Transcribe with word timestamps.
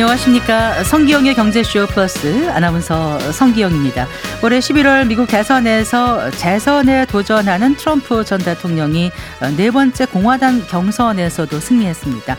안녕하십니까. 0.00 0.82
성기영의 0.82 1.34
경제쇼 1.34 1.86
플러스 1.88 2.48
아나운서 2.48 3.18
성기영입니다. 3.32 4.06
올해 4.42 4.58
11월 4.58 5.06
미국 5.06 5.28
대선에서 5.28 6.30
재선에 6.30 7.04
도전하는 7.04 7.76
트럼프 7.76 8.24
전 8.24 8.38
대통령이 8.38 9.10
네 9.58 9.70
번째 9.70 10.06
공화당 10.06 10.66
경선에서도 10.66 11.60
승리했습니다. 11.60 12.36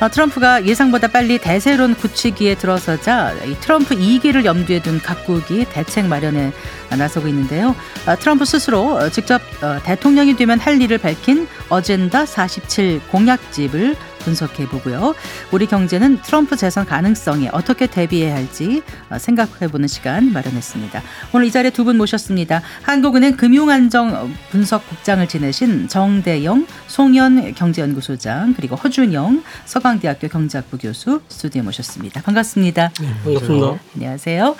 어, 0.00 0.08
트럼프가 0.08 0.66
예상보다 0.66 1.08
빨리 1.08 1.38
대세론 1.38 1.94
굳히기에 1.94 2.56
들어서자 2.56 3.34
트럼프 3.60 3.96
2기를 3.96 4.44
염두에 4.44 4.80
둔 4.80 5.00
각국이 5.00 5.64
대책 5.70 6.06
마련에 6.06 6.52
나서고 6.90 7.26
있는데요. 7.28 7.74
어, 8.06 8.16
트럼프 8.16 8.44
스스로 8.44 9.08
직접 9.08 9.40
어, 9.62 9.80
대통령이 9.82 10.36
되면 10.36 10.60
할 10.60 10.80
일을 10.80 10.98
밝힌 10.98 11.48
어젠다 11.70 12.26
47 12.26 13.00
공약집을 13.10 13.96
분석해 14.18 14.66
보고요. 14.68 15.14
우리 15.52 15.66
경제는 15.66 16.20
트럼프 16.22 16.56
재선 16.56 16.84
가능성에 16.86 17.48
어떻게 17.52 17.86
대비해야 17.86 18.34
할지 18.34 18.82
어, 19.10 19.18
생각해 19.18 19.68
보는 19.70 19.88
시간 19.88 20.32
마련했습니다. 20.32 21.02
오늘 21.32 21.46
이 21.46 21.50
자리에 21.50 21.70
두 21.70 21.84
분 21.88 21.96
모셨습니다. 21.96 22.60
한국은행 22.82 23.36
금융안정 23.36 24.34
분석국장을 24.50 25.26
지내신 25.26 25.88
정대영 25.88 26.66
송현 26.86 27.54
경제연구소장 27.54 28.52
그리고 28.54 28.76
허준영 28.76 29.42
서강대학교 29.64 30.28
경제학부 30.28 30.76
교수 30.78 31.22
스튜디오에 31.28 31.62
모셨습니다. 31.64 32.20
반갑습니다. 32.22 32.92
네, 33.00 33.14
반갑습니다. 33.24 33.78
안녕하세요. 33.94 34.56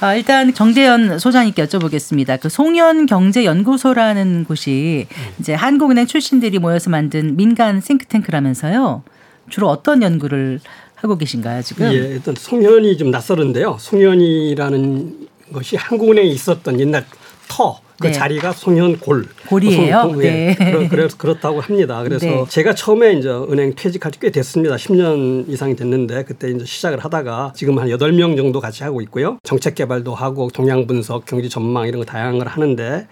아, 0.00 0.14
일단 0.14 0.52
정대현 0.52 1.18
소장님께 1.18 1.64
여쭤보겠습니다. 1.64 2.40
그 2.40 2.48
송현 2.48 3.06
경제연구소라는 3.06 4.44
곳이 4.44 5.06
이제 5.38 5.54
한국은행 5.54 6.06
출신들이 6.06 6.58
모여서 6.58 6.90
만든 6.90 7.36
민간 7.36 7.80
싱크탱크라면서요. 7.80 9.02
주로 9.48 9.68
어떤 9.68 10.02
연구를 10.02 10.60
하고 10.96 11.16
계신가요 11.16 11.62
지금? 11.62 11.86
예, 11.92 11.96
일단 11.96 12.34
송현이 12.36 12.96
좀 12.96 13.10
낯설은데요. 13.10 13.76
송현이라는 13.78 15.28
것이 15.52 15.76
한국은행에 15.76 16.28
있었던 16.28 16.80
옛날 16.80 17.04
터 17.48 17.78
그 18.04 18.08
네. 18.08 18.12
자리가 18.12 18.52
송현골 18.52 19.26
골이에요. 19.48 20.00
송, 20.02 20.18
네. 20.18 20.56
네. 20.58 20.88
그래서 20.88 21.16
그렇다고 21.16 21.60
합니다. 21.60 22.02
그래서 22.02 22.26
네. 22.26 22.44
제가 22.48 22.74
처음에 22.74 23.12
이제 23.14 23.28
은행 23.28 23.74
퇴직할 23.76 24.10
때 24.10 24.24
꽤 24.24 24.30
됐습니다. 24.30 24.76
10년 24.76 25.50
이상이 25.50 25.76
됐는데 25.76 26.24
그때 26.24 26.50
이제 26.50 26.64
시작을 26.64 26.98
하다가 27.04 27.52
지금 27.54 27.78
한 27.78 27.88
8명 27.88 28.38
정도 28.38 28.58
같이 28.58 28.82
하고 28.82 29.02
있고요. 29.02 29.38
정책 29.42 29.74
개발도 29.74 30.14
하고 30.14 30.48
동향 30.48 30.86
분석, 30.86 31.26
경제 31.26 31.46
전망 31.50 31.86
이런 31.86 31.98
거 32.00 32.06
다양한 32.06 32.38
걸 32.38 32.48
하는데 32.48 33.06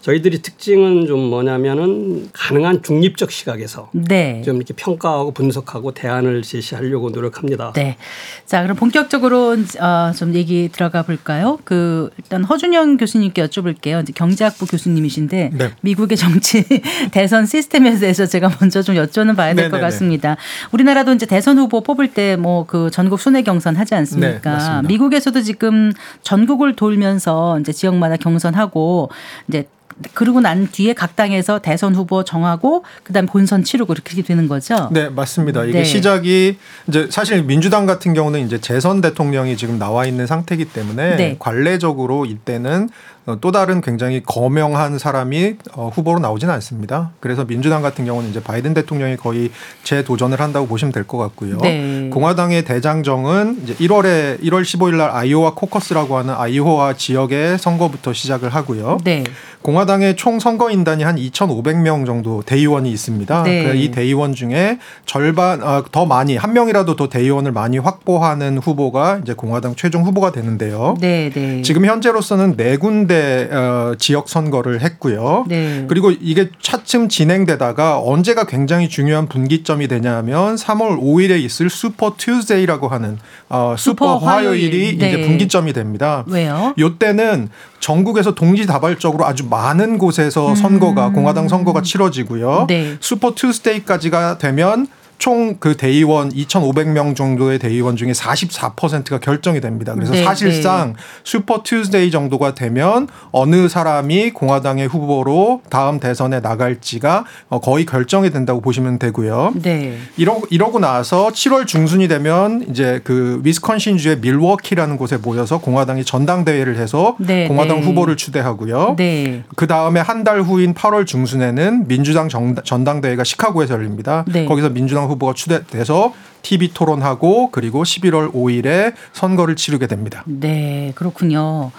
저희들이 0.00 0.42
특징은 0.42 1.06
좀 1.06 1.20
뭐냐면은 1.20 2.30
가능한 2.32 2.82
중립적 2.82 3.30
시각에서 3.30 3.90
네. 3.92 4.42
좀 4.44 4.56
이렇게 4.56 4.74
평가하고 4.74 5.30
분석하고 5.30 5.92
대안을 5.94 6.42
제시하려고 6.42 7.10
노력합니다. 7.10 7.72
네. 7.76 7.96
자, 8.44 8.62
그럼 8.62 8.76
본격적으로 8.76 9.56
어, 9.80 10.12
좀 10.16 10.34
얘기 10.34 10.68
들어가 10.72 11.02
볼까요? 11.04 11.60
그 11.62 12.10
일단 12.18 12.42
허준영 12.42 12.96
교수님께 12.96 13.46
여쭤볼게요. 13.46 14.04
경제 14.16 14.35
학부 14.44 14.66
교수님이신데 14.66 15.50
네. 15.54 15.70
미국의 15.80 16.16
정치 16.16 16.64
대선 17.12 17.46
시스템에 17.46 17.96
대해서 17.98 18.26
제가 18.26 18.50
먼저 18.60 18.82
좀 18.82 18.94
여쭤는 18.96 19.36
봐야 19.36 19.54
될 19.54 19.70
것 19.70 19.80
같습니다. 19.80 20.36
우리나라도 20.72 21.12
이제 21.12 21.26
대선 21.26 21.58
후보 21.58 21.80
뽑을 21.82 22.08
때 22.12 22.36
뭐 22.36 22.64
그 22.66 22.90
전국 22.90 23.20
순회 23.20 23.42
경선 23.42 23.76
하지 23.76 23.94
않습니까? 23.94 24.80
네, 24.82 24.88
미국에서도 24.88 25.40
지금 25.42 25.92
전국을 26.22 26.74
돌면서 26.76 27.58
이제 27.60 27.72
지역마다 27.72 28.16
경선하고 28.16 29.10
이제 29.48 29.68
그러고 30.12 30.40
난 30.42 30.68
뒤에 30.70 30.92
각 30.92 31.16
당에서 31.16 31.58
대선 31.60 31.94
후보 31.94 32.22
정하고 32.22 32.84
그다음 33.02 33.24
본선 33.26 33.64
치르고 33.64 33.94
그렇게 33.94 34.20
되는 34.22 34.46
거죠. 34.46 34.90
네, 34.92 35.08
맞습니다. 35.08 35.64
이게 35.64 35.78
네. 35.78 35.84
시작이 35.84 36.58
이제 36.88 37.06
사실 37.10 37.42
민주당 37.44 37.86
같은 37.86 38.12
경우는 38.12 38.44
이제 38.44 38.60
재선 38.60 39.00
대통령이 39.00 39.56
지금 39.56 39.78
나와 39.78 40.04
있는 40.04 40.26
상태이기 40.26 40.66
때문에 40.66 41.16
네. 41.16 41.36
관례적으로 41.38 42.26
이때는 42.26 42.88
어, 42.88 43.15
또 43.40 43.50
다른 43.50 43.80
굉장히 43.80 44.22
거명한 44.22 44.98
사람이 44.98 45.56
어, 45.74 45.90
후보로 45.92 46.20
나오지는 46.20 46.54
않습니다. 46.54 47.10
그래서 47.18 47.44
민주당 47.44 47.82
같은 47.82 48.04
경우는 48.04 48.30
이제 48.30 48.40
바이든 48.42 48.72
대통령이 48.74 49.16
거의 49.16 49.50
재도전을 49.82 50.40
한다고 50.40 50.66
보시면 50.68 50.92
될 50.92 51.06
것 51.06 51.18
같고요. 51.18 51.58
네. 51.58 52.08
공화당의 52.12 52.64
대장정은 52.64 53.60
이제 53.62 53.74
1월에 53.74 54.40
1월 54.42 54.62
15일 54.62 54.96
날 54.96 55.10
아이오와 55.10 55.54
코커스라고 55.54 56.16
하는 56.18 56.34
아이오와 56.34 56.94
지역의 56.94 57.58
선거부터 57.58 58.12
시작을 58.12 58.48
하고요. 58.50 58.98
네. 59.04 59.24
공화당의 59.62 60.14
총 60.16 60.38
선거인단이 60.38 61.02
한 61.02 61.16
2,500명 61.16 62.06
정도 62.06 62.42
대의원이 62.42 62.90
있습니다. 62.92 63.42
네. 63.42 63.72
이 63.76 63.90
대의원 63.90 64.34
중에 64.34 64.78
절반 65.06 65.62
어, 65.62 65.82
더 65.90 66.06
많이 66.06 66.36
한 66.36 66.52
명이라도 66.52 66.94
더 66.96 67.08
대의원을 67.08 67.50
많이 67.52 67.78
확보하는 67.78 68.58
후보가 68.58 69.20
이제 69.22 69.32
공화당 69.34 69.74
최종 69.74 70.04
후보가 70.04 70.30
되는데요. 70.32 70.96
네, 71.00 71.30
네. 71.34 71.62
지금 71.62 71.84
현재로서는 71.86 72.56
네 72.56 72.76
군데 72.76 73.15
대 73.16 73.48
어, 73.50 73.94
지역 73.98 74.28
선거를 74.28 74.82
했고요. 74.82 75.46
네. 75.48 75.86
그리고 75.88 76.10
이게 76.10 76.50
차츰 76.60 77.08
진행되다가 77.08 78.00
언제가 78.00 78.44
굉장히 78.44 78.90
중요한 78.90 79.26
분기점이 79.26 79.88
되냐면 79.88 80.56
3월 80.56 81.00
5일에 81.00 81.40
있을 81.40 81.70
Super 81.70 82.14
Tuesday라고 82.18 82.88
하는 82.88 83.18
어, 83.48 83.74
슈퍼, 83.78 84.18
슈퍼 84.18 84.26
화요일이 84.26 84.98
네. 84.98 85.08
이제 85.08 85.20
분기점이 85.22 85.72
됩니다. 85.72 86.24
왜요? 86.28 86.74
요때는 86.78 87.48
전국에서 87.80 88.34
동시다발적으로 88.34 89.24
아주 89.24 89.46
많은 89.48 89.96
곳에서 89.96 90.54
선거가 90.54 91.08
음. 91.08 91.12
공화당 91.14 91.48
선거가 91.48 91.80
치러지고요. 91.80 92.66
네. 92.68 92.96
Super 93.00 93.34
Tuesday까지가 93.34 94.38
되면 94.38 94.88
총 95.18 95.56
그 95.58 95.76
대의원 95.76 96.30
2,500명 96.30 97.16
정도의 97.16 97.58
대의원 97.58 97.96
중에 97.96 98.12
44%가 98.12 99.18
결정이 99.18 99.60
됩니다. 99.60 99.94
그래서 99.94 100.12
네, 100.12 100.24
사실상 100.24 100.92
네. 100.94 101.02
Super 101.24 101.62
Tuesday 101.62 102.10
정도가 102.10 102.54
되면 102.54 103.08
어느 103.32 103.68
사람이 103.68 104.30
공화당의 104.32 104.88
후보로 104.88 105.62
다음 105.70 106.00
대선에 106.00 106.40
나갈지가 106.40 107.24
어, 107.48 107.60
거의 107.60 107.86
결정이 107.86 108.30
된다고 108.30 108.60
보시면 108.60 108.98
되고요. 108.98 109.54
네. 109.62 109.96
이러, 110.16 110.40
이러고 110.50 110.78
나서 110.80 111.28
7월 111.28 111.66
중순이 111.66 112.08
되면 112.08 112.66
이제 112.68 113.00
그 113.04 113.40
위스콘신주의 113.44 114.18
밀워키라는 114.20 114.96
곳에 114.96 115.16
모여서 115.16 115.58
공화당이 115.58 116.04
전당대회를 116.04 116.76
해서 116.76 117.16
네, 117.18 117.48
공화당 117.48 117.80
네. 117.80 117.86
후보를 117.86 118.16
추대하고요. 118.16 118.96
네. 118.98 119.44
그 119.56 119.66
다음에 119.66 120.00
한 120.00 120.26
달 120.26 120.42
후인 120.42 120.74
8월 120.74 121.06
중순에는 121.06 121.86
민주당 121.86 122.28
정, 122.28 122.56
전당대회가 122.56 123.22
시카고에서 123.22 123.74
열립니다. 123.74 124.24
네. 124.26 124.44
거기서 124.44 124.70
민주당 124.70 125.05
후보가 125.06 125.34
추대돼서 125.34 126.12
TV 126.42 126.72
토론하고 126.72 127.50
그리고 127.50 127.82
11월 127.82 128.32
5일에 128.32 128.94
선거를 129.12 129.56
치르게 129.56 129.86
됩니다. 129.86 130.22
네, 130.26 130.92
그렇군요. 130.94 131.72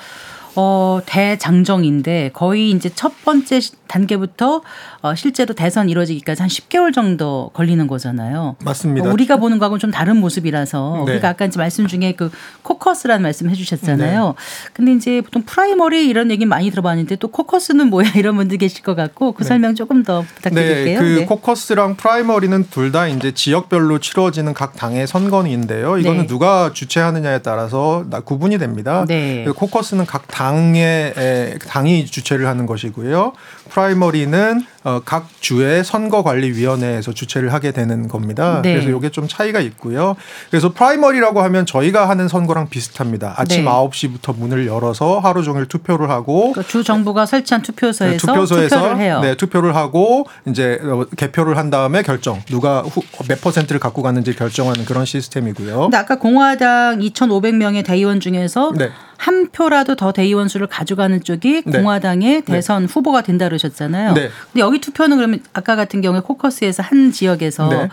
어, 0.60 1.00
대장정인데 1.06 2.32
거의 2.34 2.72
이제 2.72 2.90
첫 2.94 3.14
번째 3.24 3.60
단계부터 3.88 4.64
어, 5.02 5.16
실제로 5.16 5.54
대선 5.54 5.88
이루어지기까지 5.88 6.42
한 6.42 6.50
10개월 6.50 6.92
정도 6.92 7.52
걸리는 7.54 7.86
거잖아요. 7.86 8.56
맞습니다. 8.66 9.08
어, 9.08 9.14
우리가 9.14 9.38
보는 9.38 9.60
거하고는 9.60 9.80
좀 9.80 9.92
다른 9.92 10.18
모습이라서 10.18 11.04
네. 11.06 11.12
우리가 11.12 11.30
아까 11.30 11.46
이제 11.46 11.60
말씀 11.60 11.86
중에 11.86 12.14
그 12.14 12.32
코커스라는 12.64 13.22
말씀 13.22 13.50
해주셨잖아요. 13.52 14.26
네. 14.26 14.70
근데 14.74 14.94
이제 14.94 15.22
보통 15.22 15.44
프라이머리 15.44 16.08
이런 16.08 16.32
얘기 16.32 16.48
많이 16.48 16.72
들어봤는데 16.72 17.18
또 17.18 17.28
코커스는 17.28 17.92
뭐야 17.92 18.14
이런 18.16 18.36
분들 18.36 18.58
계실 18.58 18.82
것 18.82 18.96
같고 18.96 19.34
그 19.34 19.44
네. 19.44 19.48
설명 19.50 19.76
조금 19.76 20.02
더 20.04 20.24
부탁드릴게요. 20.36 21.00
네, 21.00 21.06
그 21.06 21.20
네. 21.20 21.26
코커스랑 21.26 21.98
프라이머리는 21.98 22.66
둘 22.72 22.88
다 22.88 23.06
이제 23.06 23.34
지역별로 23.34 24.00
치러지는 24.00 24.54
각 24.54 24.74
당의 24.78 25.08
선거인데요. 25.08 25.98
이거는 25.98 26.22
네. 26.22 26.28
누가 26.28 26.72
주최하느냐에 26.74 27.40
따라서 27.40 28.06
구분이 28.24 28.58
됩니다. 28.58 29.04
네. 29.06 29.46
코커스는 29.54 30.06
각당 30.06 30.47
당의 30.48 31.60
당이 31.68 32.06
주최를 32.06 32.48
하는 32.48 32.66
것이고요. 32.66 33.34
프라이머리는 33.70 34.66
어, 34.88 35.02
각 35.04 35.28
주의 35.42 35.84
선거관리위원회에서 35.84 37.12
주최를 37.12 37.52
하게 37.52 37.74
되는 37.74 38.08
겁니다. 38.08 38.62
네. 38.64 38.74
그래서 38.74 38.98
이게 38.98 39.10
좀 39.10 39.28
차이가 39.28 39.60
있고요. 39.60 40.16
그래서 40.50 40.72
프라이머리라고 40.72 41.42
하면 41.42 41.66
저희가 41.66 42.08
하는 42.08 42.30
선거랑 42.30 42.70
비슷합니다. 42.70 43.34
아침 43.36 43.66
네. 43.66 43.70
9시부터 43.70 44.38
문을 44.38 44.66
열어서 44.66 45.20
하루 45.20 45.44
종일 45.44 45.66
투표를 45.66 46.10
하고 46.10 46.54
그러니까 46.54 46.64
주 46.72 46.86
정부가 46.86 47.26
설치한 47.26 47.64
투표소에서, 47.64 48.06
네, 48.06 48.18
투표소에서 48.18 48.76
투표를 48.78 49.02
해요. 49.02 49.20
네, 49.22 49.36
투표를 49.36 49.76
하고 49.76 50.26
이제 50.46 50.80
어, 50.82 51.04
개표를 51.18 51.58
한 51.58 51.70
다음에 51.70 52.02
결정 52.02 52.42
누가 52.46 52.80
후, 52.80 53.04
몇 53.28 53.42
퍼센트를 53.42 53.82
갖고 53.82 54.02
갔는지 54.02 54.34
결정하는 54.38 54.86
그런 54.86 55.04
시스템이고요. 55.04 55.82
근데 55.82 55.98
아까 55.98 56.18
공화당 56.18 57.00
2,500명의 57.00 57.86
대의원 57.86 58.22
중에서 58.22 58.72
네. 58.78 58.90
한 59.18 59.50
표라도 59.52 59.96
더 59.96 60.12
대의원 60.12 60.48
수를 60.48 60.68
가져가는 60.68 61.22
쪽이 61.22 61.64
네. 61.66 61.80
공화당의 61.80 62.44
네. 62.46 62.54
대선 62.54 62.86
후보가 62.86 63.22
된다 63.22 63.46
그러셨잖아요. 63.48 64.14
근데 64.14 64.30
여기 64.58 64.77
여기 64.78 64.82
투표는 64.82 65.18
그러면 65.18 65.42
아까 65.54 65.76
같은 65.76 66.02
경우에 66.02 66.22
코커스에서 66.22 66.84
한 66.84 67.12
지역에서 67.12 67.70
네. 67.70 67.90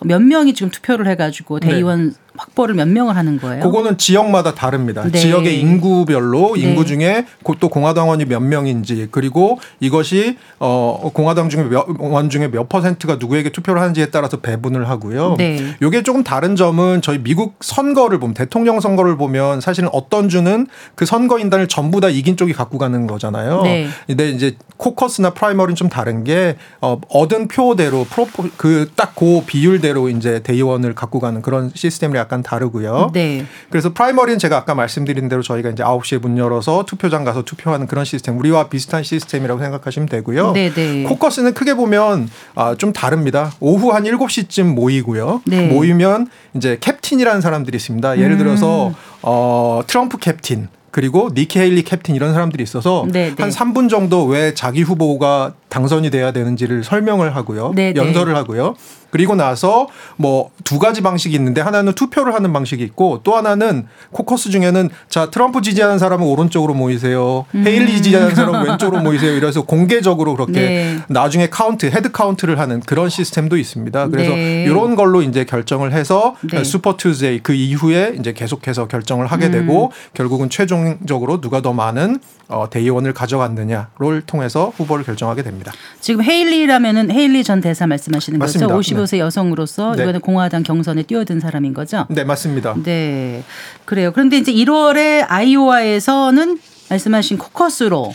몇 0.00 0.22
명이 0.22 0.54
지금 0.54 0.70
투표를 0.70 1.08
해가지고 1.08 1.60
대의원 1.60 2.10
네. 2.10 2.14
확보를 2.38 2.74
몇 2.74 2.88
명을 2.88 3.16
하는 3.16 3.38
거예요? 3.38 3.62
그거는 3.62 3.98
지역마다 3.98 4.54
다릅니다. 4.54 5.02
네. 5.02 5.18
지역의 5.18 5.60
인구별로 5.60 6.54
네. 6.54 6.62
인구 6.62 6.86
중에 6.86 7.26
또 7.60 7.68
공화당원이 7.68 8.24
몇 8.26 8.40
명인지 8.40 9.08
그리고 9.10 9.58
이것이 9.80 10.38
어 10.58 11.10
공화당 11.12 11.48
중에 11.48 11.64
몇 11.64 11.98
원 11.98 12.30
중에 12.30 12.48
몇 12.48 12.68
퍼센트가 12.68 13.16
누구에게 13.16 13.50
투표를 13.50 13.80
하는지에 13.80 14.06
따라서 14.06 14.38
배분을 14.38 14.88
하고요. 14.88 15.34
네. 15.38 15.74
이게 15.82 16.02
조금 16.02 16.22
다른 16.22 16.56
점은 16.56 17.02
저희 17.02 17.18
미국 17.18 17.56
선거를 17.60 18.18
보면 18.18 18.34
대통령 18.34 18.80
선거를 18.80 19.16
보면 19.16 19.60
사실은 19.60 19.88
어떤 19.92 20.28
주는 20.28 20.66
그 20.94 21.06
선거 21.06 21.38
인단을 21.38 21.68
전부 21.68 22.00
다 22.00 22.08
이긴 22.08 22.36
쪽이 22.36 22.52
갖고 22.52 22.78
가는 22.78 23.06
거잖아요. 23.06 23.62
네. 23.62 23.88
근데 24.06 24.30
이제 24.30 24.56
코커스나 24.76 25.30
프라이머리는 25.30 25.74
좀 25.74 25.88
다른 25.88 26.24
게 26.24 26.56
어, 26.80 27.00
얻은 27.08 27.48
표대로 27.48 28.04
프로포 28.04 28.44
그딱 28.56 29.14
그 29.16 29.42
비율대로 29.46 30.08
이제 30.08 30.40
대의원을 30.42 30.94
갖고 30.94 31.18
가는 31.20 31.42
그런 31.42 31.70
시스템이 31.74 32.16
약간 32.28 32.42
다르고요. 32.42 33.10
네. 33.14 33.46
그래서 33.70 33.92
프라이머리는 33.94 34.38
제가 34.38 34.58
아까 34.58 34.74
말씀드린 34.74 35.30
대로 35.30 35.40
저희가 35.40 35.70
이제 35.70 35.82
9시에 35.82 36.20
문 36.20 36.36
열어서 36.36 36.84
투표장 36.86 37.24
가서 37.24 37.42
투표하는 37.42 37.86
그런 37.86 38.04
시스템 38.04 38.38
우리와 38.38 38.68
비슷한 38.68 39.02
시스템이라고 39.02 39.58
생각하시면 39.58 40.08
되고요. 40.10 40.52
네, 40.52 40.70
네. 40.70 41.04
코커스는 41.04 41.54
크게 41.54 41.74
보면 41.74 42.28
아, 42.54 42.74
좀 42.76 42.92
다릅니다. 42.92 43.52
오후 43.60 43.92
한 43.92 44.04
7시쯤 44.04 44.74
모이고요. 44.74 45.42
네. 45.46 45.68
모이면 45.68 46.28
이제 46.54 46.76
캡틴이라는 46.80 47.40
사람들이 47.40 47.76
있습니다. 47.76 48.18
예를 48.18 48.36
들어서 48.36 48.88
음. 48.88 48.94
어, 49.22 49.80
트럼프 49.86 50.18
캡틴 50.18 50.68
그리고 50.90 51.30
니키 51.32 51.58
헤일리 51.58 51.82
캡틴 51.82 52.14
이런 52.14 52.32
사람들이 52.32 52.62
있어서 52.62 53.06
네, 53.10 53.32
한 53.38 53.50
3분 53.50 53.88
정도 53.88 54.24
왜 54.24 54.54
자기 54.54 54.82
후보가 54.82 55.54
당선이 55.68 56.10
돼야 56.10 56.32
되는지를 56.32 56.82
설명을 56.82 57.36
하고요. 57.36 57.72
네, 57.74 57.92
연설을 57.94 58.34
하고요. 58.34 58.74
그리고 59.10 59.34
나서 59.34 59.88
뭐 60.16 60.50
두 60.68 60.78
가지 60.78 61.00
방식이 61.00 61.34
있는데 61.36 61.62
하나는 61.62 61.94
투표를 61.94 62.34
하는 62.34 62.52
방식이 62.52 62.84
있고 62.84 63.20
또 63.24 63.34
하나는 63.36 63.86
코커스 64.10 64.50
중에는 64.50 64.90
자 65.08 65.30
트럼프 65.30 65.62
지지하는 65.62 65.98
사람은 65.98 66.26
오른쪽으로 66.26 66.74
모이세요. 66.74 67.46
음. 67.54 67.64
헤일리 67.66 68.02
지지하는 68.02 68.34
사람은 68.34 68.68
왼쪽으로 68.68 69.00
모이세요. 69.00 69.34
이래서 69.34 69.62
공개적으로 69.62 70.34
그렇게 70.34 70.52
네. 70.52 70.98
나중에 71.08 71.48
count 71.48 71.86
head 71.86 72.12
count를 72.12 72.58
하는 72.58 72.80
그런 72.80 73.08
시스템도 73.08 73.56
있습니다. 73.56 74.08
그래서 74.08 74.32
네. 74.32 74.64
이런 74.64 74.94
걸로 74.94 75.22
이제 75.22 75.44
결정을 75.46 75.92
해서 75.94 76.36
네. 76.52 76.62
Super 76.64 76.98
Tuesday 76.98 77.40
그 77.42 77.54
이후에 77.54 78.16
이제 78.18 78.34
계속해서 78.34 78.88
결정을 78.88 79.26
하게 79.26 79.46
음. 79.46 79.52
되고 79.52 79.90
결국은 80.12 80.50
최종적으로 80.50 81.40
누가 81.40 81.62
더 81.62 81.72
많은 81.72 82.18
어, 82.48 82.68
대의원을 82.70 83.12
가져갔느냐를 83.14 84.22
통해서 84.26 84.72
후보를 84.76 85.04
결정하게 85.04 85.42
됩니다. 85.42 85.72
지금 86.00 86.22
헤일리라면은 86.22 87.10
헤일리 87.10 87.44
전 87.44 87.60
대사 87.60 87.86
말씀하시는 87.86 88.38
맞습니다. 88.38 88.66
거죠? 88.66 88.76
55세 89.04 89.10
네. 89.12 89.18
여성으로서 89.20 89.94
네. 89.96 90.02
이번에 90.02 90.18
공화당 90.18 90.62
경선에 90.62 91.02
뛰어든 91.04 91.40
사람인 91.40 91.74
거죠? 91.74 92.06
네, 92.10 92.24
맞습니다. 92.24 92.74
네. 92.82 93.42
그래요. 93.84 94.12
그런데 94.12 94.38
이제 94.38 94.52
1월에 94.52 95.24
아이오와에서는 95.28 96.58
말씀하신 96.90 97.38
코커스로 97.38 98.12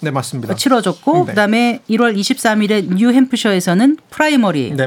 네, 0.00 0.10
맞습니다. 0.10 0.54
치러졌고 0.54 1.20
네. 1.24 1.32
그다음에 1.32 1.80
1월 1.88 2.14
23일에 2.18 2.94
뉴햄프셔에서는 2.94 3.96
프라이머리로 4.10 4.76
네, 4.76 4.86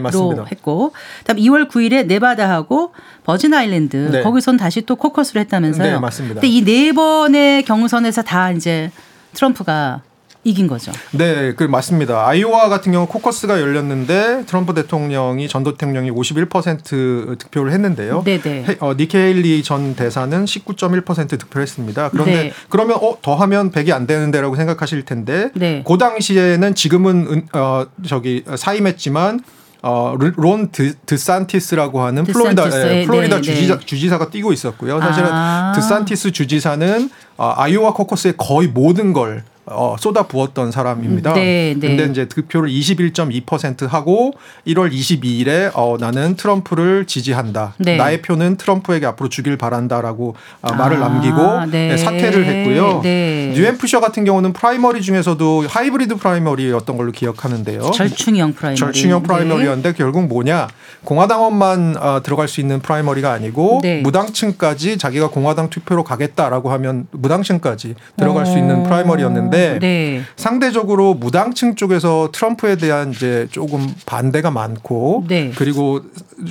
했고 0.51 0.91
그다음 1.19 1.39
2월 1.39 1.67
9일에 1.69 2.05
네바다하고 2.05 2.91
버진 3.23 3.53
아일랜드 3.53 4.09
네. 4.11 4.21
거기선 4.21 4.57
다시 4.57 4.81
또 4.81 4.95
코커스를 4.95 5.41
했다면서요. 5.41 5.93
네, 5.93 5.99
맞습니다. 5.99 6.41
근데 6.41 6.47
이 6.47 6.61
네 6.63 6.91
번의 6.91 7.63
경선에서 7.63 8.21
다 8.21 8.51
이제 8.51 8.91
트럼프가 9.33 10.01
이긴 10.47 10.67
거죠. 10.67 10.93
네, 11.11 11.53
그 11.55 11.65
맞습니다. 11.65 12.25
아이오와 12.25 12.69
같은 12.69 12.93
경우 12.93 13.05
코커스가 13.05 13.59
열렸는데 13.59 14.45
트럼프 14.45 14.73
대통령이 14.73 15.49
전 15.49 15.65
대통령이 15.65 16.09
51% 16.09 17.37
득표를 17.37 17.73
했는데요. 17.73 18.23
네, 18.23 18.39
네. 18.39 18.77
어, 18.79 18.93
니키 18.93 19.17
헤일리 19.17 19.61
전 19.61 19.93
대사는 19.93 20.45
19.1% 20.45 21.37
득표했습니다. 21.37 22.09
그런데 22.11 22.31
네. 22.31 22.53
그러면 22.69 22.97
어 23.01 23.17
더하면 23.21 23.71
100이 23.71 23.91
안 23.91 24.07
되는데라고 24.07 24.55
생각하실 24.55 25.03
텐데 25.03 25.49
네. 25.53 25.83
그 25.85 25.97
당시에는 25.97 26.75
지금은 26.75 27.47
어 27.51 27.85
저기 28.05 28.45
사임했지만 28.55 29.41
어, 29.83 30.15
론 30.17 30.71
드, 30.71 30.95
드산티스라고 31.05 32.01
하는 32.01 32.23
플로리다 32.23 32.65
예, 32.95 33.05
플로리다 33.05 33.35
네, 33.37 33.41
주지사, 33.41 33.79
네. 33.79 33.85
주지사가 33.85 34.29
뛰고 34.29 34.51
있었고요. 34.53 34.99
사실은 34.99 35.29
아. 35.31 35.73
드산티스 35.75 36.31
주지사는 36.31 37.09
어, 37.37 37.53
아이오와 37.55 37.93
코커스의 37.93 38.35
거의 38.37 38.69
모든 38.69 39.13
걸 39.13 39.43
어, 39.69 39.95
쏟아 39.99 40.23
부었던 40.23 40.71
사람입니다. 40.71 41.33
네, 41.33 41.75
네. 41.77 41.87
근데 41.87 42.05
이제 42.05 42.27
득표를 42.27 42.69
21.2% 42.69 43.87
하고 43.87 44.33
1월 44.65 44.91
22일에 44.91 45.71
어, 45.73 45.97
나는 45.99 46.35
트럼프를 46.35 47.05
지지한다. 47.05 47.73
네. 47.77 47.97
나의 47.97 48.21
표는 48.21 48.55
트럼프에게 48.55 49.05
앞으로 49.05 49.29
주길 49.29 49.57
바란다라고 49.57 50.35
아, 50.61 50.73
말을 50.73 50.97
아, 50.97 51.09
남기고 51.09 51.65
네. 51.71 51.89
네. 51.89 51.97
사퇴를 51.97 52.45
했고요. 52.45 53.01
네. 53.03 53.51
뉴햄프셔 53.55 53.99
같은 53.99 54.23
경우는 54.23 54.53
프라이머리 54.53 55.01
중에서도 55.01 55.65
하이브리드 55.67 56.15
프라이머리였던 56.15 56.95
걸로 56.95 57.11
기억하는데요. 57.11 57.91
절충형 57.91 58.53
프라이머리. 58.53 58.79
절충형 58.79 59.23
네. 59.23 59.27
프라이머리였는데 59.27 59.93
결국 59.93 60.27
뭐냐? 60.27 60.67
공화당원만 61.03 61.95
어, 61.99 62.21
들어갈 62.23 62.47
수 62.47 62.61
있는 62.61 62.79
프라이머리가 62.79 63.31
아니고 63.31 63.81
무당층까지 64.03 64.97
자기가 64.97 65.29
공화당 65.29 65.69
투표로 65.69 66.03
가겠다라고 66.03 66.71
하면 66.71 67.07
무당층까지 67.11 67.95
들어갈 68.15 68.43
오. 68.43 68.45
수 68.45 68.57
있는 68.57 68.83
프라이머리였는데 68.83 69.56
있는데 69.57 69.79
네. 69.79 70.21
상대적으로 70.35 71.13
무당층 71.13 71.75
쪽에서 71.75 72.29
트럼프에 72.31 72.75
대한 72.75 73.11
이제 73.11 73.47
조금 73.51 73.87
반대가 74.05 74.51
많고 74.51 75.25
네. 75.27 75.51
그리고 75.55 76.01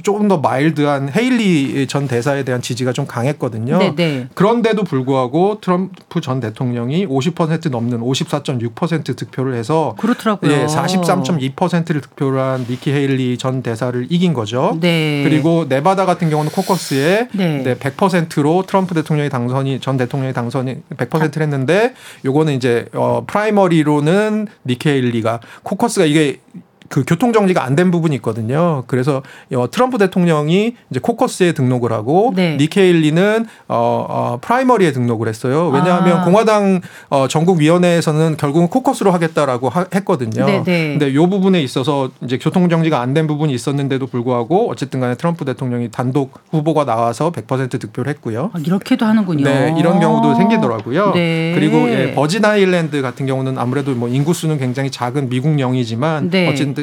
조금 0.03 0.29
더 0.29 0.38
mild한 0.38 1.11
헤일리 1.14 1.87
전 1.87 2.08
대사에 2.08 2.44
대한 2.44 2.61
지지가 2.61 2.93
좀 2.93 3.06
강했거든요. 3.06 3.79
네, 3.79 3.94
네. 3.94 4.29
그런데도 4.35 4.85
불구하고 4.85 5.61
트럼프 5.61 6.20
전 6.20 6.41
대통령이 6.41 7.06
50% 7.06 7.70
넘는 7.70 8.00
54.6% 8.00 9.17
득표를 9.17 9.55
해서 9.55 9.94
그렇더라고요. 9.99 10.52
예, 10.52 10.67
43.2%를 10.67 12.00
득표를 12.00 12.41
한 12.41 12.67
니키 12.69 12.91
헤일리 12.91 13.38
전 13.38 13.62
대사를 13.62 14.06
이긴 14.11 14.35
거죠. 14.35 14.76
네. 14.81 15.23
그리고 15.25 15.67
네바다 15.69 16.05
같은 16.06 16.31
경우는 16.31 16.50
코커스에 16.50 17.29
네. 17.32 17.62
네, 17.62 17.75
100%로 17.76 18.64
트럼프 18.67 18.94
대통령이 18.94 19.31
당선이 19.31 19.81
전 19.81 19.97
대통령이 19.97 20.32
당선이 20.32 20.76
100%를 20.97 21.43
했는데 21.43 21.94
요거는 22.25 22.55
이제 22.55 22.87
어 22.96 23.25
프라이머리로는 23.26 24.48
니키 24.64 24.88
헤일리가 24.88 25.40
코커스가 25.62 26.06
이게 26.06 26.40
그 26.88 27.05
교통 27.06 27.33
정리가 27.33 27.65
안 27.65 27.77
된 27.77 27.91
부분이 27.91 28.15
있거든요. 28.17 28.85
그래서 28.87 29.23
어, 29.55 29.71
트럼프 29.71 29.99
대통령이 29.99 30.75
이제 30.91 30.99
코커스에 31.00 31.53
등록을 31.53 31.93
하고 31.93 32.33
네. 32.35 32.57
니케일리는 32.57 33.45
어, 33.69 34.07
어, 34.09 34.38
프라이머리에 34.40 34.93
등록을 34.93 35.28
했어요. 35.28 35.69
왜냐하면 35.69 36.21
아. 36.21 36.25
공화당 36.25 36.81
어, 37.11 37.28
전국 37.28 37.59
위원회에서는 37.59 38.37
결국은 38.38 38.69
코커스로 38.69 39.11
하겠다라고 39.12 39.69
하, 39.69 39.85
했거든요. 39.95 40.47
네, 40.47 40.62
네. 40.64 40.88
근데 40.99 41.14
요 41.14 41.28
부분에 41.28 41.61
있어서 41.62 42.09
이제 42.23 42.38
교통 42.38 42.69
정리가 42.71 43.00
안 43.00 43.16
된 43.16 43.26
부분이 43.26 43.52
있었는데도 43.55 44.07
불구하고 44.09 44.71
어쨌든 44.71 45.00
간에 45.00 45.14
트럼프 45.14 45.45
대통령이 45.47 45.90
단독 45.90 46.38
후보가 46.50 46.85
나와서 46.85 47.33
100% 47.33 47.81
득표를 47.81 48.11
했고요. 48.12 48.50
아, 48.52 48.59
이렇게도 48.59 49.07
하는군요. 49.07 49.45
네, 49.45 49.75
이런 49.78 50.00
경우도 50.00 50.35
생기더라고요. 50.35 51.12
네. 51.12 51.52
그리고 51.55 51.88
예, 51.88 52.12
버진 52.14 52.45
아일랜드 52.45 53.00
같은 53.00 53.25
경우는 53.25 53.57
아무래도 53.59 53.95
뭐 53.95 54.09
인구 54.09 54.35
수는 54.35 54.59
굉장히 54.59 54.90
작은 54.90 55.28
미국령이지만 55.31 56.31
네. 56.31 56.49
어쨌든 56.49 56.75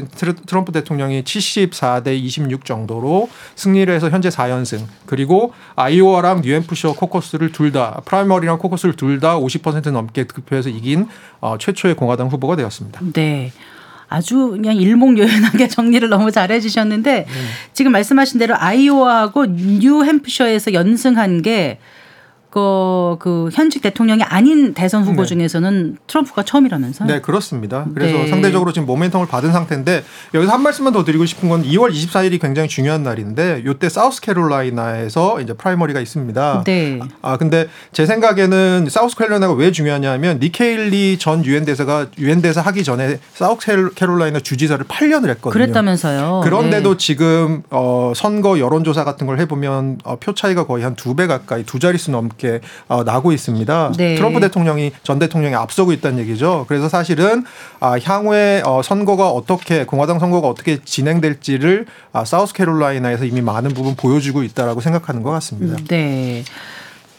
트럼프 0.45 0.71
대통령이 0.71 1.23
74대 1.23 2.15
26 2.17 2.65
정도로 2.65 3.29
승리를 3.55 3.93
해서 3.93 4.09
현재 4.09 4.29
4연승. 4.29 4.83
그리고 5.05 5.53
아이오와랑 5.75 6.41
뉴햄프셔 6.41 6.93
코커스를 6.93 7.51
둘 7.51 7.71
다 7.71 8.01
프라이머리랑 8.05 8.57
코커스를 8.59 8.95
둘 8.95 9.19
다 9.19 9.37
50% 9.39 9.91
넘게 9.91 10.25
득표해서 10.25 10.69
이긴 10.69 11.07
어, 11.39 11.57
최초의 11.57 11.95
공화당 11.95 12.27
후보가 12.27 12.55
되었습니다. 12.55 12.99
네. 13.13 13.51
아주 14.09 14.49
그냥 14.49 14.75
일목요연하게 14.75 15.67
정리를 15.73 16.07
너무 16.09 16.29
잘해 16.31 16.59
주셨는데 16.59 17.11
네. 17.25 17.25
지금 17.73 17.91
말씀하신 17.93 18.37
대로 18.39 18.55
아이오와하고 18.55 19.45
뉴햄프셔에서 19.47 20.73
연승한 20.73 21.41
게 21.41 21.79
그, 22.53 23.15
그 23.17 23.49
현직 23.51 23.81
대통령이 23.81 24.21
아닌 24.21 24.75
대선 24.75 25.03
후보 25.03 25.23
네. 25.23 25.27
중에서는 25.27 25.97
트럼프가 26.05 26.43
처음이라면서요? 26.43 27.07
네, 27.07 27.19
그렇습니다. 27.19 27.87
그래서 27.95 28.15
네. 28.15 28.27
상대적으로 28.27 28.71
지금 28.71 28.87
모멘텀을 28.87 29.27
받은 29.27 29.51
상태인데 29.51 30.03
여기서 30.35 30.51
한 30.53 30.61
말씀만 30.61 30.93
더 30.93 31.03
드리고 31.03 31.25
싶은 31.25 31.49
건 31.49 31.63
2월 31.63 31.91
24일이 31.91 32.39
굉장히 32.39 32.69
중요한 32.69 33.01
날인데 33.01 33.63
요때 33.65 33.89
사우스캐롤라이나에서 33.89 35.41
이제 35.41 35.53
프라이머리가 35.53 35.99
있습니다. 35.99 36.63
네. 36.67 36.99
아, 37.23 37.37
근데 37.37 37.67
제 37.91 38.05
생각에는 38.05 38.85
사우스캐롤라이나가 38.87 39.53
왜 39.53 39.71
중요하냐면 39.71 40.37
니케일리 40.39 41.17
전 41.17 41.43
유엔 41.45 41.65
대사가 41.65 42.05
유엔 42.19 42.43
대사 42.43 42.61
하기 42.61 42.83
전에 42.83 43.17
사우스캐롤라이나 43.33 44.41
주지사를 44.41 44.85
8년을 44.85 45.29
했거든요. 45.29 45.51
그랬다면서요. 45.51 46.41
그런데도 46.43 46.91
네. 46.91 46.97
지금 46.97 47.63
어 47.71 48.13
선거 48.15 48.59
여론조사 48.59 49.03
같은 49.03 49.25
걸 49.25 49.39
해보면 49.39 49.97
어, 50.03 50.17
표 50.19 50.35
차이가 50.35 50.67
거의 50.67 50.83
한 50.83 50.93
두 50.95 51.15
배 51.15 51.25
가까이 51.25 51.63
두 51.63 51.79
자릿수 51.79 52.11
넘게 52.11 52.42
이렇게 52.43 52.59
어, 52.87 53.03
나고 53.03 53.31
있습니다. 53.31 53.93
네. 53.97 54.15
트럼프 54.15 54.39
대통령이 54.39 54.91
전 55.03 55.19
대통령이 55.19 55.55
앞서고 55.55 55.93
있다는 55.93 56.19
얘기죠. 56.19 56.65
그래서 56.67 56.89
사실은 56.89 57.45
아, 57.79 57.97
향후에 58.03 58.61
어, 58.65 58.81
선거가 58.83 59.29
어떻게 59.29 59.85
공화당 59.85 60.19
선거가 60.19 60.47
어떻게 60.47 60.79
진행될지를 60.83 61.85
아, 62.11 62.25
사우스캐롤라이나에서 62.25 63.25
이미 63.25 63.41
많은 63.41 63.73
부분 63.73 63.95
보여주고 63.95 64.43
있다라고 64.43 64.81
생각하는 64.81 65.23
것 65.23 65.31
같습니다. 65.31 65.77
네. 65.87 66.43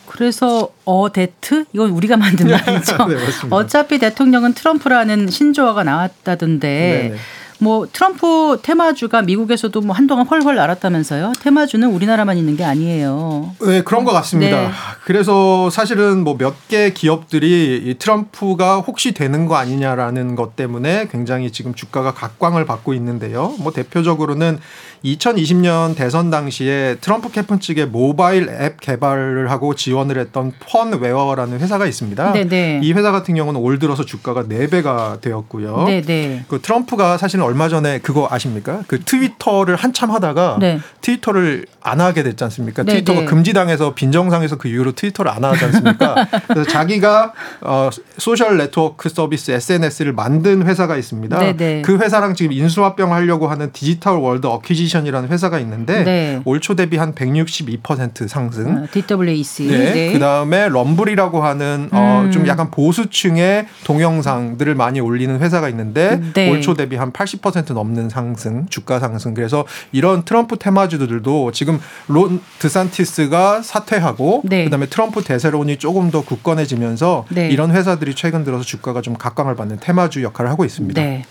그래서 0.07 0.69
어데트 0.85 1.65
이건 1.73 1.91
우리가 1.91 2.17
만든 2.17 2.47
말이죠. 2.51 3.07
네, 3.09 3.17
어차피 3.51 3.99
대통령은 3.99 4.55
트럼프라는 4.55 5.29
신조어가 5.29 5.83
나왔다던데 5.83 7.09
네네. 7.09 7.17
뭐 7.61 7.87
트럼프 7.91 8.59
테마주가 8.63 9.23
미국에서도 9.23 9.81
뭐 9.81 9.95
한동안 9.95 10.27
훨훨 10.27 10.57
날았다면서요. 10.57 11.33
테마주는 11.41 11.89
우리나라만 11.89 12.37
있는 12.37 12.57
게 12.57 12.65
아니에요. 12.65 13.55
네, 13.63 13.83
그런 13.83 14.05
것 14.05 14.13
같습니다. 14.13 14.61
네. 14.63 14.71
그래서 15.05 15.71
사실은 15.71 16.25
뭐 16.25 16.35
몇 16.37 16.55
개 16.69 16.93
기업들이 16.93 17.83
이 17.85 17.95
트럼프가 17.99 18.79
혹시 18.81 19.13
되는 19.13 19.47
거 19.47 19.57
아니냐라는 19.57 20.35
것 20.35 20.57
때문에 20.57 21.09
굉장히 21.11 21.53
지금 21.53 21.75
주가가 21.75 22.13
각광을 22.15 22.65
받고 22.67 22.95
있는데요. 22.95 23.55
뭐 23.61 23.73
대표적으로는 23.73 24.59
2020년 25.05 25.95
대선 25.95 26.31
당시에 26.31 26.97
트럼프 27.01 27.31
캠프 27.31 27.59
측에 27.59 27.85
모바일 27.85 28.49
앱 28.49 28.81
개발을 28.81 29.51
하고 29.51 29.75
지원을 29.75 30.19
했던 30.19 30.53
펀웨어라는 30.61 31.61
회사가 31.61 31.87
있습니다. 31.87 32.33
네네. 32.33 32.49
네. 32.49 32.81
이 32.83 32.93
회사 32.95 33.13
같은 33.13 33.35
경우는 33.35 33.61
올 33.61 33.79
들어서 33.79 34.05
주가가 34.05 34.45
4배가 34.45 35.21
되었고요. 35.21 35.85
네네. 35.85 36.03
네. 36.07 36.45
그 36.49 36.61
트럼프가 36.61 37.19
사실은 37.19 37.45
얼마 37.45 37.69
전에 37.69 37.99
그거 37.99 38.29
아십니까? 38.31 38.83
그 38.87 39.01
트위터를 39.01 39.77
한참 39.77 40.11
하다가 40.11 40.57
네. 40.59 40.81
트위터를 41.03 41.67
안 41.83 42.01
하게 42.01 42.23
됐지 42.23 42.43
않습니까? 42.45 42.83
네네. 42.83 42.99
트위터가 42.99 43.21
네. 43.21 43.27
금지당해서 43.27 43.95
빈정상에서 43.95 44.57
그 44.57 44.69
이후로 44.69 44.93
트위터를 44.93 45.31
안 45.31 45.45
하지 45.45 45.67
않습니까? 45.67 46.27
그래서 46.49 46.71
자기가 46.71 47.35
어, 47.61 47.91
소셜 48.17 48.57
네트워크 48.57 49.11
서비스 49.11 49.51
SNS를 49.51 50.15
만든 50.15 50.67
회사가 50.67 50.97
있습니다. 50.97 51.39
네네. 51.39 51.83
그 51.83 51.99
회사랑 51.99 52.35
지금 52.35 52.53
인수합병하려고 52.53 53.49
하는 53.49 53.71
디지털 53.73 54.17
월드 54.17 54.47
어퀴지션 54.47 54.94
소이션이라는 54.95 55.29
회사가 55.29 55.59
있는데 55.61 56.05
네. 56.05 56.43
올초 56.45 56.77
대비 56.77 56.97
한 56.97 57.15
162% 57.15 58.29
상승. 58.29 58.85
어, 58.85 58.87
DWAC. 58.91 59.67
네. 59.67 59.93
네. 59.93 60.13
그다음에 60.13 60.69
Rumble이라고 60.69 61.43
하는 61.43 61.89
어, 61.91 62.23
음. 62.23 62.29
어, 62.29 62.31
좀 62.31 62.47
약간 62.47 62.71
보수층의 62.71 63.67
동영상들을 63.85 64.75
많이 64.75 65.01
올리는 65.01 65.39
회사가 65.41 65.69
있는데 65.71 66.21
네. 66.35 66.51
올초 66.51 66.75
대비 66.75 66.97
한 66.97 67.13
80% 67.13 67.73
넘는 67.73 68.09
상승, 68.09 68.67
주가 68.69 69.01
상승. 69.01 69.35
그래서 69.35 69.65
이런 69.93 70.25
트럼프 70.25 70.59
테마주들도 70.59 71.53
지금 71.53 71.81
론 72.07 72.41
드산티스가 72.61 73.63
사퇴하고 73.63 74.43
네. 74.45 74.65
그다음에 74.65 74.87
트럼프 74.87 75.23
대세론이 75.25 75.79
조금 75.79 76.11
더 76.11 76.23
굳건해지면서 76.23 77.27
네. 77.31 77.49
이런 77.49 77.73
회사들이 77.73 78.15
최근 78.15 78.45
들어서 78.45 78.63
주가가 78.65 79.01
좀 79.01 79.15
각광을 79.15 79.57
받는 79.57 79.79
테마주 79.81 80.23
역할을 80.23 80.51
하고 80.51 80.65
있습니다. 80.65 81.01
네. 81.01 81.25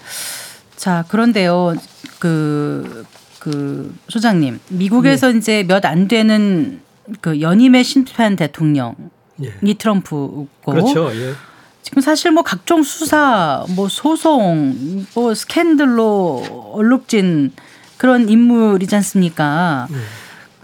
자, 0.76 1.06
그런데요. 1.08 1.76
그 2.20 3.06
그 3.44 3.94
소장님 4.08 4.62
미국에서 4.70 5.30
네. 5.30 5.38
이제 5.38 5.64
몇 5.68 5.84
안 5.84 6.08
되는 6.08 6.80
그 7.20 7.42
연임의 7.42 7.84
심판 7.84 8.38
대통령이 8.38 8.96
예. 9.44 9.74
트럼프고 9.74 10.48
그렇죠. 10.66 11.12
예. 11.14 11.34
지금 11.82 12.02
사실 12.02 12.32
뭐 12.32 12.44
각종 12.44 12.82
수사, 12.84 13.66
뭐 13.76 13.90
소송, 13.90 15.06
뭐 15.14 15.34
스캔들로 15.34 16.72
얼룩진 16.74 17.52
그런 17.98 18.30
인물이지 18.30 18.96
않습니까? 18.96 19.90
예. 19.92 19.96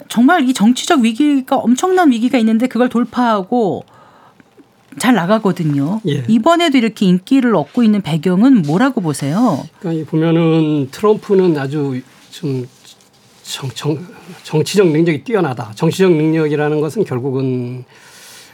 정말 0.07 0.47
이 0.47 0.53
정치적 0.53 1.01
위기가 1.01 1.57
엄청난 1.57 2.11
위기가 2.11 2.37
있는데 2.37 2.67
그걸 2.67 2.87
돌파하고 2.87 3.83
잘 4.97 5.15
나가거든요. 5.15 5.99
예. 6.07 6.23
이번에도 6.29 6.77
이렇게 6.77 7.05
인기를 7.07 7.53
얻고 7.57 7.83
있는 7.83 8.01
배경은 8.01 8.61
뭐라고 8.61 9.01
보세요? 9.01 9.65
그러니까 9.79 10.09
보면은 10.09 10.87
트럼프는 10.91 11.57
아주 11.57 11.99
좀 12.31 12.67
정, 13.43 13.69
정, 13.71 14.07
정치적 14.43 14.87
능력이 14.87 15.23
뛰어나다. 15.23 15.71
정치적 15.75 16.11
능력이라는 16.11 16.81
것은 16.81 17.03
결국은 17.03 17.83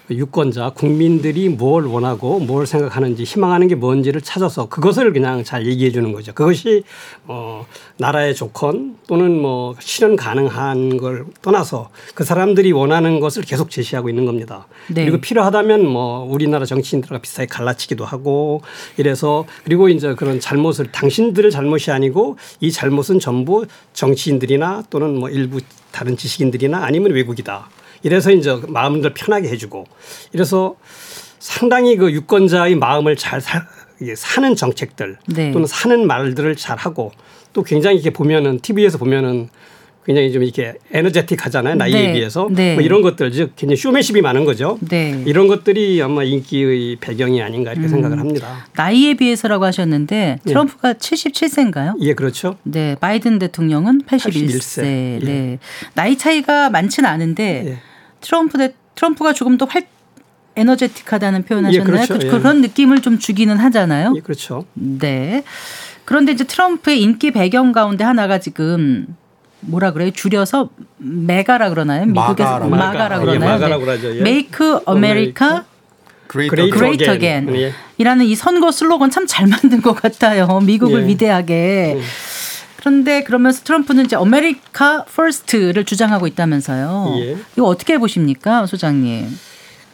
유권자 0.10 0.72
국민들이 0.76 1.50
뭘 1.50 1.86
원하고 1.86 2.40
뭘 2.40 2.68
생각하는지 2.68 3.24
희망하는 3.24 3.68
게 3.68 3.76
뭔지를 3.76 4.22
찾아서 4.22 4.68
그것을 4.68 5.14
그냥 5.14 5.44
잘 5.44 5.66
얘기해 5.66 5.92
주는 5.92 6.12
거죠. 6.12 6.34
그것이 6.34 6.84
어 7.26 7.66
나라의 7.98 8.36
조건 8.36 8.98
또는 9.08 9.40
뭐 9.42 9.76
실현 9.80 10.16
가능한 10.16 10.98
걸 10.98 11.26
떠나서 11.42 11.90
그 12.14 12.24
사람들이 12.24 12.72
원하는 12.72 13.20
것을 13.20 13.44
계속 13.44 13.70
제시하고 13.70 14.10
있는 14.10 14.26
겁니다. 14.26 14.68
네. 14.88 15.06
그리고 15.06 15.20
필요하다면 15.20 15.88
뭐 15.88 16.24
우리나라 16.24 16.66
정치인들과 16.66 17.20
비슷하게 17.20 17.48
갈라치기도 17.48 18.06
하고 18.06 18.62
이래서 18.98 19.46
그리고 19.64 19.90
이제 19.90 20.14
그런 20.16 20.40
잘못을 20.40 20.92
당신들의 20.92 21.52
잘못이 21.52 21.92
아니고 21.92 22.38
이 22.60 22.72
잘못은 22.72 23.20
전부 23.20 23.66
정치인들이나 23.94 24.84
또는 24.90 25.18
뭐 25.18 25.30
일부 25.30 25.60
다른 25.92 26.18
지식인들이나 26.18 26.84
아니면 26.84 27.12
외국이다. 27.12 27.70
이래서 28.06 28.32
이제 28.32 28.56
마음들 28.68 29.16
편하게 29.16 29.50
해주고 29.50 29.86
이래서 30.32 30.76
상당히 31.40 31.98
그 31.98 32.12
유권자의 32.12 32.76
마음을 32.76 33.16
잘 33.16 33.42
사, 33.42 33.66
사는 34.16 34.56
정책들 34.56 35.18
네. 35.26 35.52
또는 35.52 35.66
사는 35.66 36.06
말들을 36.06 36.56
잘 36.56 36.78
하고 36.78 37.12
또 37.52 37.64
굉장히 37.64 37.96
이렇게 37.96 38.12
보면은 38.12 38.60
TV에서 38.60 39.00
보면은 39.00 39.50
굉장히 40.06 40.32
좀 40.32 40.44
이렇게 40.44 40.76
에너제틱 40.92 41.48
하잖아요. 41.48 41.76
나이에 41.76 42.08
네. 42.08 42.14
비해서. 42.14 42.48
네. 42.52 42.76
뭐 42.76 42.84
이런 42.84 43.02
것들, 43.02 43.32
즉 43.32 43.54
굉장히 43.56 43.78
쇼맨십이 43.78 44.22
많은 44.22 44.46
거죠. 44.46 44.78
네. 44.88 45.24
이런 45.26 45.48
것들이 45.48 46.00
아마 46.00 46.24
인기의 46.24 46.98
배경이 46.98 47.42
아닌가 47.42 47.72
이렇게 47.72 47.88
음. 47.88 47.90
생각을 47.90 48.20
합니다. 48.20 48.68
나이에 48.76 49.16
비해서라고 49.16 49.66
하셨는데 49.66 50.38
예. 50.46 50.48
트럼프가 50.48 50.90
예. 50.90 50.94
77세인가요? 50.94 51.96
예, 52.02 52.14
그렇죠. 52.14 52.58
네. 52.62 52.96
바이든 53.00 53.40
대통령은 53.40 54.04
81세. 54.04 54.48
81세. 54.48 54.82
네. 54.84 55.20
예. 55.26 55.60
나이 55.96 56.20
차이가 56.20 56.70
많지는 56.70 57.10
않은데 57.10 57.64
예. 57.66 57.95
트럼프 58.26 58.58
대, 58.58 58.74
트럼프가 58.96 59.34
조금 59.34 59.58
더 59.58 59.66
활, 59.66 59.84
에너제틱하다는 60.56 61.44
표현하셨나요? 61.44 61.82
예, 62.02 62.06
그렇죠. 62.08 62.18
그, 62.18 62.36
런 62.44 62.62
느낌을 62.62 63.02
좀 63.02 63.20
주기는 63.20 63.56
하잖아요. 63.58 64.14
예, 64.16 64.20
그렇죠. 64.22 64.66
네. 64.74 65.44
그런데 66.06 66.32
이제 66.32 66.44
트럼프의 66.44 67.02
인기 67.02 67.32
배경 67.32 67.72
가운데 67.72 68.04
하나가 68.04 68.40
지금 68.40 69.06
뭐라 69.62 69.92
그래요? 69.92 70.12
줄여서 70.12 70.70
메가라 70.98 71.70
그러나요? 71.70 72.06
미국에서 72.06 72.60
마가라, 72.60 72.68
마가라 72.68 73.20
그러나요? 73.20 73.50
예, 73.50 73.54
마가라 73.54 73.78
그러죠. 73.80 74.16
예. 74.16 74.20
Make 74.22 74.60
America 74.88 75.62
Great, 76.32 76.72
Great 76.72 77.04
Again. 77.10 77.56
예. 77.56 77.74
이라는 77.98 78.26
이 78.26 78.36
선거 78.36 78.72
슬로건 78.72 79.10
참 79.12 79.26
잘 79.28 79.48
만든 79.48 79.82
것 79.82 79.94
같아요. 79.94 80.60
미국을 80.62 81.04
예. 81.04 81.08
위대하게. 81.08 81.96
음. 81.98 82.02
그런데 82.86 83.24
그러면서 83.24 83.64
트럼프는 83.64 84.06
이제 84.06 84.16
America 84.16 85.06
First를 85.06 85.86
주장하고 85.86 86.28
있다면서요. 86.28 87.16
예. 87.18 87.38
이거 87.58 87.66
어떻게 87.66 87.98
보십니까, 87.98 88.68
소장님? 88.68 89.28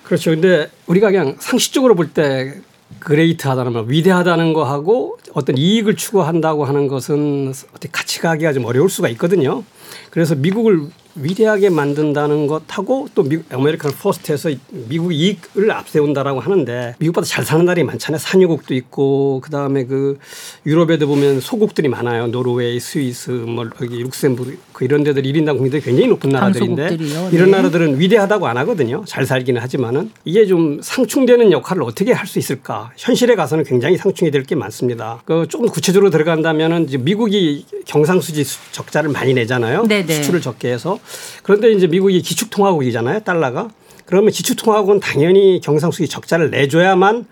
그렇죠. 0.03 0.31
근데 0.31 0.69
우리가 0.87 1.09
그냥 1.09 1.37
상식적으로 1.39 1.95
볼 1.95 2.09
때 2.13 2.59
great하다는 2.99 3.71
말, 3.71 3.85
위대하다는 3.87 4.51
거하고 4.51 5.17
어떤 5.33 5.57
이익을 5.57 5.95
추구한다고 5.95 6.65
하는 6.65 6.89
것은 6.89 7.53
어떻게 7.69 7.87
같이 7.89 8.19
가기가 8.19 8.51
좀 8.51 8.65
어려울 8.65 8.89
수가 8.89 9.07
있거든요. 9.09 9.63
그래서 10.09 10.35
미국을 10.35 10.87
위대하게 11.15 11.69
만든다는 11.69 12.47
것하고 12.47 13.07
또 13.15 13.23
미국 13.23 13.45
America 13.53 13.91
First에서 13.91 14.49
미국 14.69 15.13
이익을 15.13 15.71
앞세운다라고 15.71 16.39
하는데 16.39 16.95
미국보다 16.99 17.25
잘 17.25 17.45
사는 17.45 17.63
나라이 17.65 17.83
많잖아요. 17.83 18.17
산유국도 18.19 18.73
있고 18.75 19.41
그다음에 19.41 19.85
그 19.85 20.17
유럽에도 20.65 21.07
보면 21.07 21.39
소국들이 21.39 21.87
많아요. 21.87 22.27
노르웨이, 22.27 22.79
스위스, 22.79 23.31
뭐 23.31 23.69
여기 23.81 24.01
룩셈부르크 24.03 24.57
그 24.73 24.85
이런 24.85 25.03
데들 25.03 25.23
1인당 25.23 25.53
국민들이 25.53 25.81
굉장히 25.81 26.07
높은 26.07 26.29
나라들인데 26.29 26.97
네. 26.97 27.29
이런 27.31 27.51
나라들은 27.51 27.99
위대하다고 27.99 28.47
안 28.47 28.57
하거든요. 28.57 29.03
잘 29.05 29.25
살기는 29.25 29.61
하지만은 29.61 30.11
이게 30.25 30.45
좀 30.45 30.79
상충되는 30.81 31.51
역할을 31.51 31.83
어떻게 31.83 32.11
할 32.13 32.31
수 32.31 32.39
있을까? 32.39 32.91
현실에 32.95 33.35
가서는 33.35 33.65
굉장히 33.65 33.97
상충이 33.97 34.31
될 34.31 34.41
게 34.41 34.55
많습니다. 34.55 35.21
그 35.25 35.45
조금 35.49 35.67
구체적으로 35.67 36.09
들어간다면은 36.09 36.87
미국이 37.01 37.65
경상수지 37.85 38.43
적자를 38.71 39.09
많이 39.11 39.33
내잖아요. 39.35 39.83
네네. 39.83 40.13
수출을 40.15 40.41
적게 40.41 40.71
해서 40.71 40.97
그런데 41.43 41.71
이제 41.71 41.87
미국이 41.87 42.21
기축통화국이잖아요. 42.21 43.21
달러가. 43.21 43.69
그러면 44.05 44.31
기축통화국은 44.31 44.99
당연히 44.99 45.61
경상수지 45.63 46.09
적자를 46.09 46.51
내줘야만 46.51 47.25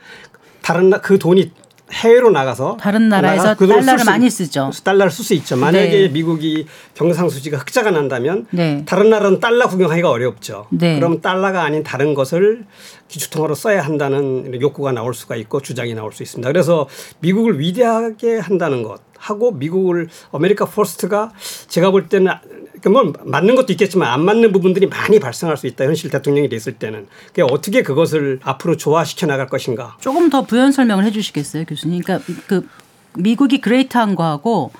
다른 0.61 0.91
그 1.01 1.19
돈이 1.19 1.51
해외로 1.91 2.29
나가서 2.29 2.77
다른 2.79 3.09
나라에서 3.09 3.55
그 3.55 3.67
달러를 3.67 4.05
많이 4.05 4.29
쓰죠. 4.29 4.71
달러를 4.83 5.11
쓸 5.11 5.25
수 5.25 5.33
있죠. 5.33 5.57
만약에 5.57 5.89
네. 5.89 6.07
미국이 6.09 6.67
경상수지가 6.93 7.57
흑자가 7.57 7.91
난다면 7.91 8.45
네. 8.51 8.83
다른 8.85 9.09
나라는 9.09 9.39
달러 9.39 9.67
구경하기가 9.67 10.09
어렵죠. 10.09 10.67
네. 10.69 10.99
그럼 10.99 11.21
달러가 11.21 11.63
아닌 11.63 11.83
다른 11.83 12.13
것을 12.13 12.65
기축통화로 13.07 13.55
써야 13.55 13.81
한다는 13.81 14.61
욕구가 14.61 14.91
나올 14.91 15.13
수가 15.13 15.35
있고 15.35 15.61
주장이 15.61 15.95
나올 15.95 16.13
수 16.13 16.21
있습니다. 16.21 16.47
그래서 16.47 16.87
미국을 17.19 17.59
위대하게 17.59 18.37
한다는 18.37 18.83
것 18.83 19.01
하고 19.17 19.51
미국을 19.51 20.09
America 20.31 20.65
First가 20.65 21.31
제가 21.67 21.91
볼 21.91 22.07
때는 22.07 22.31
그러니까 22.81 22.89
뭐 22.89 23.13
맞는 23.25 23.55
것도 23.55 23.73
있겠지만 23.73 24.11
안 24.11 24.25
맞는 24.25 24.51
부분들이 24.51 24.87
많이 24.87 25.19
발생할 25.19 25.57
수 25.57 25.67
있다. 25.67 25.85
현실 25.85 26.09
대통령이 26.09 26.49
됐을 26.49 26.73
때는. 26.73 27.05
그게 27.27 27.41
어떻게 27.41 27.83
그것을 27.83 28.39
앞으로 28.43 28.75
조화시켜 28.77 29.27
나갈 29.27 29.47
것인가. 29.47 29.97
조금 29.99 30.29
더 30.29 30.43
부연 30.43 30.71
설명을 30.71 31.03
해 31.05 31.11
주시겠어요, 31.11 31.65
교수님? 31.65 32.01
그러니까 32.03 32.25
그 32.47 32.67
미국이 33.15 33.59
great한 33.61 34.15
거하고 34.15 34.71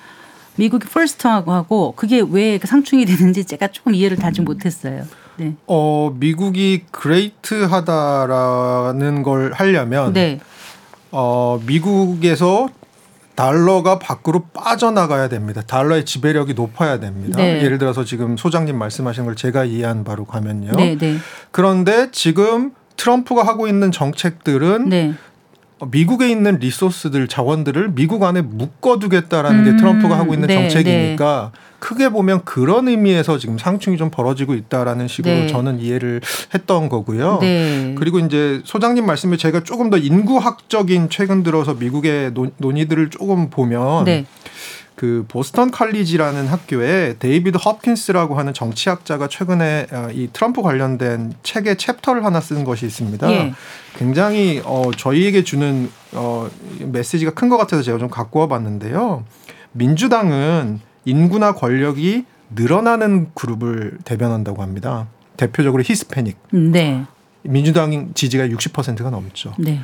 미국이 0.56 0.88
first하고 0.88 1.52
하고 1.54 1.94
그게 1.96 2.24
왜그 2.28 2.66
상충이 2.68 3.06
되는지 3.06 3.46
제가 3.46 3.70
조금 3.70 3.96
이해를 3.96 4.18
다지 4.18 4.42
못했어요. 4.42 5.06
네. 5.38 5.56
어, 5.68 6.14
미국이 6.20 6.84
great하다라는 6.92 9.24
걸 9.24 9.54
하려면 9.54 10.12
네. 10.12 10.42
어, 11.12 11.62
미국에서 11.66 12.68
달러가 13.40 14.00
밖으로 14.00 14.48
빠져나가야 14.54 15.30
됩니다. 15.30 15.62
달러의 15.66 16.04
지배력이 16.04 16.56
높아야 16.56 17.00
됩니다. 17.00 17.38
네. 17.38 17.64
예를 17.64 17.78
들어서 17.78 18.04
지금 18.04 18.36
소장님 18.36 18.78
말씀하신 18.78 19.24
걸 19.24 19.38
제가 19.38 19.64
이해한 19.64 20.04
바로 20.04 20.26
가면요. 20.26 20.74
네, 20.76 20.98
네. 20.98 21.16
그런데 21.52 22.10
지금 22.12 22.74
트럼프가 22.98 23.48
하고 23.48 23.70
있는 23.70 23.94
정책들은 23.94 24.90
네. 24.90 25.14
미국에 25.88 26.30
있는 26.30 26.58
리소스들 26.60 27.28
자원들을 27.28 27.92
미국 27.94 28.24
안에 28.24 28.42
묶어두겠다라는 28.42 29.60
음, 29.60 29.66
게 29.66 29.78
트럼프가 29.78 30.18
하고 30.18 30.34
있는 30.34 30.48
네, 30.48 30.56
정책이니까 30.56 31.52
네. 31.54 31.60
크게 31.80 32.10
보면 32.10 32.44
그런 32.44 32.88
의미에서 32.88 33.38
지금 33.38 33.58
상충이 33.58 33.98
좀 33.98 34.10
벌어지고 34.10 34.54
있다라는 34.54 35.08
식으로 35.08 35.34
네. 35.34 35.48
저는 35.48 35.80
이해를 35.80 36.22
했던 36.54 36.90
거고요. 36.90 37.40
네. 37.42 37.96
그리고 37.98 38.20
이제 38.20 38.62
소장님 38.66 39.06
말씀에 39.06 39.38
제가 39.38 39.64
조금 39.64 39.90
더 39.90 39.98
인구학적인 39.98 41.10
최근 41.10 41.44
들어서 41.44 41.74
미국의 41.74 42.34
논의들을 42.34 43.10
조금 43.10 43.50
보면 43.50 44.04
네. 44.04 44.26
그 45.00 45.24
보스턴 45.30 45.72
칼리지라는 45.72 46.48
학교에 46.48 47.16
데이비드 47.20 47.58
홉킨스라고 47.58 48.38
하는 48.38 48.54
정치학자가 48.54 49.30
최근에 49.30 49.88
어, 49.94 50.10
이 50.12 50.28
트럼프 50.34 50.62
관련된 50.62 51.36
책의 51.42 51.78
챕터를 51.78 52.26
하나 52.26 52.42
쓴 52.42 52.66
것이 52.66 52.86
있습니다. 52.86 53.32
예. 53.32 53.54
굉장히 53.98 54.62
어 54.66 54.92
저희에게 54.92 55.46
주는 55.46 55.90
어 56.12 56.50
메시지가 56.82 57.32
큰 57.32 57.48
것 57.48 57.56
같아서 57.56 57.82
제가 57.82 57.98
좀 57.98 58.10
갖고 58.10 58.42
와봤는데요. 58.42 59.24
민주당은 59.72 60.82
인구나 61.06 61.54
권력이 61.54 62.26
늘어나는 62.54 63.30
그룹을 63.36 64.00
대변한다고 64.04 64.62
합니다. 64.62 65.08
대표적으로 65.38 65.82
히스패닉. 65.82 66.38
네. 66.52 67.06
민주당 67.44 68.12
지지가 68.14 68.48
60%가 68.48 69.10
넘죠. 69.10 69.54
네. 69.60 69.80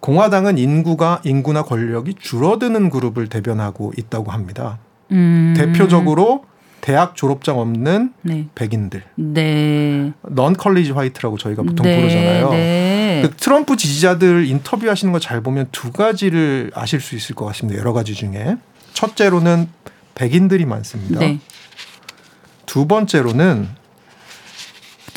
공화당은 0.00 0.58
인구가 0.58 1.20
인구나 1.24 1.62
권력이 1.62 2.14
줄어드는 2.18 2.90
그룹을 2.90 3.28
대변하고 3.28 3.92
있다고 3.96 4.30
합니다. 4.32 4.78
음. 5.12 5.54
대표적으로 5.56 6.44
대학 6.80 7.14
졸업장 7.14 7.58
없는 7.58 8.14
네. 8.22 8.46
백인들. 8.54 9.02
네. 9.16 10.12
넌 10.22 10.54
컬리지 10.54 10.92
화이트라고 10.92 11.36
저희가 11.36 11.62
보통 11.62 11.84
네. 11.84 11.96
부르잖아요. 12.00 12.50
네. 12.50 13.20
그 13.22 13.36
트럼프 13.36 13.76
지지자들 13.76 14.46
인터뷰하시는 14.46 15.12
거 15.12 15.18
잘 15.18 15.42
보면 15.42 15.68
두 15.72 15.92
가지를 15.92 16.70
아실 16.74 17.00
수 17.00 17.14
있을 17.16 17.34
것 17.34 17.44
같습니다. 17.46 17.78
여러 17.78 17.92
가지 17.92 18.14
중에. 18.14 18.56
첫째로는 18.94 19.68
백인들이 20.14 20.64
많습니다. 20.64 21.20
네. 21.20 21.38
두 22.64 22.86
번째로는 22.86 23.68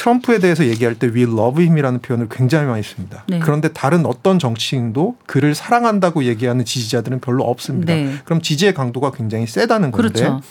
트럼프에 0.04 0.40
대해서 0.40 0.66
얘기할 0.66 0.96
때 0.96 1.08
we 1.08 1.22
love 1.22 1.64
him이라는 1.64 2.00
표현을 2.02 2.28
굉장히 2.30 2.68
많이 2.68 2.84
씁니다. 2.84 3.24
네. 3.30 3.40
그런데 3.40 3.70
다른 3.70 4.06
어떤 4.06 4.38
정치인도 4.38 5.16
그를 5.26 5.56
사랑한다고 5.56 6.26
얘기하는 6.26 6.66
지지자들은 6.66 7.22
별로 7.22 7.46
없습니다. 7.46 7.94
네. 7.94 8.14
그럼 8.26 8.42
지지의 8.42 8.74
강도가 8.74 9.12
굉장히 9.12 9.48
세다는 9.48 9.92
건데 9.92 10.10
그렇죠. 10.10 10.42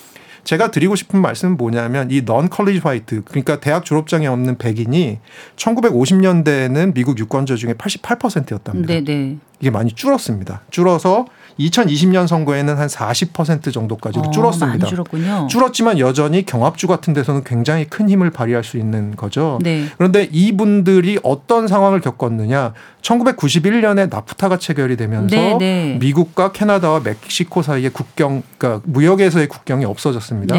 제가 0.44 0.70
드리고 0.70 0.96
싶은 0.96 1.20
말씀은 1.20 1.58
뭐냐면 1.58 2.10
이 2.10 2.22
넌 2.24 2.48
컬리지 2.48 2.78
화이트 2.78 3.24
그러니까 3.26 3.60
대학 3.60 3.84
졸업장이 3.84 4.26
없는 4.26 4.56
백인이 4.56 5.18
1950년대에는 5.56 6.94
미국 6.94 7.18
유권자 7.18 7.56
중에 7.56 7.74
88%였답니다. 7.74 8.86
네네. 8.86 9.36
이게 9.60 9.70
많이 9.70 9.92
줄었습니다. 9.92 10.62
줄어서 10.70 11.26
2020년 11.58 12.26
선거에는 12.26 12.76
한 12.76 12.88
40% 12.88 13.72
정도까지로 13.72 14.26
어, 14.26 14.30
줄었습니다. 14.30 14.86
줄었군요. 14.86 15.46
줄었지만 15.50 15.98
여전히 15.98 16.44
경합주 16.44 16.86
같은 16.86 17.12
데서는 17.12 17.44
굉장히 17.44 17.84
큰 17.84 18.08
힘을 18.08 18.30
발휘할 18.30 18.64
수 18.64 18.78
있는 18.78 19.16
거죠. 19.16 19.58
네. 19.62 19.86
그런데 19.96 20.28
이분들이 20.30 21.18
어떤 21.22 21.68
상황을 21.68 22.00
겪었느냐? 22.00 22.72
1991년에 23.02 24.08
나프타가 24.10 24.58
체결이 24.58 24.96
되면서 24.96 25.36
네, 25.36 25.56
네. 25.58 25.96
미국과 26.00 26.52
캐나다와 26.52 27.00
멕시코 27.00 27.62
사이의 27.62 27.90
국경, 27.90 28.42
그러니까 28.58 28.82
무역에서의 28.86 29.48
국경이 29.48 29.84
없어졌습니다. 29.84 30.56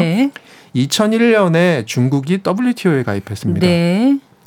2001년에 0.76 1.86
중국이 1.86 2.40
WTO에 2.46 3.04
가입했습니다. 3.04 3.66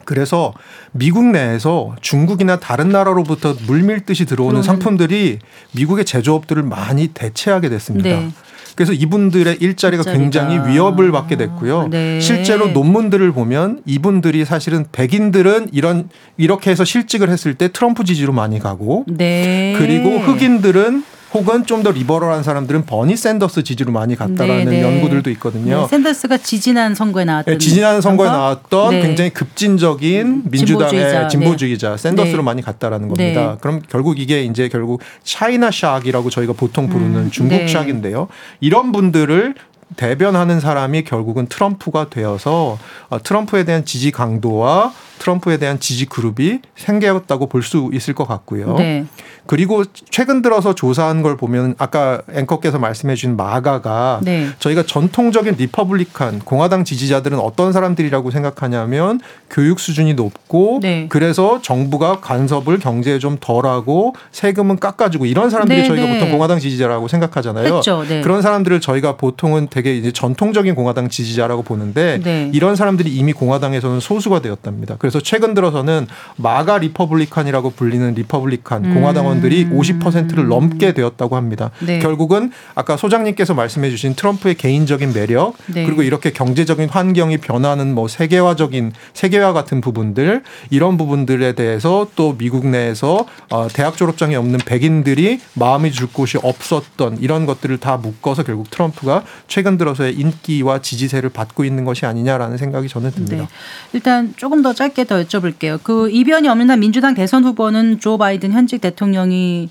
네. 0.07 0.13
그래서 0.13 0.53
미국 0.93 1.25
내에서 1.25 1.95
중국이나 2.01 2.59
다른 2.59 2.89
나라로부터 2.89 3.55
물밀듯이 3.67 4.25
들어오는 4.25 4.63
상품들이 4.63 5.39
미국의 5.73 6.05
제조업들을 6.05 6.63
많이 6.63 7.09
대체하게 7.09 7.69
됐습니다. 7.69 8.09
네. 8.09 8.29
그래서 8.75 8.93
이분들의 8.93 9.57
일자리가, 9.59 10.03
일자리가, 10.03 10.11
굉장히 10.11 10.69
위협을 10.69 11.11
받게 11.11 11.35
됐고요. 11.35 11.87
네. 11.89 12.19
실제로 12.19 12.67
논문들을 12.67 13.31
보면 13.31 13.81
이분들이 13.85 14.45
사실은 14.45 14.85
백인들은 14.91 15.69
이런 15.73 16.09
이렇게 16.37 16.69
해서 16.69 16.85
실직을 16.85 17.29
했을 17.29 17.55
때 17.55 17.69
트럼프 17.69 18.03
지지로 18.03 18.33
많이 18.33 18.59
가고 18.59 19.03
네. 19.07 19.73
그리고 19.77 20.19
흑인들은 20.19 21.03
혹은 21.33 21.65
좀 21.65 21.77
더 21.83 21.91
리버럴한 21.91 22.41
사람들은 22.41 22.85
버니 22.85 23.15
샌더스 23.15 23.63
지지로 23.63 23.91
많이 23.91 24.15
갔다라는 24.15 24.65
네, 24.65 24.71
네. 24.71 24.81
연구들도 24.81 25.29
있거든요. 25.31 25.81
네, 25.81 25.87
샌더스가 25.87 26.37
지지난 26.37 26.95
선거에 26.95 27.23
나왔던 27.23 27.53
네, 27.53 27.57
지지난 27.59 28.01
선거에 28.01 28.27
나왔던 28.27 28.89
네. 28.89 29.01
굉장히 29.03 29.29
급진적인 29.29 30.43
민주당의 30.45 30.89
진보주의자, 30.89 31.27
진보주의자 31.27 31.91
네. 31.91 31.97
샌더스로 31.97 32.41
많이 32.41 32.63
갔다라는 32.63 33.09
겁니다. 33.09 33.57
그럼 33.61 33.81
결국 33.87 34.19
이게 34.19 34.41
이제 34.43 34.69
결국 34.69 35.01
차이나 35.23 35.69
샥이라고 35.69 36.31
저희가 36.31 36.53
보통 36.53 36.89
부르는 36.89 37.15
음, 37.15 37.31
중국 37.31 37.57
샥인데요. 37.59 38.27
이런 38.59 38.91
분들을 38.91 39.53
대변하는 39.95 40.59
사람이 40.59 41.03
결국은 41.03 41.47
트럼프가 41.47 42.09
되어서 42.09 42.77
어, 43.09 43.23
트럼프에 43.23 43.63
대한 43.63 43.85
지지 43.85 44.11
강도와 44.11 44.91
트럼프에 45.19 45.57
대한 45.57 45.79
지지 45.79 46.05
그룹이 46.05 46.59
생겼다고 46.75 47.47
볼 47.47 47.67
수 47.67 47.89
있을 47.91 48.13
것 48.13 48.25
같고요. 48.27 48.75
네. 48.77 49.05
그리고 49.45 49.83
최근 50.09 50.41
들어서 50.41 50.75
조사한 50.75 51.21
걸 51.21 51.35
보면 51.37 51.75
아까 51.77 52.21
앵커께서 52.31 52.79
말씀해 52.79 53.15
주신 53.15 53.35
MAGA가 53.35 54.19
네. 54.23 54.49
저희가 54.59 54.83
전통적인 54.83 55.55
Republican 55.57 56.39
공화당 56.39 56.83
지지자들은 56.83 57.39
어떤 57.39 57.73
사람들이라고 57.73 58.29
생각하냐면 58.31 59.19
교육 59.49 59.79
수준이 59.79 60.13
높고 60.13 60.79
네. 60.81 61.07
그래서 61.09 61.61
정부가 61.61 62.19
간섭을 62.19 62.79
경제에 62.79 63.19
좀 63.19 63.37
덜하고 63.39 64.13
세금은 64.31 64.79
깎아주고 64.79 65.25
이런 65.25 65.49
사람들이 65.49 65.81
네, 65.81 65.87
저희가 65.87 66.05
네. 66.05 66.13
보통 66.13 66.31
공화당 66.31 66.59
지지자라고 66.59 67.07
생각하잖아요. 67.07 67.81
네. 68.07 68.21
그런 68.21 68.41
사람들을 68.41 68.79
저희가 68.81 69.17
보통은 69.17 69.67
되게 69.77 69.95
이제 69.95 70.11
전통적인 70.11 70.73
공화당 70.73 71.07
지지자라고 71.07 71.61
보는데 71.61 72.19
네. 72.23 72.49
이런 72.51 72.75
사람들이 72.75 73.13
이미 73.13 73.31
공화당에서는 73.31 73.99
소수가 73.99 74.41
되었답니다. 74.41 74.95
그래서 74.97 75.19
최근 75.19 75.53
들어서는 75.53 76.07
MAGA 76.37 76.79
Republican이라고 76.79 77.69
불리는 77.69 78.15
Republican 78.15 78.85
음. 78.85 78.93
공화당원들이 78.95 79.69
50%를 79.69 80.47
넘게 80.47 80.95
되었다고 80.95 81.35
합니다. 81.35 81.69
네. 81.85 81.99
결국은 81.99 82.51
아까 82.73 82.97
소장님께서 82.97 83.53
말씀해 83.53 83.91
주신 83.91 84.15
트럼프의 84.15 84.55
개인적인 84.55 85.13
매력 85.13 85.53
네. 85.67 85.85
그리고 85.85 86.01
이렇게 86.01 86.31
경제적인 86.31 86.89
환경이 86.89 87.37
변하는 87.37 87.93
뭐 87.93 88.07
세계화적인 88.07 88.93
세계화 89.13 89.53
같은 89.53 89.79
부분들 89.79 90.41
이런 90.71 90.97
부분들에 90.97 91.53
대해서 91.53 92.07
또 92.15 92.35
미국 92.35 92.65
내에서 92.65 93.27
어, 93.51 93.67
대학 93.71 93.95
졸업장이 93.95 94.35
없는 94.35 94.57
백인들이 94.65 95.39
마음이 95.53 95.91
줄 95.91 96.07
곳이 96.11 96.39
없었던 96.41 97.19
이런 97.19 97.45
것들을 97.45 97.77
다 97.77 97.97
묶어서 97.97 98.41
결국 98.41 98.71
트럼프가 98.71 99.23
최근 99.47 99.66
들어서의 99.75 100.13
인기와 100.13 100.81
지지세를 100.81 101.31
받고 101.31 101.65
있는 101.65 101.83
것이 101.83 102.05
아니냐라는 102.05 102.57
생각이 102.57 102.87
저는 102.87 103.11
듭니다. 103.11 103.35
네. 103.35 103.47
일단 103.91 104.33
조금 104.37 104.61
더 104.61 104.71
짧게 104.73 105.05
더 105.05 105.21
여쭤볼게요. 105.23 105.79
그 105.83 106.09
이변이 106.11 106.47
없는 106.47 106.69
한 106.69 106.79
민주당 106.79 107.15
대선 107.15 107.43
후보는 107.43 107.99
조 107.99 108.17
바이든 108.17 108.53
현직 108.53 108.79
대통령이 108.79 109.69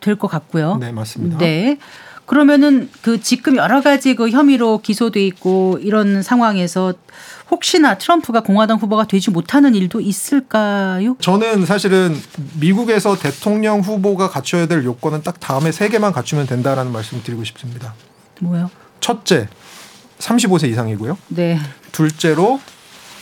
될 0.00 0.16
것 0.16 0.28
같고요. 0.28 0.76
네, 0.76 0.92
맞습니다. 0.92 1.38
네. 1.38 1.78
그러면은 2.24 2.90
그 3.00 3.20
지금 3.20 3.56
여러 3.56 3.80
가지 3.80 4.14
그 4.14 4.28
혐의로 4.28 4.80
기소돼 4.82 5.26
있고 5.26 5.78
이런 5.80 6.22
상황에서 6.22 6.92
혹시나 7.50 7.96
트럼프가 7.96 8.42
공화당 8.42 8.76
후보가 8.76 9.06
되지 9.06 9.30
못하는 9.30 9.74
일도 9.74 10.02
있을까요? 10.02 11.16
저는 11.20 11.64
사실은 11.64 12.14
미국에서 12.60 13.16
대통령 13.16 13.80
후보가 13.80 14.28
갖춰야 14.28 14.66
될 14.66 14.84
요건은 14.84 15.22
딱 15.22 15.40
다음에 15.40 15.72
세 15.72 15.88
개만 15.88 16.12
갖추면 16.12 16.46
된다라는 16.46 16.92
말씀을 16.92 17.22
드리고 17.22 17.44
싶습니다. 17.44 17.94
뭐요? 18.40 18.70
첫째, 19.00 19.48
35세 20.18 20.68
이상이고요. 20.70 21.18
네. 21.28 21.58
둘째로 21.92 22.60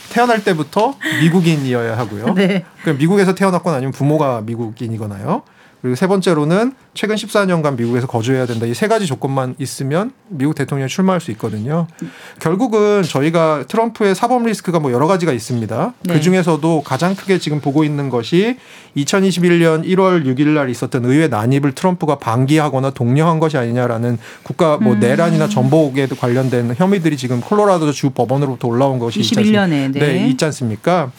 태어날 0.09 0.43
때부터 0.43 0.97
미국인이어야 1.21 1.97
하고요. 1.97 2.33
네. 2.35 2.65
그럼 2.83 2.97
미국에서 2.97 3.35
태어났거나 3.35 3.77
아니면 3.77 3.91
부모가 3.91 4.41
미국인이거나요. 4.41 5.43
그리고 5.81 5.95
세 5.95 6.07
번째로는 6.07 6.73
최근 6.93 7.15
14년간 7.15 7.77
미국에서 7.77 8.07
거주해야 8.07 8.45
된다. 8.45 8.65
이 8.65 8.73
세 8.73 8.87
가지 8.87 9.07
조건만 9.07 9.55
있으면 9.57 10.11
미국 10.27 10.53
대통령이 10.53 10.87
출마할 10.87 11.19
수 11.19 11.31
있거든요. 11.31 11.87
결국은 12.39 13.01
저희가 13.01 13.65
트럼프의 13.67 14.13
사법 14.13 14.45
리스크가 14.45 14.79
뭐 14.79 14.91
여러 14.91 15.07
가지가 15.07 15.31
있습니다. 15.33 15.93
네. 16.03 16.13
그 16.13 16.21
중에서도 16.21 16.83
가장 16.83 17.15
크게 17.15 17.39
지금 17.39 17.59
보고 17.59 17.83
있는 17.83 18.09
것이 18.09 18.57
2021년 18.95 19.83
1월 19.85 20.25
6일 20.25 20.49
날 20.49 20.69
있었던 20.69 21.05
의회 21.05 21.27
난입을 21.27 21.73
트럼프가 21.73 22.19
방기하거나 22.19 22.91
독려한 22.91 23.39
것이 23.39 23.57
아니냐라는 23.57 24.17
국가 24.43 24.77
뭐 24.77 24.93
음. 24.93 24.99
내란이나 24.99 25.47
전복에도 25.47 26.15
관련된 26.15 26.75
혐의들이 26.77 27.17
지금 27.17 27.41
콜로라도 27.41 27.91
주 27.91 28.11
법원으로부터 28.11 28.67
올라온 28.67 28.99
것이 28.99 29.21
21년에 29.21 29.91
네. 29.91 29.99
네, 29.99 30.27
있지 30.27 30.45
않습니까? 30.45 31.11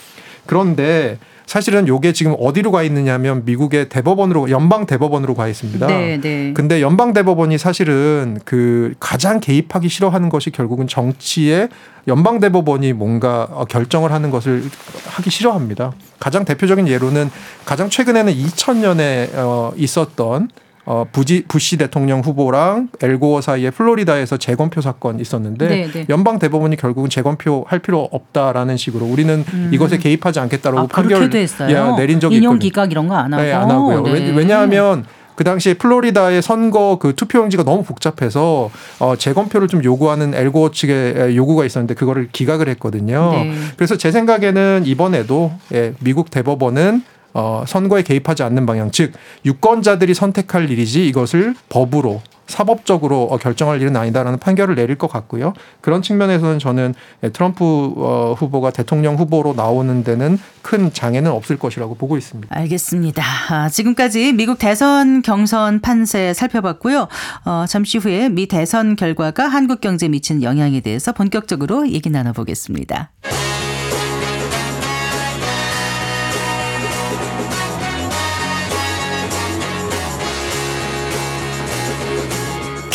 그런데 0.47 1.18
사실은 1.49 1.89
요게 1.89 2.13
지금 2.13 2.37
어디로 2.39 2.71
가 2.73 2.83
있느냐면 2.83 3.43
미국의 3.47 3.89
대법원으로 3.89 4.51
연방 4.51 4.85
대법원으로 4.85 5.35
가 5.35 5.49
있습니다. 5.49 5.87
네, 5.87 6.21
네. 6.21 6.53
근데 6.53 6.83
연방 6.83 7.15
대법원이 7.15 7.57
사실은 7.57 8.39
그 8.45 8.93
가장 9.01 9.41
개입하기 9.41 9.89
싫어하는 9.89 10.29
것이 10.29 10.51
결국은 10.51 10.87
정치에 10.87 11.69
연방 12.07 12.39
대법원이 12.39 12.93
뭔가 12.93 13.49
어, 13.51 13.65
결정을 13.65 14.13
하는 14.13 14.31
것을 14.31 14.63
하기 15.07 15.31
싫어합니다. 15.31 15.95
가장 16.21 16.45
대표적인 16.45 16.87
예로는 16.87 17.31
가장 17.65 17.89
최근에는 17.89 18.31
2000년에 18.31 19.31
어 19.37 19.73
있었던 19.75 20.51
어, 20.90 21.05
부지, 21.12 21.44
부시 21.46 21.77
대통령 21.77 22.20
후보랑 22.20 22.88
엘고어 23.03 23.42
사이에 23.42 23.68
플로리다에서 23.68 24.38
재검표 24.38 24.81
사건 24.81 25.20
있었는데 25.20 25.68
네, 25.68 25.90
네. 25.92 26.07
연방 26.09 26.38
대법원이 26.38 26.77
결국은 26.77 27.11
재검표 27.11 27.66
할 27.68 27.79
필요 27.81 28.09
없다라는 28.11 28.79
식으로 28.79 29.05
우리는 29.05 29.44
음. 29.53 29.70
이것에 29.70 29.98
개입하지 29.98 30.40
않겠다라고 30.40 30.81
아, 30.81 30.87
판결 30.87 31.31
야, 31.72 31.94
내린 31.94 32.20
적이 32.20 32.37
인용 32.37 32.59
기각 32.59 32.90
이런 32.90 33.07
거 33.07 33.14
안 33.14 33.35
하고 33.35 33.42
네, 33.42 33.53
안 33.53 33.70
하고요. 33.70 34.03
네. 34.03 34.33
왜냐하면 34.35 35.05
그 35.35 35.44
당시에 35.44 35.74
플로리다의 35.74 36.40
선거 36.40 36.98
그 36.98 37.14
투표용지가 37.14 37.64
너무 37.64 37.83
복잡해서 37.85 38.70
어 38.98 39.16
재검표를 39.16 39.68
좀 39.68 39.85
요구하는 39.85 40.35
엘고 40.35 40.70
측의 40.70 41.37
요구가 41.37 41.66
있었는데 41.66 41.94
그거를 41.94 42.29
기각을 42.33 42.66
했거든요. 42.70 43.33
네. 43.33 43.53
그래서 43.77 43.96
제 43.98 44.11
생각에는 44.11 44.85
이번에도 44.87 45.53
예, 45.74 45.92
미국 46.01 46.31
대법원은 46.31 47.03
어, 47.35 47.64
선거에 47.67 48.03
개입하지 48.03 48.43
않는 48.43 48.67
방향, 48.67 48.91
즉 48.91 49.12
유권자들이 49.45 50.14
선택할 50.14 50.71
일이지 50.71 51.07
이것을 51.07 51.55
법으로 51.69 52.21
사법적으로 52.49 53.25
어, 53.25 53.37
결정할 53.37 53.81
일은 53.81 53.95
아니다라는 53.97 54.38
판결을 54.38 54.75
내릴 54.75 54.97
것 54.97 55.07
같고요. 55.07 55.53
그런 55.81 56.03
측면에서는 56.03 56.59
저는 56.59 56.95
예, 57.23 57.29
트럼프 57.29 57.64
어, 57.64 58.35
후보가 58.37 58.71
대통령 58.71 59.17
후보로 59.17 59.55
나오는 59.55 60.03
데는 60.03 60.38
큰 60.62 60.93
장애는 60.93 61.31
없을 61.31 61.59
것이라고 61.59 61.95
보고 61.95 62.17
있습니다. 62.17 62.55
알겠습니다. 62.55 63.23
아, 63.51 63.69
지금까지 63.69 64.33
미국 64.33 64.59
대선 64.59 65.23
경선 65.23 65.81
판세 65.81 66.33
살펴봤고요. 66.35 67.09
어, 67.45 67.64
잠시 67.69 67.99
후에 67.99 68.29
미 68.29 68.49
대선 68.49 68.97
결과가 68.97 69.47
한국 69.47 69.81
경제에 69.81 70.09
미치는 70.09 70.43
영향에 70.43 70.81
대해서 70.81 71.12
본격적으로 71.12 71.88
얘기 71.88 72.11
나눠보겠습니다. 72.11 73.11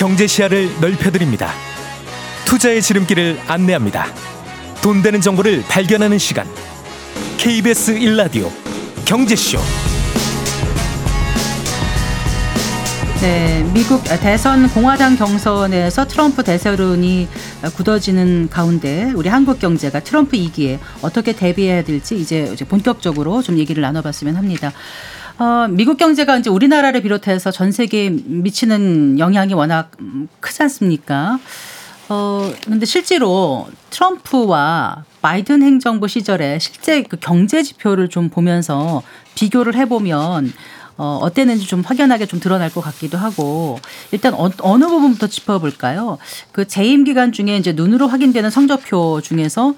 경제 0.03 0.27
시야를 0.27 0.69
넓혀드립니다. 0.81 1.53
투자의 2.43 2.81
지름길을 2.81 3.39
안내합니다. 3.47 4.07
돈 4.81 5.01
되는 5.01 5.21
정보를 5.21 5.63
발견하는 5.69 6.17
시간. 6.17 6.45
KBS 7.37 7.93
1라디오 7.93 8.49
경제쇼. 9.05 9.59
네, 13.21 13.63
미국 13.73 14.03
대선 14.03 14.67
공화당 14.67 15.15
경선에서 15.15 16.05
트럼프 16.05 16.43
대세론이 16.43 17.29
굳어지는 17.77 18.49
가운데 18.49 19.09
우리 19.15 19.29
한국 19.29 19.57
경제가 19.59 20.01
트럼프 20.01 20.35
이기에 20.35 20.81
어떻게 21.01 21.31
대비해야 21.31 21.81
될지 21.81 22.19
이제 22.19 22.53
본격적으로 22.67 23.41
좀 23.41 23.57
얘기를 23.57 23.79
나눠봤으면 23.81 24.35
합니다. 24.35 24.73
어, 25.39 25.67
미국 25.69 25.97
경제가 25.97 26.37
이제 26.37 26.49
우리나라를 26.49 27.01
비롯해서 27.01 27.51
전 27.51 27.71
세계에 27.71 28.09
미치는 28.09 29.17
영향이 29.19 29.53
워낙 29.53 29.91
크지 30.39 30.63
않습니까? 30.63 31.39
어, 32.09 32.51
근데 32.65 32.85
실제로 32.85 33.67
트럼프와 33.89 35.05
바이든 35.21 35.63
행정부 35.63 36.07
시절에 36.07 36.59
실제 36.59 37.01
그 37.03 37.17
경제 37.19 37.63
지표를 37.63 38.09
좀 38.09 38.29
보면서 38.29 39.01
비교를 39.35 39.75
해보면 39.75 40.53
어, 40.97 41.17
어땠는지 41.21 41.65
좀 41.65 41.81
확연하게 41.81 42.27
좀 42.27 42.39
드러날 42.39 42.69
것 42.69 42.81
같기도 42.81 43.17
하고 43.17 43.79
일단 44.11 44.35
어, 44.35 44.51
어느 44.61 44.85
부분부터 44.85 45.27
짚어볼까요? 45.27 46.19
그 46.51 46.67
재임 46.67 47.03
기간 47.03 47.31
중에 47.31 47.57
이제 47.57 47.71
눈으로 47.71 48.07
확인되는 48.07 48.51
성적표 48.51 49.21
중에서 49.21 49.73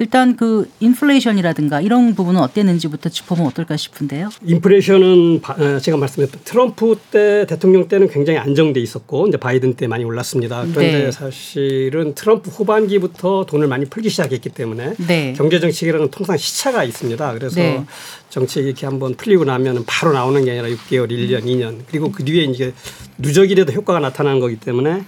일단 0.00 0.36
그 0.36 0.68
인플레이션이라든가 0.80 1.80
이런 1.80 2.14
부분은 2.14 2.40
어땠는지부터 2.40 3.08
짚어보면 3.08 3.50
어떨까 3.50 3.76
싶은데요. 3.76 4.30
인플레이션은 4.44 5.40
어, 5.42 5.78
제가 5.80 5.96
말씀드렸던 5.96 6.40
트럼프 6.44 6.96
때 7.10 7.46
대통령 7.48 7.88
때는 7.88 8.08
굉장히 8.08 8.38
안정돼 8.38 8.80
있었고 8.80 9.26
이제 9.28 9.36
바이든 9.36 9.74
때 9.74 9.86
많이 9.88 10.04
올랐습니다. 10.04 10.60
그런데 10.60 11.04
네. 11.04 11.10
사실은 11.10 12.14
트럼프 12.14 12.50
후반기부터 12.50 13.46
돈을 13.46 13.66
많이 13.66 13.86
풀기 13.86 14.08
시작했기 14.08 14.50
때문에 14.50 14.94
네. 15.06 15.34
경제 15.36 15.58
정책이라는 15.58 16.10
통상 16.10 16.36
시차가 16.36 16.84
있습니다. 16.84 17.34
그래서 17.34 17.56
네. 17.60 17.84
정책이 18.30 18.68
이렇게 18.68 18.86
한번 18.86 19.14
풀리고 19.14 19.44
나면 19.44 19.84
바로 19.86 20.12
나오는 20.12 20.44
게 20.44 20.52
아니라 20.52 20.68
6개월, 20.68 21.10
1년, 21.10 21.44
2년 21.44 21.78
그리고 21.88 22.12
그 22.12 22.24
뒤에 22.24 22.44
이제 22.44 22.72
누적이라도 23.18 23.72
효과가 23.72 23.98
나타나는 23.98 24.38
거기 24.38 24.56
때문에 24.56 25.04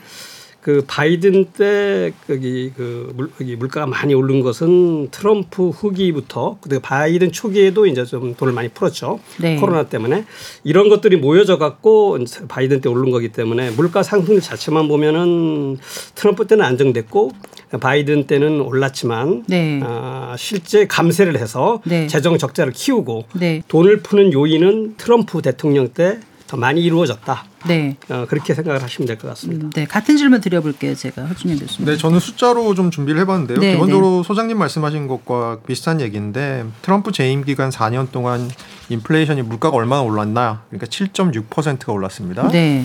그 0.60 0.84
바이든 0.86 1.46
때 1.56 2.12
거기 2.26 2.70
그 2.76 3.12
물, 3.16 3.30
여기 3.40 3.56
물가가 3.56 3.86
많이 3.86 4.12
오른 4.12 4.42
것은 4.42 5.08
트럼프 5.10 5.70
후기부터 5.70 6.58
그 6.60 6.78
바이든 6.80 7.32
초기에도 7.32 7.86
이제 7.86 8.04
좀 8.04 8.34
돈을 8.34 8.52
많이 8.52 8.68
풀었죠. 8.68 9.20
네. 9.40 9.56
코로나 9.56 9.84
때문에 9.84 10.24
이런 10.64 10.90
것들이 10.90 11.16
모여져 11.16 11.56
갖고 11.56 12.18
바이든 12.48 12.82
때 12.82 12.88
오른 12.90 13.10
거기 13.10 13.30
때문에 13.30 13.70
물가 13.70 14.02
상승 14.02 14.38
자체만 14.38 14.88
보면은 14.88 15.78
트럼프 16.14 16.46
때는 16.46 16.64
안정됐고 16.64 17.32
바이든 17.80 18.26
때는 18.26 18.60
올랐지만 18.60 19.44
네. 19.46 19.80
아, 19.82 20.34
실제 20.38 20.86
감세를 20.86 21.38
해서 21.38 21.80
네. 21.84 22.06
재정 22.06 22.36
적자를 22.36 22.72
키우고 22.72 23.24
네. 23.34 23.62
돈을 23.68 24.00
푸는 24.02 24.32
요인은 24.32 24.96
트럼프 24.98 25.40
대통령 25.40 25.88
때 25.88 26.18
더 26.50 26.56
많이 26.56 26.80
이루어졌다. 26.82 27.44
네. 27.68 27.96
어, 28.08 28.26
그렇게 28.28 28.54
생각을 28.54 28.82
하시면 28.82 29.06
될 29.06 29.16
것 29.16 29.28
같습니다. 29.28 29.66
음, 29.66 29.70
네. 29.70 29.84
같은 29.84 30.16
질문 30.16 30.40
드려볼게요. 30.40 30.96
제가 30.96 31.22
허준영 31.26 31.58
교수님. 31.60 31.86
네. 31.88 31.96
저는 31.96 32.18
숫자로 32.18 32.74
좀 32.74 32.90
준비를 32.90 33.20
해봤는데요. 33.20 33.58
네, 33.60 33.72
기본적으로 33.74 34.22
네. 34.22 34.26
소장님 34.26 34.58
말씀하신 34.58 35.06
것과 35.06 35.60
비슷한 35.64 36.00
얘기인데 36.00 36.64
트럼프 36.82 37.12
재임 37.12 37.44
기간 37.44 37.70
4년 37.70 38.10
동안 38.10 38.50
인플레이션이 38.88 39.42
물가가 39.42 39.76
얼마나 39.76 40.02
올랐나? 40.02 40.62
그러니까 40.70 40.86
7.6%가 40.88 41.92
올랐습니다. 41.92 42.48
네. 42.48 42.84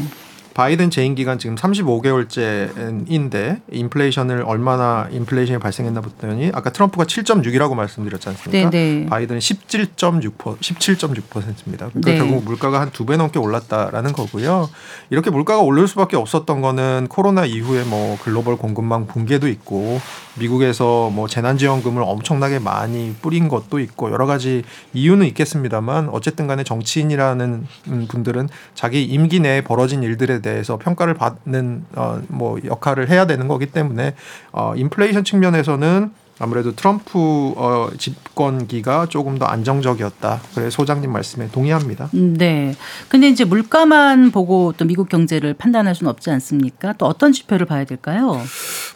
바이든 0.55 0.89
재임 0.89 1.15
기간 1.15 1.37
지금 1.37 1.55
35개월째인데 1.57 3.59
인플레이션을 3.71 4.43
얼마나 4.47 5.05
인플레이션이 5.11 5.59
발생했나 5.59 5.99
봤더니 5.99 6.51
아까 6.53 6.71
트럼프가 6.71 7.03
7.6이라고 7.03 7.75
말씀드렸지 7.75 8.29
않습니까? 8.29 8.69
네네. 8.69 8.93
네. 9.01 9.05
바이든은 9.05 9.39
17.6% 9.39 10.57
17.6%입니다. 10.57 11.89
그러니까 11.89 12.11
네. 12.11 12.17
결국 12.17 12.45
물가가 12.45 12.79
한 12.81 12.89
두 12.95 13.05
배 13.05 13.17
넘게 13.17 13.37
올랐다라는 13.37 14.13
거고요. 14.13 14.69
이렇게 15.09 15.29
물가가 15.29 15.59
오를 15.61 15.85
수밖에 15.89 16.15
없었던 16.15 16.61
거는 16.61 17.07
코로나 17.09 17.43
이후에 17.45 17.83
뭐 17.83 18.17
글로벌 18.23 18.55
공급망 18.55 19.05
붕괴도 19.07 19.49
있고 19.49 19.99
미국에서 20.39 21.09
뭐 21.09 21.27
재난지원금을 21.27 22.01
엄청나게 22.01 22.59
많이 22.59 23.13
뿌린 23.21 23.49
것도 23.49 23.79
있고 23.79 24.09
여러 24.11 24.25
가지 24.25 24.63
이유는 24.93 25.25
있겠습니다만 25.27 26.07
어쨌든 26.09 26.47
간에 26.47 26.63
정치인이라는 26.63 27.67
분들은 28.07 28.47
자기 28.73 29.03
임기 29.03 29.41
내에 29.41 29.61
벌어진 29.61 30.01
일들에 30.01 30.39
대해서 30.45 30.77
평가를 30.77 31.15
받는 31.15 31.86
어 31.95 32.19
뭐 32.29 32.60
역할을 32.63 33.10
해야 33.10 33.25
되는 33.25 33.47
거기 33.47 33.65
때문에 33.65 34.13
어 34.51 34.73
인플레이션 34.75 35.23
측면에서는 35.23 36.12
아무래도 36.38 36.75
트럼프 36.75 37.17
어, 37.55 37.89
집권기가 37.97 39.05
조금 39.08 39.38
더 39.39 39.45
안정적이었다. 39.45 40.41
그래 40.53 40.69
소장님 40.69 41.10
말씀에 41.12 41.47
동의합니다. 41.49 42.10
음, 42.13 42.36
네. 42.38 42.75
근데 43.08 43.29
이제 43.29 43.45
물가만 43.45 44.31
보고 44.31 44.73
또 44.75 44.84
미국 44.84 45.08
경제를 45.08 45.53
판단할 45.53 45.95
수는 45.95 46.10
없지 46.10 46.29
않습니까? 46.31 46.93
또 46.97 47.05
어떤 47.05 47.31
지표를 47.31 47.65
봐야 47.65 47.86
될까요? 47.86 48.41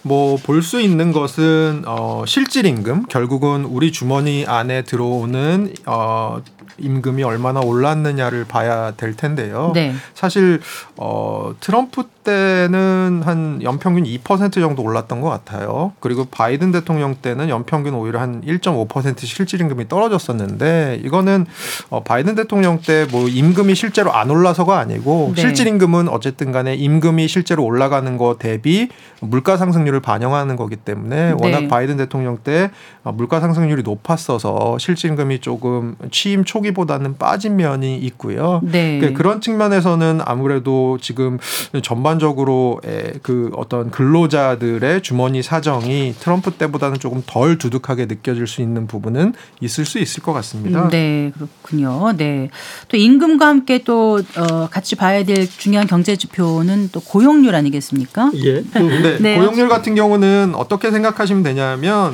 뭐 0.04 0.38
볼 0.44 0.62
수 0.62 0.82
있는 0.82 1.14
것은 1.14 1.84
어, 1.88 2.24
실질 2.28 2.66
임금 2.66 3.06
결국은 3.08 3.64
우리 3.64 3.92
주머니 3.94 4.46
안에 4.46 4.82
들어오는 4.84 5.74
어, 5.86 6.42
임금이 6.78 7.24
얼마나 7.24 7.60
올랐느냐를 7.60 8.46
봐야 8.46 8.92
될 8.92 9.16
텐데요. 9.16 9.72
네. 9.74 9.94
사실 10.14 10.62
어, 10.98 11.54
트럼프 11.60 12.04
때는 12.24 13.22
한 13.26 13.60
연평균 13.62 14.04
2% 14.06 14.54
정도 14.54 14.82
올랐던 14.84 15.20
것 15.22 15.30
같아요. 15.30 15.92
그리고 16.00 16.26
바이든 16.26 16.72
대통령 16.72 17.16
때는 17.16 17.50
연평균 17.50 17.94
오히려 17.96 18.20
한 18.20 18.42
1.5% 18.44 19.20
실질 19.26 19.60
임금이 19.62 19.88
떨어졌었는데 19.90 21.02
이거는 21.04 21.46
어 21.90 22.02
바이든 22.04 22.36
대통령 22.36 22.80
때 22.80 23.00
뭐 23.12 23.28
임금이 23.28 23.76
실제로 23.76 24.14
안 24.14 24.30
올라서가 24.30 24.78
아니고 24.80 25.34
네. 25.36 25.42
실질 25.42 25.68
임금은 25.68 26.10
어쨌든 26.10 26.52
간에 26.52 26.76
임금이 26.76 27.28
실제로 27.28 27.64
올라가는 27.64 28.18
거 28.18 28.38
대비 28.40 28.90
물가 29.22 29.58
상승률을 29.58 30.00
반영하는 30.00 30.56
거기 30.56 30.76
때문에 30.76 31.34
워낙 31.42 31.62
네. 31.62 31.68
바이든 31.68 31.98
대통령 31.98 32.38
때 32.44 32.72
어, 33.04 33.12
물가 33.12 33.40
상승률이 33.40 33.84
높았어서 33.84 34.78
실질 34.80 35.12
임금이 35.12 35.40
조금 35.40 35.96
취임 36.12 36.44
초기보다는 36.44 37.18
빠진 37.18 37.56
면이 37.56 37.98
있고요. 37.98 38.62
네. 38.64 39.00
그러니까 39.00 39.18
그런 39.18 39.42
측면에서는 39.42 40.22
아무래도 40.24 40.98
지금 41.02 41.38
전반 41.82 42.19
적으로 42.20 42.80
그 43.22 43.52
어떤 43.56 43.92
근로자들의 43.92 45.02
주머니 45.02 45.42
사정이 45.42 46.16
트럼프 46.20 46.52
때보다는 46.52 47.00
조금 47.00 47.24
덜 47.26 47.58
두둑하게 47.58 48.06
느껴질 48.06 48.48
수 48.48 48.62
있는 48.62 48.88
부분은 48.88 49.34
있을 49.62 49.86
수 49.86 50.00
있을 50.00 50.24
것 50.24 50.34
같습니다. 50.34 50.90
네, 50.90 51.32
그렇군요. 51.36 52.14
네. 52.16 52.50
또 52.88 52.98
임금과 52.98 53.48
함께 53.48 53.84
또 53.84 54.22
어, 54.38 54.68
같이 54.70 54.96
봐야 54.96 55.24
될 55.24 55.50
중요한 55.50 55.88
경제 55.88 56.16
지표는 56.16 56.90
또 56.92 57.00
고용률 57.00 57.56
아니겠습니까? 57.56 58.32
예. 58.36 58.64
네. 58.74 59.18
네. 59.20 59.36
고용률 59.38 59.70
같은 59.70 59.96
경우는 59.96 60.54
어떻게 60.56 60.92
생각하시면 60.92 61.44
되냐면 61.44 62.14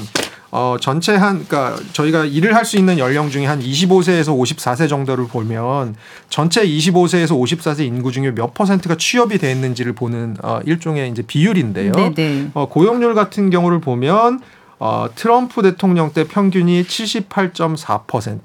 어, 0.57 0.77
전체 0.79 1.13
한, 1.15 1.35
그니까 1.35 1.75
저희가 1.91 2.23
일을 2.23 2.55
할 2.55 2.63
수 2.63 2.77
있는 2.77 2.97
연령 2.97 3.29
중에 3.29 3.45
한 3.45 3.59
25세에서 3.59 4.35
54세 4.35 4.87
정도를 4.87 5.27
보면 5.27 5.95
전체 6.29 6.65
25세에서 6.65 7.37
54세 7.37 7.85
인구 7.85 8.11
중에 8.11 8.33
몇 8.33 8.53
퍼센트가 8.53 8.95
취업이 8.95 9.37
돼 9.37 9.51
있는지를 9.51 9.93
보는 9.93 10.37
어, 10.41 10.61
일종의 10.65 11.11
이제 11.11 11.21
비율인데요. 11.21 11.91
네네. 11.91 12.13
네. 12.15 12.49
어, 12.53 12.69
고용률 12.69 13.13
같은 13.13 13.49
경우를 13.49 13.81
보면 13.81 14.39
어, 14.79 15.07
트럼프 15.13 15.61
대통령 15.61 16.13
때 16.13 16.23
평균이 16.23 16.83
78.4%. 16.83 18.39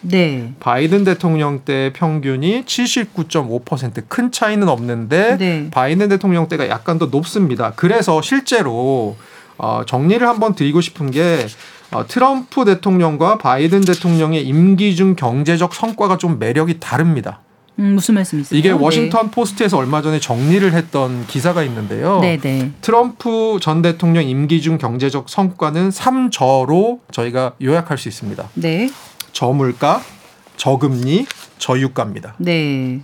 네. 0.00 0.52
바이든 0.60 1.04
대통령 1.04 1.60
때 1.64 1.92
평균이 1.94 2.64
79.5%큰 2.64 4.32
차이는 4.32 4.68
없는데 4.68 5.36
네. 5.36 5.68
바이든 5.70 6.08
대통령 6.08 6.48
때가 6.48 6.68
약간 6.68 6.98
더 6.98 7.06
높습니다. 7.06 7.72
그래서 7.76 8.20
실제로 8.22 9.16
어, 9.58 9.82
정리를 9.86 10.26
한번 10.26 10.54
드리고 10.54 10.80
싶은 10.80 11.10
게 11.10 11.46
어, 11.92 12.06
트럼프 12.06 12.64
대통령과 12.64 13.38
바이든 13.38 13.82
대통령의 13.82 14.46
임기 14.46 14.96
중 14.96 15.14
경제적 15.14 15.74
성과가 15.74 16.18
좀 16.18 16.38
매력이 16.38 16.80
다릅니다. 16.80 17.40
음, 17.78 17.94
무슨 17.94 18.14
말씀이세요? 18.14 18.58
이게 18.58 18.70
워싱턴 18.70 19.26
네. 19.26 19.30
포스트에서 19.32 19.78
얼마 19.78 20.00
전에 20.00 20.20
정리를 20.20 20.72
했던 20.72 21.26
기사가 21.26 21.64
있는데요. 21.64 22.20
네네. 22.20 22.40
네. 22.40 22.70
트럼프 22.80 23.58
전 23.60 23.82
대통령 23.82 24.24
임기 24.24 24.62
중 24.62 24.78
경제적 24.78 25.28
성과는 25.28 25.90
3저로 25.90 27.00
저희가 27.10 27.54
요약할 27.62 27.98
수 27.98 28.08
있습니다. 28.08 28.48
네. 28.54 28.90
저물가, 29.32 30.02
저금리, 30.56 31.26
저유가입니다. 31.58 32.34
네. 32.38 33.00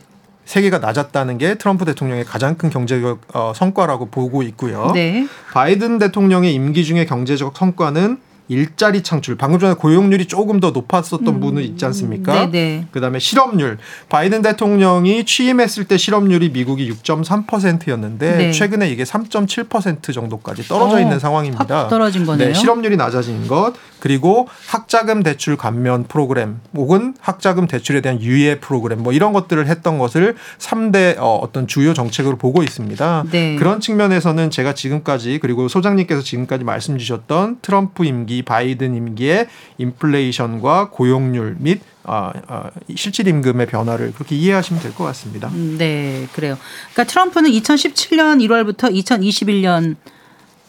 세계가 0.50 0.78
낮았다는 0.78 1.38
게 1.38 1.54
트럼프 1.54 1.84
대통령의 1.84 2.24
가장 2.24 2.56
큰 2.56 2.70
경제적 2.70 3.20
어, 3.34 3.52
성과라고 3.54 4.06
보고 4.06 4.42
있고요. 4.42 4.90
네. 4.92 5.28
바이든 5.52 5.98
대통령의 5.98 6.52
임기 6.52 6.84
중에 6.84 7.04
경제적 7.04 7.56
성과는 7.56 8.18
일자리 8.50 9.02
창출 9.02 9.36
방금 9.36 9.60
전에 9.60 9.74
고용률이 9.74 10.26
조금 10.26 10.58
더 10.58 10.72
높았었던 10.72 11.26
음. 11.26 11.40
분은 11.40 11.62
있지 11.62 11.84
않습니까? 11.84 12.32
네네. 12.32 12.50
네. 12.50 12.86
그다음에 12.90 13.20
실업률 13.20 13.78
바이든 14.08 14.42
대통령이 14.42 15.24
취임했을 15.24 15.84
때 15.84 15.96
실업률이 15.96 16.50
미국이 16.50 16.90
6.3%였는데 16.90 18.36
네. 18.36 18.50
최근에 18.50 18.90
이게 18.90 19.04
3.7% 19.04 20.12
정도까지 20.12 20.64
떨어져 20.64 20.96
어, 20.96 21.00
있는 21.00 21.20
상황입니다. 21.20 21.86
떨어진 21.86 22.26
거네요. 22.26 22.48
네, 22.48 22.54
실업률이 22.54 22.96
낮아진 22.96 23.46
것 23.46 23.74
그리고 24.00 24.48
학자금 24.66 25.22
대출 25.22 25.56
감면 25.56 26.04
프로그램 26.08 26.58
혹은 26.74 27.14
학자금 27.20 27.68
대출에 27.68 28.00
대한 28.00 28.20
유예 28.20 28.58
프로그램 28.58 29.04
뭐 29.04 29.12
이런 29.12 29.32
것들을 29.32 29.68
했던 29.68 29.98
것을 29.98 30.34
3대 30.58 31.16
어, 31.18 31.36
어떤 31.36 31.68
주요 31.68 31.94
정책으로 31.94 32.36
보고 32.36 32.64
있습니다. 32.64 33.24
네. 33.30 33.54
그런 33.56 33.78
측면에서는 33.78 34.50
제가 34.50 34.74
지금까지 34.74 35.38
그리고 35.40 35.68
소장님께서 35.68 36.22
지금까지 36.22 36.64
말씀 36.64 36.98
주셨던 36.98 37.58
트럼프 37.62 38.04
임기 38.04 38.39
바이든 38.42 38.94
임기의 38.94 39.46
인플레이션과 39.78 40.90
고용률 40.90 41.56
및 41.58 41.80
아, 42.04 42.32
아, 42.48 42.70
실질 42.96 43.28
임금의 43.28 43.66
변화를 43.66 44.12
그렇게 44.12 44.34
이해하시면 44.36 44.82
될 44.82 44.92
것 44.94 45.04
같습니다. 45.04 45.48
음, 45.48 45.76
네, 45.78 46.26
그래요. 46.34 46.56
그러니까 46.92 47.04
트럼프는 47.04 47.50
2017년 47.50 48.40
1월부터 48.44 48.92
2021년 48.92 49.96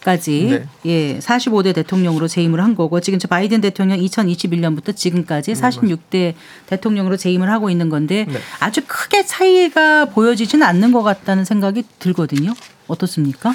까지 0.03 0.47
네. 0.49 0.65
예 0.87 1.19
45대 1.19 1.75
대통령으로 1.75 2.27
재임을 2.27 2.59
한 2.59 2.73
거고 2.73 2.99
지금 3.01 3.19
저 3.19 3.27
바이든 3.27 3.61
대통령 3.61 3.99
2021년부터 3.99 4.95
지금까지 4.95 5.53
46대 5.53 6.33
대통령으로 6.65 7.17
재임을 7.17 7.51
하고 7.51 7.69
있는 7.69 7.89
건데 7.89 8.25
네. 8.27 8.39
아주 8.59 8.81
크게 8.87 9.27
차이가 9.27 10.05
보여지지는 10.05 10.65
않는 10.65 10.91
것 10.91 11.03
같다는 11.03 11.45
생각이 11.45 11.83
들거든요. 11.99 12.53
어떻습니까? 12.87 13.53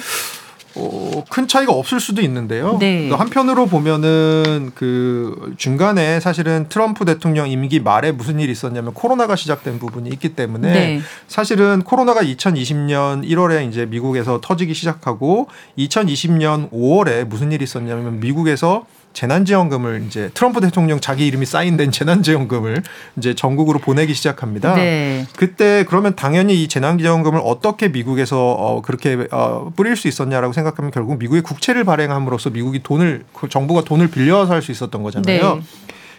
어, 0.77 1.23
큰 1.29 1.47
차이가 1.47 1.73
없을 1.73 1.99
수도 1.99 2.21
있는데요. 2.21 2.77
네. 2.79 3.09
한편으로 3.09 3.65
보면은 3.65 4.71
그 4.75 5.53
중간에 5.57 6.19
사실은 6.19 6.67
트럼프 6.69 7.05
대통령 7.05 7.49
임기 7.49 7.79
말에 7.79 8.11
무슨 8.11 8.39
일이 8.39 8.51
있었냐면 8.51 8.93
코로나가 8.93 9.35
시작된 9.35 9.79
부분이 9.79 10.09
있기 10.09 10.35
때문에 10.35 10.71
네. 10.71 11.01
사실은 11.27 11.81
코로나가 11.83 12.21
2020년 12.21 13.27
1월에 13.27 13.67
이제 13.67 13.85
미국에서 13.85 14.39
터지기 14.41 14.73
시작하고 14.73 15.47
2020년 15.77 16.71
5월에 16.71 17.25
무슨 17.25 17.51
일이 17.51 17.63
있었냐면 17.63 18.19
미국에서 18.19 18.85
재난지원금을 19.17 20.03
이제 20.05 20.29
트럼프 20.35 20.61
대통령 20.61 20.99
자기 20.99 21.25
이름이 21.25 21.47
사인된 21.47 21.91
재난지원금을 21.91 22.83
이제 23.17 23.33
전국으로 23.33 23.79
보내기 23.79 24.13
시작합니다. 24.13 24.75
네. 24.75 25.25
그때 25.35 25.83
그러면 25.87 26.15
당연히 26.15 26.61
이 26.61 26.67
재난지원금을 26.67 27.41
어떻게 27.43 27.87
미국에서 27.87 28.37
어 28.37 28.83
그렇게 28.83 29.27
어 29.31 29.71
뿌릴 29.75 29.95
수 29.95 30.07
있었냐라고 30.07 30.53
생각하면 30.53 30.91
결국 30.91 31.17
미국의 31.17 31.41
국채를 31.41 31.83
발행함으로써 31.83 32.51
미국이 32.51 32.83
돈을 32.83 33.23
그 33.33 33.49
정부가 33.49 33.81
돈을 33.81 34.11
빌려서 34.11 34.53
할 34.53 34.61
수 34.61 34.71
있었던 34.71 35.01
거잖아요. 35.01 35.55
네. 35.55 35.61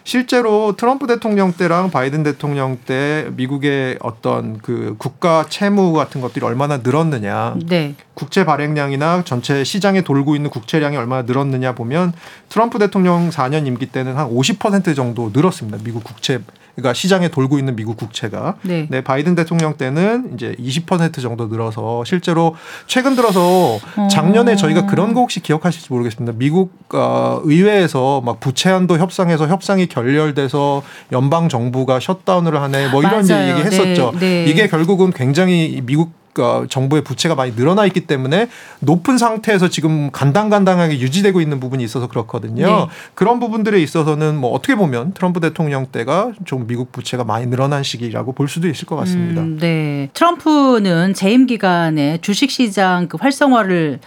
실제로 0.03 0.75
트럼프 0.75 1.07
대통령 1.07 1.53
때랑 1.53 1.91
바이든 1.91 2.23
대통령 2.23 2.77
때 2.85 3.27
미국의 3.35 3.97
어떤 4.01 4.57
그 4.59 4.95
국가 4.97 5.45
채무 5.49 5.93
같은 5.93 6.21
것들이 6.21 6.45
얼마나 6.45 6.77
늘었느냐, 6.77 7.55
네. 7.67 7.95
국채 8.13 8.45
발행량이나 8.45 9.23
전체 9.23 9.63
시장에 9.63 10.01
돌고 10.01 10.35
있는 10.35 10.49
국채량이 10.49 10.97
얼마나 10.97 11.23
늘었느냐 11.23 11.73
보면 11.73 12.13
트럼프 12.49 12.79
대통령 12.79 13.29
4년 13.29 13.67
임기 13.67 13.87
때는 13.87 14.17
한 14.17 14.29
50% 14.29 14.95
정도 14.95 15.31
늘었습니다. 15.33 15.79
미국 15.83 16.03
국채 16.03 16.39
그러니까 16.79 16.93
시장에 16.93 17.27
돌고 17.27 17.59
있는 17.59 17.75
미국 17.75 17.97
국채가 17.97 18.55
네. 18.63 18.87
네 18.89 19.01
바이든 19.01 19.35
대통령 19.35 19.75
때는 19.75 20.31
이제 20.33 20.55
20% 20.59 21.21
정도 21.21 21.47
늘어서 21.47 22.03
실제로 22.05 22.55
최근 22.87 23.15
들어서 23.15 23.79
작년에 24.09 24.53
어. 24.53 24.55
저희가 24.55 24.85
그런 24.85 25.13
거 25.13 25.21
혹시 25.21 25.41
기억하실지 25.41 25.87
모르겠습니다. 25.91 26.37
미국 26.37 26.71
어, 26.93 27.41
의회에서 27.43 28.21
막 28.21 28.39
부채 28.39 28.69
한도 28.69 28.97
협상에서 28.97 29.47
협상이 29.47 29.87
결렬돼서 29.87 30.81
연방 31.11 31.49
정부가 31.49 31.99
셧다운을 31.99 32.61
하네 32.61 32.89
뭐 32.89 33.01
이런 33.01 33.25
맞아요. 33.27 33.49
얘기 33.51 33.61
했었죠. 33.61 34.11
네. 34.19 34.19
네. 34.19 34.45
이게 34.45 34.67
결국은 34.67 35.11
굉장히 35.11 35.81
미국 35.85 36.18
그 36.33 36.67
정부의 36.69 37.03
부채가 37.03 37.35
많이 37.35 37.53
늘어나 37.53 37.85
있기 37.85 38.01
때문에 38.01 38.49
높은 38.79 39.17
상태에서 39.17 39.69
지금 39.69 40.11
간당간당하게 40.11 40.99
유지되고 40.99 41.41
있는 41.41 41.59
부분이 41.59 41.83
있어서 41.83 42.07
그렇거든요. 42.07 42.65
네. 42.65 42.87
그런 43.13 43.39
부분들에 43.39 43.81
있어서는 43.81 44.37
뭐 44.37 44.51
어떻게 44.51 44.75
보면 44.75 45.13
트럼프 45.13 45.39
대통령 45.39 45.87
때가 45.87 46.31
좀 46.45 46.67
미국 46.67 46.91
부채가 46.91 47.23
많이 47.23 47.47
늘어난 47.47 47.83
시기라고 47.83 48.33
볼 48.33 48.47
수도 48.47 48.67
있을 48.67 48.85
것 48.85 48.95
같습니다. 48.97 49.41
음, 49.41 49.57
네. 49.59 50.09
트럼프는 50.13 51.13
재임 51.13 51.45
기간에 51.45 52.19
주식 52.21 52.51
시장 52.51 53.07
그 53.07 53.17
활성화를 53.19 53.99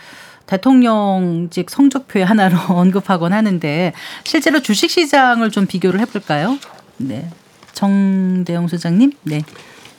대통령직 0.47 1.71
성적표의 1.71 2.25
하나로 2.25 2.57
언급하곤 2.69 3.33
하는데 3.33 3.93
실제로 4.25 4.61
주식 4.61 4.91
시장을 4.91 5.51
좀 5.51 5.67
비교를 5.67 6.01
해볼까요? 6.01 6.59
네. 6.99 7.29
정대영 7.73 8.69
소장님. 8.69 9.13
네. 9.23 9.43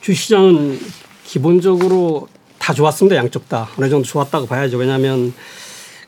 주시장은 0.00 0.78
기본적으로 1.34 2.28
다 2.60 2.72
좋았습니다. 2.72 3.16
양쪽 3.16 3.48
다 3.48 3.68
어느 3.76 3.88
정도 3.88 4.06
좋았다고 4.06 4.46
봐야죠. 4.46 4.78
왜냐하면 4.78 5.34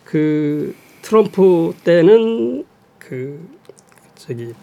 그 0.04 0.72
트럼프 1.02 1.74
때는 1.82 2.64
그 3.00 3.44
저기 4.14 4.54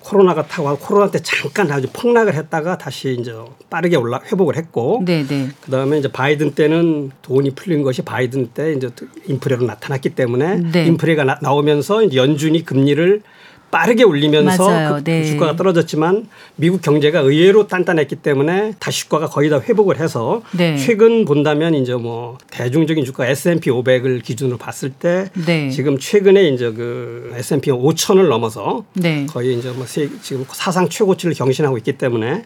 코로나가 0.00 0.46
타고 0.46 0.76
코로나 0.76 1.10
때 1.10 1.18
잠깐 1.22 1.72
아주 1.72 1.88
폭락을 1.94 2.34
했다가 2.34 2.76
다시 2.76 3.16
이제 3.18 3.32
빠르게 3.70 3.96
올라 3.96 4.20
회복을 4.30 4.54
했고 4.58 5.02
네네. 5.06 5.26
네. 5.26 5.48
그다음에 5.62 5.98
이제 5.98 6.12
바이든 6.12 6.50
때는 6.50 7.10
돈이 7.22 7.54
풀린 7.54 7.82
것이 7.82 8.02
바이든 8.02 8.50
때 8.52 8.74
이제 8.74 8.90
인플레로 9.28 9.64
나타났기 9.64 10.10
때문에 10.10 10.56
네. 10.56 10.84
인플레가 10.84 11.24
나, 11.24 11.52
오면서 11.52 12.02
이제 12.02 12.18
연준이 12.18 12.66
금리를 12.66 13.22
빠르게 13.70 14.04
올리면서 14.04 14.94
그 14.94 15.04
네. 15.04 15.24
주가가 15.24 15.56
떨어졌지만 15.56 16.28
미국 16.56 16.80
경제가 16.82 17.20
의외로 17.20 17.66
단단했기 17.66 18.16
때문에 18.16 18.74
다시 18.78 19.00
주가가 19.00 19.26
거의 19.26 19.50
다 19.50 19.60
회복을 19.60 19.98
해서 19.98 20.42
네. 20.52 20.76
최근 20.76 21.24
본다면 21.24 21.74
이제 21.74 21.94
뭐 21.94 22.38
대중적인 22.50 23.04
주가 23.04 23.26
S&P 23.26 23.70
500을 23.70 24.22
기준으로 24.22 24.56
봤을 24.56 24.90
때 24.90 25.30
네. 25.46 25.70
지금 25.70 25.98
최근에 25.98 26.48
이제 26.48 26.70
그 26.70 27.32
S&P 27.34 27.70
5천을 27.70 28.28
넘어서 28.28 28.84
네. 28.94 29.26
거의 29.26 29.58
이제 29.58 29.70
뭐 29.70 29.84
지금 29.86 30.44
사상 30.48 30.88
최고치를 30.88 31.34
경신하고 31.34 31.76
있기 31.78 31.98
때문에 31.98 32.44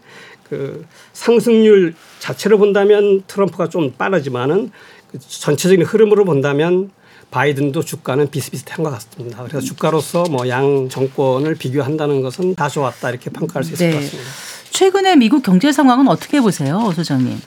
그 0.48 0.84
상승률 1.12 1.94
자체를 2.18 2.58
본다면 2.58 3.22
트럼프가 3.26 3.68
좀 3.68 3.92
빠르지만은 3.92 4.70
그 5.10 5.18
전체적인 5.18 5.84
흐름으로 5.84 6.24
본다면 6.24 6.90
바이든도 7.30 7.84
주가는 7.84 8.30
비슷비슷한 8.30 8.82
것 8.84 8.90
같습니다. 8.90 9.42
그래서 9.44 9.60
주가로서 9.60 10.24
뭐 10.24 10.48
양 10.48 10.88
정권을 10.88 11.54
비교한다는 11.54 12.22
것은 12.22 12.54
다 12.56 12.68
좋았다 12.68 13.10
이렇게 13.10 13.30
평가할 13.30 13.62
수 13.64 13.74
있을 13.74 13.86
네. 13.90 13.92
것 13.94 14.00
같습니다. 14.02 14.30
최근에 14.70 15.16
미국 15.16 15.42
경제 15.42 15.70
상황은 15.72 16.08
어떻게 16.08 16.40
보세요, 16.40 16.92
소장님? 16.94 17.40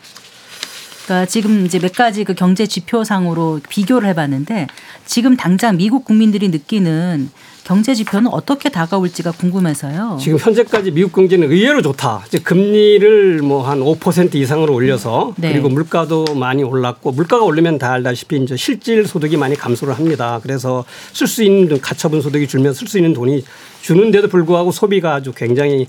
그러니까 1.06 1.26
지금 1.30 1.66
이제 1.66 1.80
몇 1.80 1.92
가지 1.94 2.24
그 2.24 2.34
경제 2.34 2.66
지표상으로 2.66 3.60
비교를 3.68 4.08
해봤는데 4.10 4.68
지금 5.06 5.36
당장 5.36 5.76
미국 5.76 6.06
국민들이 6.06 6.48
느끼는 6.48 7.30
경제 7.64 7.96
지표는 7.96 8.28
어떻게 8.32 8.70
다가올지가 8.70 9.32
궁금해서요. 9.32 10.18
지금 10.20 10.38
현재까지 10.38 10.92
미국 10.92 11.14
경제는 11.14 11.50
의외로 11.50 11.82
좋다. 11.82 12.24
이제 12.28 12.40
금리를 12.40 13.42
뭐 13.42 13.64
한 13.64 13.80
5% 13.80 14.36
이상으로 14.36 14.74
올려서 14.74 15.34
네. 15.38 15.54
그리고 15.54 15.70
물가도 15.70 16.26
많이 16.36 16.62
올랐고 16.64 17.14
물가가 17.14 17.46
오르면 17.46 17.78
다 17.78 17.94
알다시피 17.94 18.36
이제 18.44 18.58
실질 18.58 19.08
소득이 19.08 19.38
많이 19.38 19.56
감소를 19.56 19.94
합니다. 19.94 20.40
그래서 20.44 20.84
쓸 21.14 21.28
수 21.28 21.44
있는 21.44 21.80
가처분 21.80 22.22
소득이 22.22 22.48
줄면 22.48 22.74
쓸 22.74 22.88
수 22.88 22.98
있는 22.98 23.14
돈이 23.14 23.46
주는데도 23.82 24.28
불구하고 24.28 24.72
소비가 24.74 25.14
아주 25.16 25.32
굉장히 25.32 25.88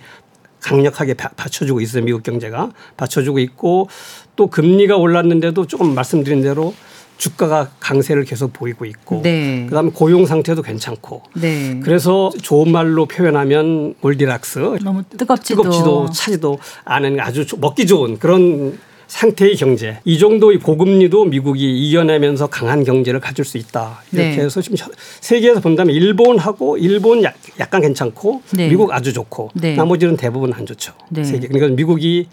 강력하게 0.60 1.14
받쳐주고 1.14 1.80
있어요. 1.80 2.04
미국 2.04 2.22
경제가 2.22 2.70
받쳐주고 2.96 3.40
있고 3.40 3.88
또 4.36 4.46
금리가 4.46 4.96
올랐는데도 4.96 5.66
조금 5.66 5.94
말씀드린 5.94 6.40
대로 6.42 6.72
주가가 7.16 7.70
강세를 7.80 8.24
계속 8.24 8.52
보이고 8.52 8.84
있고 8.84 9.22
네. 9.22 9.66
그다음에 9.68 9.90
고용 9.94 10.26
상태도 10.26 10.62
괜찮고 10.62 11.22
네. 11.34 11.80
그래서 11.82 12.30
좋은 12.42 12.70
말로 12.70 13.06
표현하면 13.06 13.94
몰디락스 14.00 14.78
너무 14.82 15.02
뜨겁지도, 15.04 15.62
뜨겁지도 15.62 16.10
차지도 16.10 16.58
않은 16.84 17.20
아주 17.20 17.46
먹기 17.58 17.86
좋은 17.86 18.18
그런 18.18 18.78
상태의 19.06 19.56
경제 19.56 20.00
이 20.04 20.18
정도의 20.18 20.58
고금리도 20.58 21.26
미국이 21.26 21.88
이겨내면서 21.88 22.48
강한 22.48 22.84
경제를 22.84 23.20
가질 23.20 23.44
수 23.44 23.58
있다 23.58 24.02
이렇게 24.12 24.36
네. 24.36 24.42
해서 24.42 24.60
지금 24.60 24.76
세계에서 25.20 25.60
본다면 25.60 25.94
일본하고 25.94 26.78
일본 26.78 27.22
약간 27.22 27.80
괜찮고 27.80 28.42
네. 28.54 28.68
미국 28.68 28.92
아주 28.92 29.12
좋고 29.12 29.50
네. 29.54 29.76
나머지는 29.76 30.16
대부분 30.16 30.52
안 30.52 30.66
좋죠 30.66 30.94
네. 31.10 31.22
세계 31.22 31.48
그러니까 31.48 31.76
미국이 31.76 32.28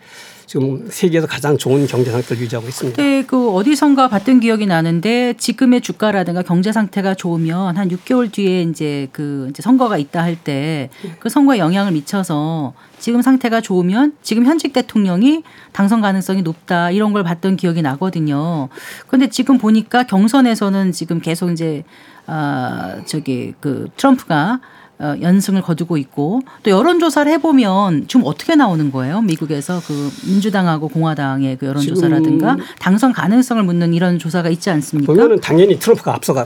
지금 0.52 0.86
세계에서 0.90 1.28
가장 1.28 1.58
좋은 1.58 1.88
경제 1.88 2.12
상태를 2.12 2.44
유지하고 2.44 2.68
있습니다. 2.68 3.02
네, 3.02 3.24
그 3.24 3.52
어디선가 3.52 4.10
봤던 4.10 4.42
기억이 4.42 4.66
나는데 4.66 5.36
지금의 5.38 5.80
주가라든가 5.80 6.42
경제 6.42 6.74
상태가 6.74 7.14
좋으면 7.16 7.78
한 7.78 7.88
6개월 7.88 8.30
뒤에 8.30 8.64
이제 8.64 9.08
그 9.14 9.48
이제 9.50 9.62
선거가 9.62 9.98
있다 9.98 10.22
할 10.22 10.36
때 10.44 10.90
그 11.20 11.30
선거에 11.30 11.58
영향을 11.58 11.94
미쳐서 11.94 12.74
지금 13.00 13.22
상태가 13.22 13.62
좋으면 13.62 14.18
지금 14.22 14.46
현직 14.46 14.74
대통령이 14.74 15.44
당선 15.72 16.02
가능성이 16.02 16.42
높다 16.42 16.92
이런 16.92 17.14
걸 17.14 17.24
봤던 17.24 17.56
기억이 17.56 17.82
나거든요. 17.82 18.68
그런데 19.08 19.30
지금 19.30 19.58
보니까 19.58 20.04
경선에서는 20.04 20.92
지금 20.92 21.22
계속 21.22 21.50
이제 21.52 21.86
아 22.28 22.98
저기 23.06 23.54
그 23.62 23.88
트럼프가 23.96 24.60
어, 25.02 25.16
연승을 25.20 25.64
거두고 25.64 25.98
있고 25.98 26.42
또 26.62 26.70
여론조사를 26.70 27.32
해보면 27.34 28.08
지금 28.08 28.22
어떻게 28.26 28.56
나오는 28.56 28.92
거예요? 28.92 29.22
미국에서 29.22 29.82
그 29.88 30.12
민주당하고 30.28 30.90
공화당의 30.90 31.58
그 31.58 31.66
여론조사라든가 31.66 32.58
당선 32.80 33.12
가능성을 33.12 33.64
묻는 33.64 33.96
이런 33.96 34.20
조사가 34.20 34.50
있지 34.50 34.70
않습니까? 34.70 35.12
보면은 35.12 35.40
당연히 35.42 35.80
트럼프가 35.80 36.14
앞서가 36.14 36.46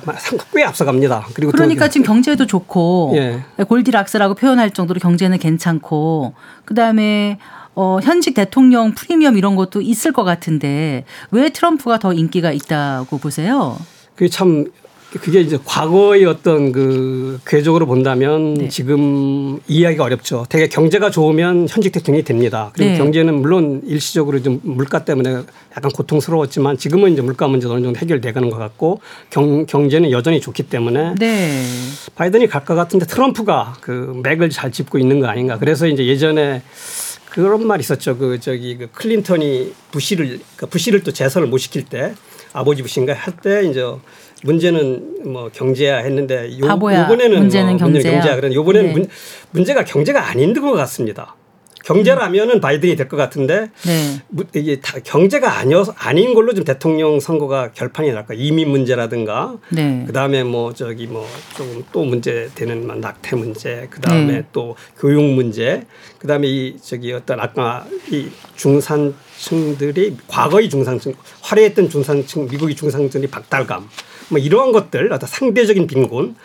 꽤 0.54 0.64
앞서갑니다. 0.64 1.28
그리고 1.34 1.52
그러니까 1.52 1.90
지금 1.90 2.06
경제도 2.06 2.46
좋고 2.46 3.14
예. 3.16 3.42
골디락스라고 3.68 4.36
표현할 4.36 4.72
정도로 4.72 5.02
경제는 5.02 5.38
괜찮고 5.38 6.34
그 6.64 6.74
다음에 6.74 7.38
어, 7.76 8.00
현직 8.02 8.36
대통령 8.36 8.94
프리미엄 8.94 9.38
이런 9.38 9.58
것도 9.58 9.82
있을 9.82 10.14
것 10.14 10.24
같은데 10.24 11.04
왜 11.32 11.50
트럼프가 11.50 12.00
더 12.00 12.14
인기가 12.14 12.54
있다고 12.54 13.18
보세요? 13.18 13.78
그게 14.16 14.30
참 14.30 14.66
그게 15.20 15.42
이제 15.42 15.58
과거의 15.64 16.26
어떤 16.26 16.72
그 16.72 17.40
궤적으로 17.46 17.86
본다면 17.86 18.54
네. 18.56 18.70
지금 18.70 19.60
이해하기가 19.68 20.04
어렵죠. 20.04 20.46
되게 20.50 20.68
경제가 20.68 21.10
좋으면 21.10 21.68
현직 21.70 21.92
대통령이 21.92 22.24
됩니다. 22.24 22.72
그리고 22.74 22.92
네. 22.92 22.98
경제는 22.98 23.36
물론 23.36 23.82
일시적으로 23.86 24.42
좀 24.42 24.60
물가 24.64 25.06
때문에 25.06 25.44
약간 25.78 25.92
고통스러웠지만 25.92 26.78
지금은 26.78 27.14
이제 27.14 27.22
물가 27.22 27.48
문제도 27.48 27.74
어느 27.74 27.84
정도 27.84 28.00
해결돼가는 28.00 28.50
것 28.50 28.58
같고 28.58 29.00
경, 29.30 29.66
경제는 29.66 30.12
여전히 30.12 30.42
좋기 30.42 30.64
때문에 30.64 31.16
네. 31.18 31.64
바이든이 32.16 32.48
갈 32.48 32.66
것 32.66 32.74
같은데 32.74 33.06
트럼프가 33.06 33.78
그 33.80 34.20
맥을 34.24 34.50
잘 34.50 34.72
짚고 34.72 34.98
있는 34.98 35.20
거 35.20 35.28
아닌가. 35.28 35.60
그래서 35.60 35.86
이제 35.88 36.06
예전에 36.08 36.64
그런 37.30 37.68
말 37.68 37.80
있었죠. 37.80 38.18
그 38.18 38.40
저기 38.40 38.78
그 38.78 38.88
클린턴이 38.92 39.74
부시를 39.92 40.40
그 40.56 40.66
부시를 40.66 41.04
또 41.04 41.12
재선을 41.12 41.48
못 41.48 41.60
시킬 41.60 41.84
때 41.86 42.16
아버지 42.54 42.82
부시인가 42.82 43.14
할 43.14 43.34
때 43.44 43.68
이제 43.70 43.84
문제는 44.46 45.32
뭐 45.32 45.50
경제야 45.52 45.98
했는데 45.98 46.58
요, 46.60 46.68
바보야. 46.68 47.04
요번에는 47.04 47.38
문제는 47.40 47.70
뭐 47.72 47.78
경제야. 47.80 48.12
경제야. 48.12 48.36
그런 48.36 48.54
요번에는 48.54 48.88
네. 48.88 48.94
문, 48.94 49.08
문제가 49.52 49.84
경제가 49.84 50.30
아닌 50.30 50.54
것 50.54 50.72
같습니다. 50.72 51.36
경제라면은 51.84 52.62
바이든이 52.62 52.96
될 52.96 53.08
것 53.08 53.16
같은데 53.16 53.70
네. 53.86 54.20
이게 54.56 54.80
다 54.80 54.98
경제가 55.04 55.60
아니어서 55.60 55.94
아닌 55.98 56.34
걸로 56.34 56.56
좀 56.56 56.64
대통령 56.64 57.20
선거가 57.20 57.74
결판이 57.74 58.12
날까 58.12 58.34
이민 58.34 58.70
문제라든가 58.72 59.58
네. 59.70 60.04
그다음에 60.08 60.44
뭐 60.44 60.74
저기 60.74 61.06
뭐좀또 61.06 62.06
문제 62.06 62.50
되는 62.56 62.88
낙태 62.88 63.36
문제 63.36 63.88
그다음에 63.92 64.26
네. 64.34 64.44
또 64.52 64.76
교육 64.98 65.22
문제 65.22 65.86
그다음에 66.18 66.48
이 66.48 66.76
저기 66.82 67.14
어떤 67.14 67.40
아까 67.40 67.86
이 68.10 68.30
중산층들이 68.56 70.18
과거의 70.28 70.70
중산층 70.70 71.14
화려했던 71.42 71.90
중산층 71.90 72.48
미국의 72.50 72.76
중산층이 72.76 73.28
박탈감 73.28 73.88
뭐 74.30 74.40
이러한 74.40 74.72
것들 74.72 75.12
어떤 75.12 75.28
상대적인 75.28 75.88
빈곤 75.88 76.36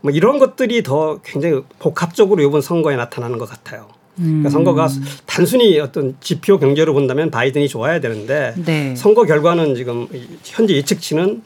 뭐 0.00 0.10
이런 0.10 0.38
것들이 0.38 0.82
더 0.82 1.20
굉장히 1.24 1.62
복합적으로 1.78 2.42
이번 2.42 2.60
선거에 2.60 2.96
나타나는 2.96 3.38
것 3.38 3.48
같아요. 3.48 3.88
그러니까 4.16 4.50
선거가 4.50 4.88
단순히 5.26 5.78
어떤 5.78 6.16
지표 6.20 6.58
경제로 6.58 6.94
본다면 6.94 7.30
바이든이 7.30 7.68
좋아야 7.68 8.00
되는데 8.00 8.54
네. 8.64 8.94
선거 8.96 9.24
결과는 9.24 9.74
지금 9.74 10.06
현재 10.42 10.74
예측치는 10.74 11.42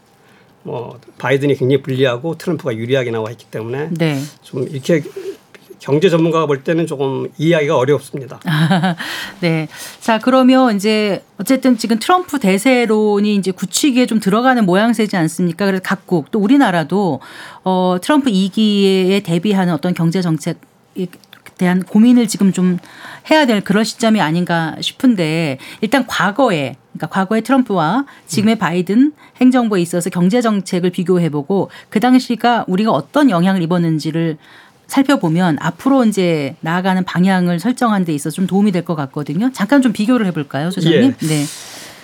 뭐 0.63 0.99
바이든이 1.19 1.57
굉장히 1.57 1.83
불리하고 1.83 2.37
트럼프가 2.37 2.77
유리하게 2.77 3.11
나와 3.11 3.31
있기 3.31 3.47
때문에 3.47 3.89
네. 3.93 4.21
좀 4.43 4.69
이렇게 4.69 5.03
경제 5.81 6.11
전문가가 6.11 6.47
볼 6.47 6.63
때는 6.63 6.87
조금 6.87 7.29
이해하기가 7.39 7.77
어렵습니다. 7.77 8.39
네. 9.41 9.67
자, 9.99 10.19
그러면 10.19 10.77
이제 10.77 11.25
어쨌든 11.39 11.79
지금 11.79 11.99
트럼프 11.99 12.39
대세론이 12.39 13.35
이제 13.35 13.51
굳히기에 13.51 14.07
좀 14.07 14.21
들어가는 14.21 14.65
모양새지 14.67 15.17
않습니까? 15.17 15.65
그래서 15.67 15.83
각국 15.83 16.31
또 16.31 16.39
우리나라도 16.39 17.21
어 17.65 17.97
트럼프 18.01 18.29
이기에 18.31 19.21
대비하는 19.21 19.73
어떤 19.73 19.95
경제 19.95 20.21
정책 20.21 20.59
대한 21.57 21.83
고민을 21.83 22.27
지금 22.27 22.53
좀 22.53 22.79
해야 23.31 23.45
될 23.45 23.61
그런 23.61 23.85
시점이 23.85 24.21
아닌가 24.21 24.77
싶은데 24.81 25.59
일단 25.83 26.07
과거에 26.07 26.77
그러니까 26.93 27.07
과거의 27.09 27.43
트럼프와 27.43 28.07
지금의 28.27 28.57
음. 28.57 28.59
바이든 28.59 29.13
행정부에 29.41 29.81
있어서 29.83 30.09
경제 30.09 30.41
정책을 30.41 30.91
비교해보고 30.91 31.71
그 31.91 32.01
당시가 32.01 32.65
우리가 32.67 32.91
어떤 32.91 33.29
영향을 33.29 33.63
입었는지를 33.63 34.39
살펴보면 34.91 35.57
앞으로 35.61 36.05
이제 36.05 36.57
나아가는 36.61 37.03
방향을 37.05 37.61
설정하는 37.61 38.05
데 38.05 38.13
있어서 38.13 38.35
좀 38.35 38.47
도움이 38.47 38.73
될 38.73 38.81
것 38.85 38.95
같거든요. 38.97 39.51
잠깐 39.53 39.83
좀 39.83 39.93
비교를 39.93 40.27
해볼까요, 40.27 40.71
소장님? 40.71 41.15
예. 41.23 41.27
네. 41.27 41.45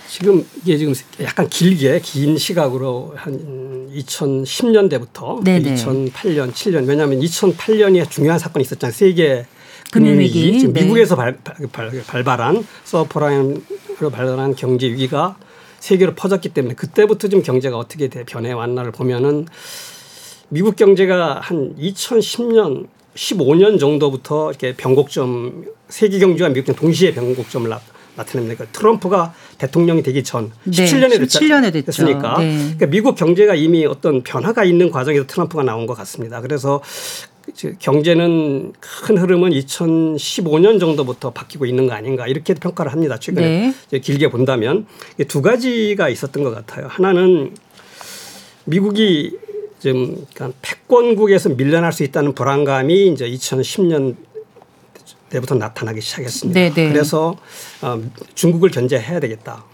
지금 0.09 0.47
이게 0.63 0.77
지금 0.79 0.95
약간 1.23 1.49
길게 1.49 2.01
긴 2.03 2.39
시각으로 2.39 3.15
한 3.17 3.89
2010년대부터 3.95 5.43
네네. 5.43 5.75
2008년, 5.75 6.53
7년 6.53 6.87
왜냐하면 6.87 7.19
2008년에 7.21 8.09
중요한 8.09 8.39
사건이 8.39 8.63
있었잖아요. 8.63 8.93
세계 8.95 9.47
금융위기 9.91 10.59
지금 10.61 10.75
네. 10.75 10.83
미국에서 10.83 11.17
발, 11.17 11.37
발, 11.73 11.91
발발한 12.07 12.65
subprime으로 12.85 14.11
발발한 14.13 14.55
경제 14.55 14.87
위기가 14.89 15.37
세계로 15.81 16.15
퍼졌기 16.15 16.51
때문에 16.51 16.75
그때부터 16.75 17.29
좀 17.29 17.43
경제가 17.43 17.77
어떻게 17.77 18.09
변해 18.09 18.53
왔나를 18.53 18.93
보면은 18.93 19.47
미국 20.49 20.77
경제가 20.77 21.41
한 21.41 21.75
2010년 21.77 22.87
15년 23.15 23.81
정도부터 23.81 24.51
이렇게 24.51 24.75
변곡점 24.77 25.65
세계 25.89 26.19
경제와 26.19 26.51
미국 26.51 26.67
경제 26.67 26.81
동시에 26.81 27.15
변곡점을 27.15 27.69
나 27.69 27.81
타냅니다. 28.25 28.55
그러니까 28.55 28.79
트럼프가 28.79 29.35
대통령이 29.59 30.03
되기 30.03 30.25
전 30.25 30.51
네, 30.65 30.71
17년에, 30.71 31.23
17년에 31.23 31.73
됐죠. 31.73 31.87
됐으니까 31.87 32.39
네. 32.39 32.57
그러니까 32.57 32.87
미국 32.87 33.15
경제가 33.15 33.55
이미 33.55 33.85
어떤 33.85 34.23
변화가 34.23 34.65
있는 34.65 34.91
과정에서 34.91 35.27
트럼프가 35.27 35.63
나온 35.63 35.87
것 35.87 35.95
같습니다. 35.95 36.41
그래서 36.41 36.81
경제는 37.79 38.73
큰 38.81 39.19
흐름은 39.19 39.51
2015년 39.51 40.81
정도부터 40.81 41.31
바뀌고 41.31 41.67
있는 41.67 41.87
거 41.87 41.93
아닌가 41.93 42.27
이렇게 42.27 42.55
평가를 42.55 42.93
합니다. 42.93 43.19
최근에 43.19 43.75
네. 43.91 43.99
길게 43.99 44.31
본다면 44.31 44.87
두 45.29 45.43
가지가 45.43 46.09
있었던 46.09 46.43
것 46.43 46.55
같아요. 46.55 46.87
하나는 46.89 47.55
미국이 48.65 49.37
좀 49.81 50.27
패권국에서 50.63 51.51
밀려날 51.51 51.93
수 51.93 52.03
있다는 52.03 52.35
불안감이 52.35 53.09
이제 53.09 53.29
2010년 53.29 54.17
때부터 55.29 55.55
나타나기 55.55 56.01
시작했습니다. 56.01 56.59
네네. 56.59 56.75
네. 56.75 56.93
그래서 56.93 57.37
어, 57.83 58.01
중국을 58.35 58.71
견제해야 58.71 59.21
되겠다. 59.21 59.65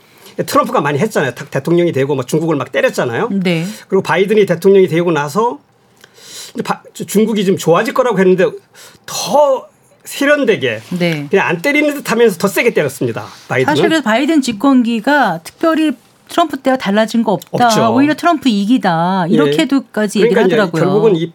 트럼프가 0.47 0.81
많이 0.81 0.99
했잖아요. 0.99 1.35
대통령이 1.35 1.93
되고 1.93 2.15
막 2.15 2.27
중국을 2.27 2.57
막 2.57 2.73
때렸잖아요. 2.73 3.29
네. 3.43 3.67
그리고 3.89 4.03
바이든이 4.03 4.47
대통령이 4.47 4.89
되고 4.89 5.13
나서 5.13 5.59
중국이 6.95 7.45
좀 7.45 7.57
좋아질 7.57 7.95
거라고 7.95 8.19
했는데 8.19 8.47
더 9.07 9.69
세련되게 10.05 10.81
네. 10.99 11.27
그냥 11.31 11.47
안 11.47 11.63
때리는 11.63 11.95
듯 11.95 12.11
하면서 12.11 12.39
더 12.39 12.49
세게 12.49 12.75
때렸습니다. 12.75 13.27
바이든은. 13.49 13.77
사실 13.77 13.89
그 13.89 14.03
바이든 14.03 14.43
집권기가 14.43 15.41
특별히 15.45 15.93
트럼프 16.29 16.57
때와 16.59 16.77
달라진 16.77 17.23
거 17.23 17.33
없다. 17.33 17.67
없죠. 17.67 17.95
오히려 17.95 18.15
트럼프 18.15 18.49
이기다. 18.49 19.27
이렇게도까지 19.29 20.21
예. 20.21 20.29
그러니까 20.29 20.43
얘기를 20.43 20.63
하더라고요. 20.63 20.83
결국은 20.83 21.17
이, 21.17 21.33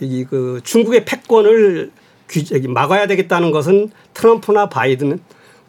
이 0.00 0.24
그 0.28 0.60
중국의 0.64 1.04
패권을 1.04 1.90
규제 2.28 2.60
막아야 2.68 3.06
되겠다는 3.06 3.50
것은 3.50 3.90
트럼프나 4.14 4.68
바이든은 4.68 5.20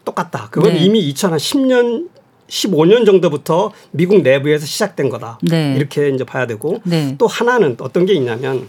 똑같다. 0.04 0.48
그건 0.50 0.72
네. 0.74 0.78
이미 0.84 1.12
2010년 1.12 2.08
15년 2.48 3.06
정도부터 3.06 3.72
미국 3.92 4.22
내부에서 4.22 4.66
시작된 4.66 5.08
거다. 5.08 5.38
네. 5.42 5.74
이렇게 5.76 6.08
이제 6.10 6.24
봐야 6.24 6.46
되고 6.46 6.80
네. 6.84 7.14
또 7.18 7.26
하나는 7.26 7.76
어떤 7.80 8.06
게 8.06 8.12
있냐면 8.14 8.66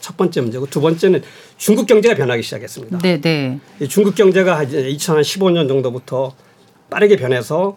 첫 0.00 0.16
번째 0.16 0.40
문제고 0.42 0.66
두 0.66 0.80
번째는 0.80 1.22
중국 1.56 1.86
경제가 1.86 2.14
변하기 2.14 2.42
시작했습니다. 2.42 2.98
네, 2.98 3.20
네. 3.20 3.58
중국 3.88 4.14
경제가 4.14 4.62
이제 4.62 4.82
2015년 4.92 5.68
정도부터 5.68 6.34
빠르게 6.90 7.16
변해서 7.16 7.76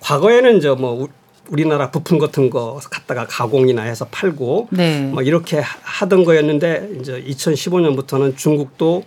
과거에는 0.00 0.58
이제 0.58 0.70
뭐 0.70 1.08
우리나라 1.48 1.90
부품 1.90 2.18
같은 2.18 2.48
거 2.48 2.80
갖다가 2.90 3.26
가공이나 3.26 3.82
해서 3.82 4.06
팔고 4.10 4.68
네. 4.70 5.00
뭐 5.02 5.22
이렇게 5.22 5.60
하던 5.60 6.24
거였는데 6.24 6.90
이제 7.00 7.22
2015년부터는 7.26 8.36
중국도 8.36 9.04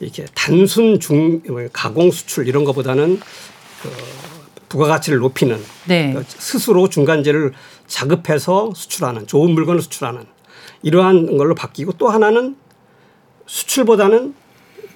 이렇게 0.00 0.26
단순 0.34 1.00
중 1.00 1.42
가공 1.72 2.10
수출 2.10 2.48
이런 2.48 2.64
거보다는 2.64 3.20
그 3.82 3.90
부가가치를 4.68 5.18
높이는 5.18 5.58
네. 5.86 6.12
그 6.12 6.24
스스로 6.26 6.88
중간재를 6.88 7.52
자급해서 7.86 8.72
수출하는 8.74 9.26
좋은 9.26 9.52
물건을 9.52 9.80
수출하는 9.82 10.24
이러한 10.82 11.36
걸로 11.36 11.54
바뀌고 11.54 11.92
또 11.92 12.08
하나는 12.08 12.56
수출보다는 13.46 14.34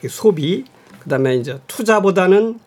소비 0.08 0.64
그다음에 1.00 1.36
이제 1.36 1.60
투자보다는 1.66 2.58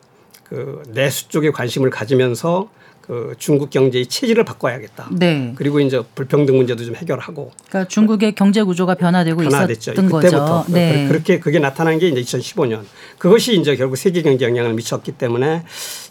그 0.53 0.83
내수 0.89 1.29
쪽에 1.29 1.49
관심을 1.49 1.89
가지면서 1.89 2.69
그 3.01 3.33
중국 3.39 3.71
경제의 3.71 4.05
체질을 4.05 4.45
바꿔야겠다. 4.45 5.09
네. 5.13 5.51
그리고 5.55 5.79
이제 5.79 5.99
불평등 6.13 6.57
문제도 6.57 6.85
좀 6.85 6.95
해결하고. 6.95 7.51
그러니까 7.67 7.87
중국의 7.89 8.35
경제 8.35 8.61
구조가 8.61 8.93
변화되고 8.93 9.41
변화됐죠. 9.41 9.93
있었던 9.93 10.11
그때부터. 10.11 10.59
거죠. 10.59 10.71
네. 10.71 11.07
그렇게 11.07 11.39
그게 11.39 11.57
나타난 11.57 11.97
게 11.97 12.07
이제 12.07 12.21
2015년. 12.21 12.83
그것이 13.17 13.59
이제 13.59 13.75
결국 13.75 13.95
세계 13.95 14.21
경제 14.21 14.45
영향을 14.45 14.75
미쳤기 14.75 15.13
때문에 15.13 15.63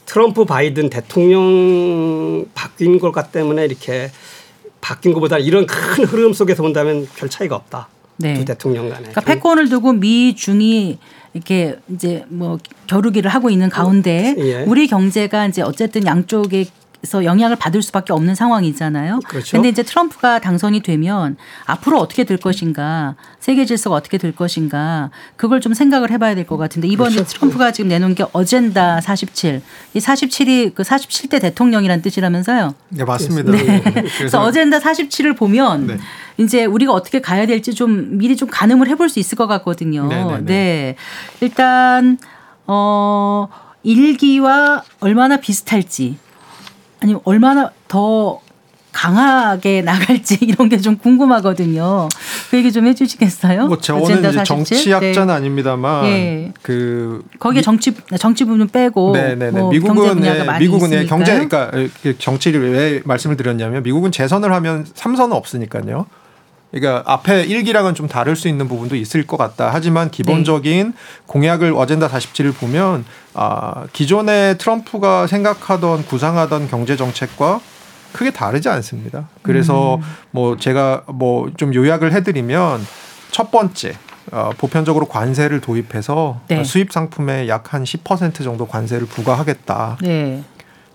트럼프 0.07 0.45
바이든 0.45 0.90
대통령 0.90 2.45
바뀐 2.53 2.99
것과 2.99 3.28
때문에 3.28 3.64
이렇게 3.64 4.11
바뀐 4.80 5.12
것보다 5.12 5.38
이런 5.38 5.66
큰 5.66 6.05
흐름 6.05 6.32
속에서 6.32 6.64
본다면 6.64 7.07
별 7.14 7.30
차이가 7.30 7.55
없다. 7.55 7.88
네. 8.16 8.34
두 8.34 8.45
대통령 8.45 8.88
간에. 8.88 9.03
그러니까 9.03 9.20
패권을 9.20 9.68
두고 9.68 9.93
미 9.93 10.34
중이 10.34 10.99
이렇게 11.35 11.76
이제 11.89 12.24
뭐 12.28 12.59
겨루기를 12.87 13.30
하고 13.30 13.51
있는 13.51 13.68
가운데 13.68 14.35
예. 14.39 14.64
우리 14.64 14.87
경제가 14.87 15.47
이제 15.47 15.62
어쨌든 15.62 16.05
양쪽 16.05 16.53
에 17.03 17.09
에서 17.12 17.24
영향을 17.24 17.57
받을 17.57 17.82
수밖에 17.82 18.12
없는 18.12 18.36
상황이잖아요. 18.36 19.20
그렇죠. 19.26 19.57
근데 19.57 19.68
이제 19.68 19.82
트럼프가 19.82 20.38
당선이 20.38 20.82
되면 20.82 21.36
앞으로 21.64 21.98
어떻게 21.98 22.22
될 22.22 22.36
것인가, 22.36 23.16
세계 23.40 23.64
질서가 23.64 23.96
어떻게 23.96 24.18
될 24.18 24.32
것인가, 24.32 25.11
그걸 25.36 25.61
좀 25.61 25.74
생각을 25.74 26.12
해봐야 26.12 26.36
될 26.36 26.46
것 26.46 26.57
같은데 26.59 26.86
이번에 26.88 27.14
그렇죠. 27.14 27.28
트럼프가 27.34 27.72
지금 27.72 27.88
내놓은 27.88 28.14
게 28.14 28.24
어젠다 28.32 29.00
47. 29.00 29.62
이 29.94 29.98
47이 29.98 30.74
그 30.74 30.82
47대 30.82 31.40
대통령이란 31.40 32.03
뜻이라면서요? 32.03 32.74
네, 32.90 33.05
맞습니다. 33.05 33.50
네. 33.50 33.62
네. 33.80 34.05
그래서 34.18 34.40
어젠다 34.40 34.78
47을 34.78 35.36
보면 35.36 35.86
네. 35.86 35.98
이제 36.38 36.64
우리가 36.64 36.92
어떻게 36.92 37.20
가야 37.20 37.46
될지 37.46 37.74
좀 37.74 38.18
미리 38.18 38.36
좀 38.36 38.48
가늠을 38.48 38.88
해볼 38.88 39.09
수 39.09 39.18
있을 39.18 39.36
것 39.36 39.46
같거든요. 39.46 40.07
네네네. 40.07 40.30
네, 40.30 40.38
네. 40.38 40.44
네. 40.44 40.96
일단 41.40 42.18
어 42.66 43.48
일기와 43.82 44.82
얼마나 45.00 45.38
비슷할지 45.38 46.16
아니 47.03 47.16
얼마나 47.24 47.70
더 47.88 48.40
강하게 48.92 49.80
나갈지 49.82 50.38
이런 50.42 50.68
게 50.68 50.76
좀 50.78 50.96
궁금하거든요. 50.98 52.09
그 52.50 52.57
얘기 52.59 52.70
좀 52.70 52.86
해주시겠어요? 52.86 53.66
뭐 53.66 53.78
저는 53.78 54.28
이제 54.28 54.42
정치학자는 54.44 55.26
네. 55.28 55.32
아닙니다만 55.32 56.05
네. 56.05 56.53
그 56.62 57.22
거기에 57.38 57.62
정치 57.62 57.94
정치 58.18 58.44
부분 58.44 58.68
빼고 58.68 59.12
네네네 59.12 59.50
뭐 59.61 59.70
미국은 59.70 60.20
네, 60.20 60.59
미국은 60.59 60.90
네, 60.90 61.07
경제 61.07 61.32
그러니까 61.32 61.70
정치를 62.18 62.72
왜 62.72 63.03
말씀을 63.05 63.36
드렸냐면 63.36 63.82
미국은 63.82 64.12
재선을 64.12 64.53
하면 64.53 64.86
삼선은 64.94 65.34
없으니까요. 65.34 66.07
그러니까 66.73 67.03
앞에 67.07 67.43
일기랑은 67.45 67.95
좀 67.95 68.09
다를 68.09 68.35
수 68.35 68.49
있는 68.49 68.66
부분도 68.66 68.97
있을 68.97 69.27
것 69.27 69.37
같다. 69.37 69.70
하지만 69.73 70.11
기본적인 70.11 70.87
네. 70.89 70.99
공약을 71.27 71.75
어젠다 71.77 72.09
47을 72.09 72.55
보면 72.55 73.05
아, 73.35 73.85
기존의 73.93 74.59
트럼프가 74.59 75.27
생각하던 75.27 76.07
구상하던 76.07 76.68
경제 76.68 76.97
정책과 76.97 77.61
크게 78.12 78.31
다르지 78.31 78.68
않습니다. 78.70 79.29
그래서 79.43 79.97
음. 79.97 80.01
뭐 80.31 80.57
제가 80.57 81.03
뭐 81.07 81.51
좀 81.57 81.75
요약을 81.75 82.12
해드리면 82.12 82.85
첫 83.31 83.51
번째 83.51 83.95
어, 84.31 84.51
보편적으로 84.57 85.07
관세를 85.07 85.61
도입해서 85.61 86.41
네. 86.49 86.64
수입 86.64 86.93
상품에 86.93 87.49
약 87.49 87.75
한 87.75 87.85
10% 87.85 88.43
정도 88.45 88.66
관세를 88.66 89.07
부과하겠다. 89.07 89.99
네. 90.03 90.43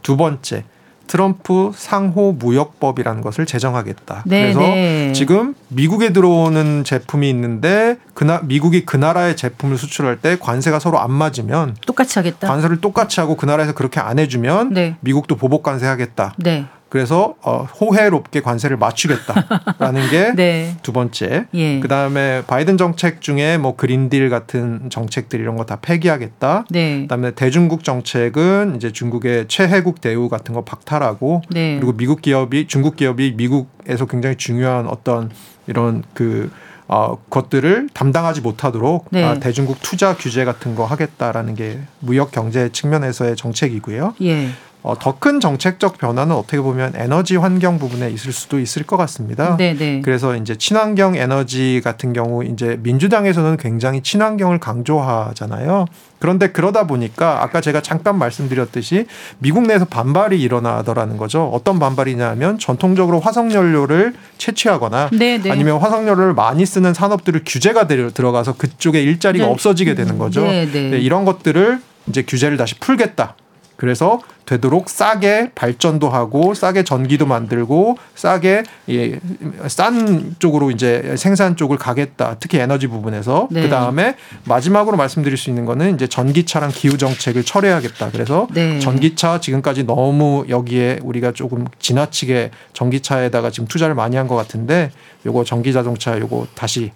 두 0.02 0.16
번째 0.18 0.64
트럼프 1.08 1.72
상호 1.76 2.34
무역법이라는 2.34 3.22
것을 3.22 3.46
제정하겠다. 3.46 4.24
네, 4.26 4.42
그래서 4.42 4.60
네. 4.60 5.14
지금 5.14 5.56
미국에 5.70 6.14
들어오는 6.14 6.84
제품이 6.84 7.30
있는데 7.30 7.98
그나 8.14 8.42
미국이 8.44 8.86
그 8.86 8.98
나라의 8.98 9.36
제품을 9.36 9.78
수출할 9.78 10.18
때 10.22 10.38
관세가 10.40 10.80
서로 10.80 11.00
안 11.00 11.12
맞으면 11.12 11.76
똑같이 11.86 12.20
하겠다. 12.20 12.48
관세를 12.48 12.82
똑같이 12.82 13.20
하고 13.20 13.36
그 13.36 13.46
나라에서 13.46 13.74
그렇게 13.74 14.00
안 14.00 14.20
해주면 14.20 14.74
네. 14.74 14.98
미국도 15.00 15.36
보복 15.38 15.64
관세하겠다. 15.64 16.36
네. 16.88 16.90
그래서 16.90 17.36
어, 17.42 17.68
호혜롭게 17.80 18.42
관세를 18.42 18.78
맞추겠다라는 18.78 20.10
게두 20.10 20.36
네. 20.38 20.76
번째. 20.94 21.46
예. 21.54 21.80
그 21.80 21.88
다음에 21.88 22.44
바이든 22.48 22.78
정책 22.78 23.22
중에 23.22 23.58
뭐 23.58 23.76
그린딜 23.76 24.30
같은 24.30 24.90
정책들 24.90 25.40
이런 25.40 25.56
거 25.56 25.68
다 25.68 25.78
폐기하겠다. 25.82 26.66
네. 26.70 27.02
그 27.02 27.08
다음에 27.08 27.32
대중국 27.32 27.84
정책은 27.84 28.76
이제 28.78 28.92
중국의 28.94 29.46
최혜국 29.50 30.00
대우 30.00 30.30
같은 30.30 30.54
거 30.54 30.64
박탈하고 30.64 31.42
네. 31.50 31.76
그리고 31.76 31.92
미국 31.92 32.22
기업이 32.22 32.68
중국 32.68 32.96
기업이 32.96 33.34
미국에서 33.36 34.06
굉장히 34.06 34.38
중요한 34.38 34.88
어떤 34.88 35.30
이런 35.68 36.04
그 36.14 36.50
어, 36.88 37.18
것들을 37.30 37.90
담당하지 37.94 38.40
못하도록 38.40 39.08
네. 39.12 39.22
아, 39.26 39.34
대중국 39.42 39.82
투자 39.82 40.16
규제 40.16 40.46
같은 40.46 40.74
거 40.74 40.86
하겠다라는 40.86 41.56
게 41.56 41.80
무역 42.00 42.32
경제 42.32 42.70
측면에서의 42.72 43.36
정책이고요. 43.36 44.14
예. 44.22 44.48
어, 44.88 44.98
더큰 44.98 45.42
정책적 45.42 45.98
변화는 45.98 46.34
어떻게 46.34 46.62
보면 46.62 46.94
에너지 46.96 47.36
환경 47.36 47.78
부분에 47.78 48.10
있을 48.10 48.32
수도 48.32 48.58
있을 48.58 48.84
것 48.84 48.96
같습니다. 48.96 49.58
네네. 49.58 49.78
네. 49.78 50.02
그래서 50.02 50.38
이제 50.38 50.56
친환경 50.56 51.16
에너지 51.16 51.82
같은 51.84 52.14
경우 52.14 52.46
이제 52.46 52.80
민주당에서는 52.82 53.58
굉장히 53.58 54.02
친환경을 54.02 54.60
강조하잖아요. 54.60 55.88
그런데 56.20 56.54
그러다 56.54 56.88
보니까 56.88 57.44
아까 57.44 57.60
제가 57.60 57.82
잠깐 57.82 58.18
말씀드렸듯이 58.18 59.08
미국 59.40 59.68
내에서 59.68 59.84
반발이 59.84 60.42
일어나더라는 60.42 61.18
거죠. 61.18 61.50
어떤 61.54 61.80
반발이냐면 61.80 62.58
전통적으로 62.58 63.20
화석 63.20 63.54
연료를 63.54 64.14
채취하거나 64.38 65.10
네네. 65.10 65.44
네. 65.44 65.52
아니면 65.52 65.80
화석 65.80 66.08
연료를 66.08 66.34
많이 66.34 66.66
쓰는 66.66 66.94
산업들을 66.94 67.42
규제가 67.46 67.88
들어가서 67.88 68.54
그쪽에 68.54 69.04
일자리가 69.04 69.46
네. 69.46 69.52
없어지게 69.52 69.96
되는 69.96 70.18
거죠. 70.18 70.44
네, 70.44 70.64
이런 70.64 71.26
것들을 71.26 71.82
이제 72.08 72.22
규제를 72.22 72.56
다시 72.56 72.76
풀겠다. 72.80 73.36
그래서 73.78 74.20
되도록 74.46 74.90
싸게 74.90 75.52
발전도 75.56 76.10
하고 76.10 76.54
싸게 76.54 76.84
전기도 76.84 77.26
만들고 77.26 77.98
싸게 78.16 78.64
예, 78.90 79.20
싼 79.68 80.36
쪽으로 80.40 80.72
이제 80.72 81.16
생산 81.18 81.56
쪽을 81.56 81.78
가겠다. 81.78 82.38
특히 82.40 82.58
에너지 82.60 82.88
부분에서 82.88 83.50
네. 83.52 83.64
그 83.64 83.70
다음에 83.70 84.16
마지막으로 84.46 84.96
말씀드릴 84.98 85.38
수 85.38 85.50
있는 85.50 85.66
거는 85.66 85.96
이제 85.96 86.08
전기차랑 86.08 86.72
기후 86.74 86.98
정책을 86.98 87.44
철회하겠다. 87.44 88.12
그래서 88.12 88.48
네. 88.54 88.80
전기차 88.80 89.40
지금까지 89.42 89.84
너무 89.86 90.46
여기에 90.48 91.00
우리가 91.04 91.34
조금 91.34 91.66
지나치게 91.80 92.52
전기차에다가 92.74 93.52
지금 93.52 93.68
투자를 93.68 93.96
많이 93.96 94.16
한 94.16 94.28
것 94.28 94.36
같은데 94.36 94.92
요거 95.26 95.46
전기 95.46 95.72
자동차 95.72 96.20
요거 96.20 96.48
다시 96.54 96.92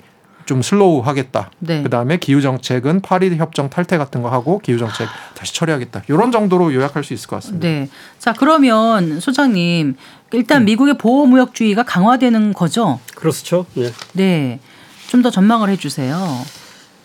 좀 0.46 0.62
slow 0.62 1.02
하겠다. 1.02 1.52
네. 1.60 1.84
그다음에 1.84 2.18
기후 2.18 2.42
정책은 2.42 3.02
파리 3.02 3.36
협정 3.36 3.70
탈퇴 3.70 3.98
같은 3.98 4.22
거 4.22 4.30
하고 4.30 4.60
기후 4.60 4.78
정책 4.78 5.08
다시 5.36 5.54
처리하겠다. 5.54 6.04
이런 6.10 6.32
정도로 6.32 6.74
요약할 6.74 7.04
수 7.04 7.14
있을 7.14 7.28
것 7.28 7.38
같습니다. 7.38 7.68
네. 7.68 7.90
자, 8.20 8.34
그러면 8.34 9.20
소장님 9.20 9.96
일단 10.34 10.64
음. 10.64 10.66
미국의 10.66 10.98
보호 10.98 11.26
무역주의가 11.26 11.84
강화되는 11.84 12.54
거죠? 12.54 13.00
그렇죠. 13.16 13.66
네. 13.76 13.92
네. 14.14 14.60
좀 15.08 15.22
더 15.22 15.30
전망을 15.30 15.70
해 15.70 15.76
주세요. 15.76 16.18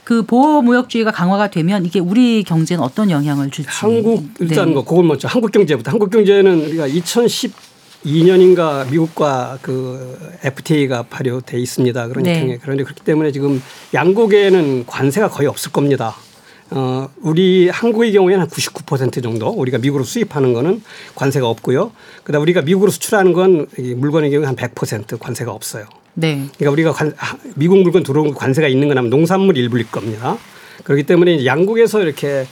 그 0.05 0.23
보호 0.25 0.63
무역주의가 0.63 1.11
강화가 1.11 1.51
되면 1.51 1.85
이게 1.85 1.99
우리 1.99 2.45
경제는 2.45 2.83
어떤 2.85 3.11
영향을 3.11 3.51
줄지? 3.51 3.69
한국 3.69 4.25
일단 4.39 4.69
네. 4.69 4.75
뭐 4.75 4.85
그걸 4.85 5.05
먼저 5.05 5.27
한국 5.27 5.51
경제부터 5.51 5.91
한국 5.91 6.11
경제는 6.11 6.61
우리가 6.67 6.87
2010 6.87 7.53
2년인가 8.05 8.91
미국과 8.91 9.59
그 9.63 10.19
FTA가 10.43 11.05
발효돼 11.05 11.59
있습니다. 11.59 12.09
그러니까 12.09 12.47
네. 12.47 12.59
그런데 12.61 12.85
그렇기 12.85 13.03
때문에 13.03 13.33
지금 13.33 13.63
양국에는 13.95 14.87
관세가 14.87 15.29
거의 15.31 15.49
없을 15.49 15.73
겁니다. 15.73 16.15
어, 16.71 17.09
우리 17.21 17.69
한국의 17.69 18.13
경우에는 18.13 18.41
한 18.43 18.49
99% 18.49 19.23
정도 19.23 19.49
우리가 19.51 19.79
미국으로 19.79 20.05
수입하는 20.05 20.53
거는 20.53 20.83
관세가 21.15 21.49
없고요. 21.49 21.93
그다음 22.25 22.43
우리가 22.43 22.63
미국으로 22.63 22.91
수출하는 22.91 23.33
건 23.33 23.67
물건의 23.77 24.31
경우에 24.31 24.47
한 24.47 24.57
100% 24.57 25.19
관세가 25.19 25.53
없어요. 25.53 25.87
네. 26.15 26.47
그러니까 26.57 26.71
우리가 26.71 26.93
관, 26.93 27.15
미국 27.55 27.79
물건 27.79 28.03
들어온 28.03 28.35
관세가 28.35 28.69
있는 28.69 28.89
거는 28.89 29.11
농산물 29.11 29.57
일부일 29.57 29.91
겁니다. 29.91 30.39
그렇기 30.83 31.05
때문에 31.05 31.47
양국에서 31.47 32.03
이렇게 32.03 32.47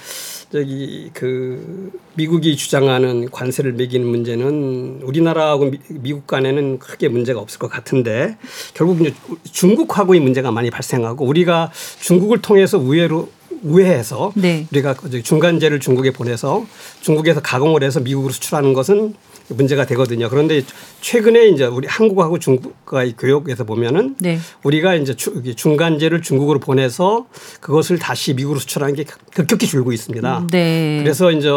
저기 0.54 1.10
그 1.14 1.90
미국이 2.14 2.56
주장하는 2.56 3.28
관세를 3.32 3.72
매기는 3.72 4.06
문제는 4.06 5.00
우리나라하고 5.02 5.72
미, 5.88 6.12
국 6.12 6.28
간에는 6.28 6.78
크게 6.78 7.08
문제가 7.08 7.40
없을 7.40 7.58
것 7.58 7.66
같은데 7.66 8.36
결국 8.72 9.00
이제 9.00 9.12
중국하고의 9.50 10.20
문제가 10.20 10.52
많이 10.52 10.70
발생하고 10.70 11.24
우리가 11.24 11.72
중국을 11.98 12.40
통해서 12.40 12.78
우회로 12.78 13.30
우회해서 13.64 14.30
네. 14.36 14.68
우리가 14.70 14.94
중간재를 15.24 15.80
중국에 15.80 16.12
보내서 16.12 16.64
중국에서 17.00 17.40
가공을 17.40 17.82
해서 17.82 17.98
미국으로 17.98 18.32
수출하는 18.32 18.74
것은 18.74 19.14
문제가 19.48 19.84
되거든요. 19.86 20.28
그런데 20.30 20.62
최근에 21.00 21.48
이제 21.48 21.66
우리 21.66 21.86
한국하고 21.86 22.38
중국과의 22.38 23.14
교역에서 23.18 23.64
보면은 23.64 24.16
네. 24.18 24.38
우리가 24.62 24.94
이제 24.94 25.14
중간재를 25.14 26.22
중국으로 26.22 26.60
보내서 26.60 27.26
그것을 27.60 27.98
다시 27.98 28.34
미국으로 28.34 28.58
수출하는 28.60 28.94
게 28.94 29.04
급격히 29.34 29.66
줄고 29.66 29.92
있습니다. 29.92 30.46
네. 30.50 31.00
그래서 31.02 31.30
이제 31.30 31.50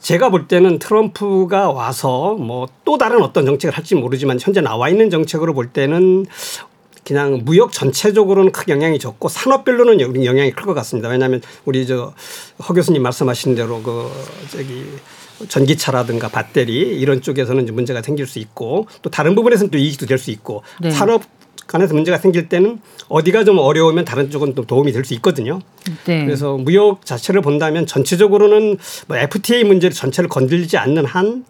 제가 0.00 0.30
볼 0.30 0.48
때는 0.48 0.78
트럼프가 0.78 1.70
와서 1.70 2.34
뭐 2.34 2.66
또 2.84 2.96
다른 2.96 3.22
어떤 3.22 3.44
정책을 3.44 3.76
할지 3.76 3.94
모르지만 3.94 4.38
현재 4.40 4.62
나와 4.62 4.88
있는 4.88 5.10
정책으로 5.10 5.52
볼 5.52 5.68
때는 5.68 6.24
그냥 7.04 7.42
무역 7.44 7.70
전체적으로는 7.72 8.50
큰 8.50 8.64
영향이 8.68 8.98
적고 8.98 9.28
산업별로는 9.28 10.24
영향이 10.24 10.52
클 10.52 10.64
것 10.64 10.72
같습니다. 10.72 11.10
왜냐하면 11.10 11.42
우리 11.66 11.86
저 11.86 12.14
허 12.58 12.72
교수님 12.72 13.02
말씀하신 13.02 13.54
대로 13.54 13.82
그 13.82 14.10
저기 14.50 14.86
전기차라든가 15.46 16.28
배터리 16.28 16.80
이런 16.98 17.22
쪽에서는 17.22 17.62
이제 17.62 17.72
문제가 17.72 18.02
생길 18.02 18.26
수 18.26 18.38
있고 18.38 18.86
또 19.02 19.10
다른 19.10 19.34
부분에서는 19.34 19.70
또 19.70 19.78
이익도 19.78 20.06
될 20.06 20.18
수 20.18 20.30
있고 20.32 20.62
네. 20.80 20.90
산업 20.90 21.22
간에서 21.68 21.94
문제가 21.94 22.18
생길 22.18 22.48
때는 22.48 22.80
어디가 23.08 23.44
좀 23.44 23.58
어려우면 23.58 24.04
다른 24.04 24.30
쪽은 24.30 24.54
또 24.54 24.64
도움이 24.64 24.90
될 24.92 25.04
수 25.04 25.14
있거든요. 25.14 25.60
네. 26.06 26.24
그래서 26.24 26.56
무역 26.56 27.04
자체를 27.04 27.42
본다면 27.42 27.86
전체적으로는 27.86 28.78
뭐 29.06 29.16
FTA 29.16 29.64
문제를 29.64 29.94
전체를 29.94 30.28
건들지 30.28 30.76
않는 30.78 31.04
한 31.04 31.44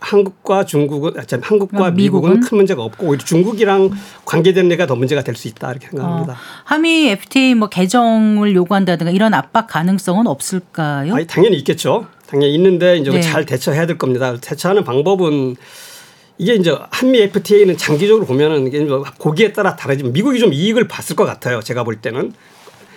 한국과 0.00 0.64
중국은 0.64 1.12
한국과 1.42 1.86
아, 1.86 1.90
미국은, 1.90 2.30
미국은 2.30 2.40
큰 2.40 2.56
문제가 2.56 2.82
없고 2.82 3.06
오히려 3.06 3.24
중국이랑 3.24 3.90
관계된 4.24 4.68
데가 4.68 4.86
더 4.86 4.96
문제가 4.96 5.22
될 5.22 5.36
수 5.36 5.46
있다 5.48 5.70
이렇게 5.70 5.88
생각합니다. 5.88 6.32
어, 6.32 6.36
한미 6.64 7.08
FTA 7.10 7.54
뭐 7.54 7.68
개정을 7.68 8.54
요구한다든가 8.54 9.12
이런 9.12 9.32
압박 9.34 9.66
가능성은 9.68 10.26
없을까요? 10.26 11.14
아니, 11.14 11.26
당연히 11.26 11.56
있겠죠. 11.58 12.06
당연히 12.26 12.54
있는데 12.54 12.96
이제 12.96 13.10
네. 13.10 13.20
잘 13.20 13.44
대처해야 13.46 13.86
될 13.86 13.96
겁니다. 13.98 14.36
대처하는 14.40 14.84
방법은 14.84 15.56
이게 16.38 16.54
이제 16.54 16.76
한미 16.90 17.20
FTA는 17.20 17.76
장기적으로 17.76 18.24
보면은 18.26 18.66
이게 18.66 18.86
고기에 19.18 19.52
따라 19.52 19.76
다르지만 19.76 20.12
미국이 20.12 20.38
좀 20.38 20.52
이익을 20.52 20.88
봤을 20.88 21.14
것 21.14 21.24
같아요. 21.26 21.60
제가 21.60 21.84
볼 21.84 21.96
때는. 21.96 22.32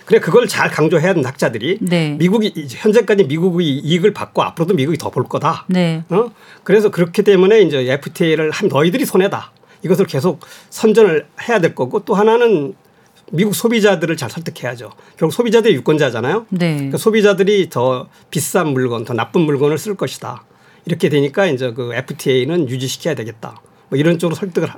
그래 0.04 0.20
그걸 0.20 0.46
잘 0.46 0.70
강조해야 0.70 1.10
하는 1.10 1.24
학자들이 1.24 1.78
네. 1.80 2.16
미국이 2.18 2.52
현재까지 2.68 3.24
미국이 3.24 3.78
이익을 3.78 4.12
받고 4.12 4.42
앞으로도 4.42 4.74
미국이 4.74 4.98
더 4.98 5.10
볼 5.10 5.24
거다. 5.24 5.64
네. 5.68 6.02
어? 6.10 6.30
그래서 6.62 6.90
그렇기 6.90 7.22
때문에 7.22 7.60
이제 7.62 7.78
FTA를 7.90 8.50
한 8.50 8.68
너희들이 8.68 9.04
손해다. 9.06 9.52
이것을 9.82 10.06
계속 10.06 10.40
선전을 10.70 11.26
해야 11.48 11.60
될 11.60 11.74
거고 11.74 12.04
또 12.04 12.14
하나는 12.14 12.74
미국 13.32 13.54
소비자들을 13.54 14.16
잘 14.16 14.28
설득해야죠. 14.30 14.90
결국 15.16 15.32
소비자들이 15.32 15.74
유권자잖아요. 15.76 16.46
네. 16.50 16.74
그러니까 16.74 16.98
소비자들이 16.98 17.70
더 17.70 18.08
비싼 18.30 18.68
물건, 18.68 19.04
더 19.04 19.14
나쁜 19.14 19.42
물건을 19.42 19.78
쓸 19.78 19.94
것이다. 19.94 20.44
이렇게 20.84 21.08
되니까 21.08 21.46
이제 21.46 21.72
그 21.72 21.94
FTA는 21.94 22.68
유지시켜야 22.68 23.14
되겠다. 23.14 23.60
뭐 23.88 23.98
이런 23.98 24.18
쪽으로 24.18 24.34
설득을 24.36 24.68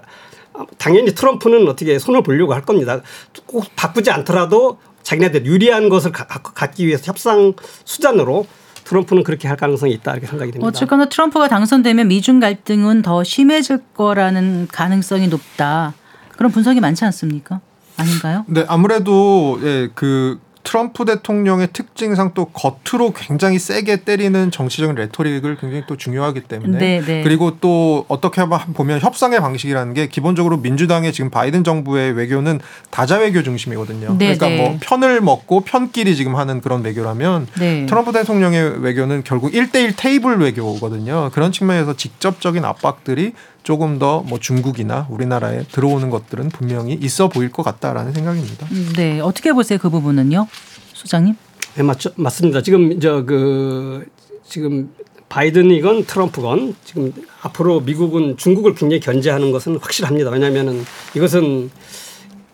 당연히 0.79 1.15
트럼프는 1.15 1.67
어떻게 1.69 1.99
손을 1.99 2.23
보려고 2.23 2.55
할 2.55 2.63
겁니다. 2.63 3.01
꼭 3.47 3.65
바꾸지 3.75 4.11
않더라도 4.11 4.79
자기네들 5.07 5.47
유리한 5.47 5.89
것을 5.89 6.11
갖기 6.11 6.85
위해서 6.85 7.05
협상 7.07 7.53
수단으로 7.85 8.45
트럼프는 8.83 9.23
그렇게 9.23 9.47
할 9.47 9.57
가능성이 9.57 9.93
있다 9.93 10.13
이렇게 10.13 10.27
생각이 10.27 10.51
됩니다. 10.51 10.67
어쨌거나 10.67 11.09
트럼프가 11.09 11.47
당선되면 11.47 12.09
미중 12.09 12.41
갈등은 12.41 13.03
더 13.03 13.23
심해질 13.23 13.79
거라는 13.95 14.67
가능성이 14.71 15.29
높다. 15.29 15.95
그런 16.37 16.51
분석이 16.51 16.81
많지 16.81 17.05
않습니까? 17.05 17.61
아닌가요? 17.97 18.45
네, 18.49 18.65
아무래도 18.67 19.61
예, 19.63 19.89
그 19.95 20.41
트럼프 20.67 21.05
대통령의 21.05 21.69
특징상 21.73 22.33
또 22.35 22.47
겉으로 22.47 23.13
굉장히 23.13 23.57
세게 23.57 23.99
때리는 23.99 24.51
정치적인 24.51 24.97
레토릭을 24.97 25.57
굉장히 25.59 25.85
또 25.87 25.97
중요하기 25.97 26.41
때문에 26.41 26.79
네, 26.79 27.01
네. 27.01 27.23
그리고 27.23 27.59
또 27.61 28.05
어떻게 28.09 28.43
보면 28.75 29.01
협상의 29.01 29.41
방식이라는 29.41 29.95
게 29.95 30.09
기본적으로 30.09 30.57
민주당의 30.57 31.13
지금 31.13 31.31
바이든 31.31 31.63
정부의 31.63 32.13
외교는 32.15 32.59
다자 32.91 33.19
외교 33.19 33.45
중심이거든요. 33.45 34.17
네, 34.19 34.37
그러니까 34.37 34.49
네. 34.49 34.57
뭐 34.57 34.79
편을 34.81 35.21
먹고 35.21 35.61
편끼리 35.61 36.17
지금 36.17 36.35
하는 36.35 36.61
그런 36.61 36.83
외교라면 36.83 37.47
네. 37.61 37.87
트럼프 37.87 38.11
대통령의 38.11 38.83
외교는 38.83 39.23
결국 39.23 39.53
1대1 39.53 39.95
테이블 39.97 40.39
외교거든요. 40.41 41.31
그런 41.33 41.53
측면에서 41.53 41.95
직접적인 41.97 42.65
압박들이 42.65 43.35
조금 43.67 43.99
더 43.99 44.23
뭐 44.25 44.39
중국이나 44.39 45.09
우리나라에 45.11 45.65
들어오는 45.65 46.09
것들은 46.09 46.51
분명히 46.51 46.95
있어 46.95 47.29
보일 47.29 47.51
것 47.51 47.65
같다라는 47.65 48.13
생각입니다. 48.13 48.65
음, 48.71 48.93
네, 48.95 49.19
어떻게 49.19 49.53
보세요 49.53 49.77
그 49.83 49.91
부분은요, 49.91 50.47
소장님? 50.93 51.35
네, 51.75 51.83
맞죠, 51.83 52.11
맞습니다. 52.15 52.63
지금 52.63 53.01
저 53.01 53.25
그 53.27 54.07
지금 54.49 54.95
바이든이건 55.29 56.05
트럼프건 56.05 56.77
지금 56.85 57.13
앞으로 57.43 57.81
미국은 57.81 58.37
중국을 58.37 58.77
굉장히 58.77 59.01
견제하는 59.01 59.51
것은 59.51 59.79
확실합니다. 59.79 60.31
왜냐하면은 60.31 60.85
이것은 61.17 61.69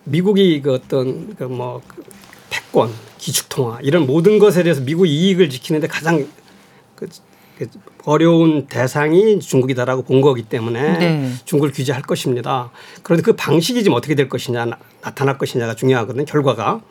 미국이 0.05 0.63
그 0.63 0.73
어떤 0.73 1.35
그 1.35 1.43
뭐 1.43 1.79
패권, 2.49 2.89
기축통화 3.19 3.81
이런 3.83 4.07
모든 4.07 4.39
것에 4.39 4.63
대해서 4.63 4.81
미국 4.81 5.05
이익을 5.05 5.51
지키는데 5.51 5.85
가장 5.87 6.25
그 6.95 7.07
어려운 8.05 8.67
대상이 8.67 9.39
중국이다라고 9.39 10.03
본 10.03 10.21
거기 10.21 10.43
때문에 10.43 10.97
네. 10.97 11.31
중국을 11.45 11.71
규제할 11.71 12.01
것입니다. 12.01 12.71
그런데 13.01 13.23
그 13.23 13.33
방식이 13.35 13.83
지금 13.83 13.95
어떻게 13.95 14.15
될 14.15 14.29
것이냐 14.29 14.65
나타날 15.01 15.37
것이냐가 15.37 15.75
중요하거든요. 15.75 16.25
결과가. 16.25 16.81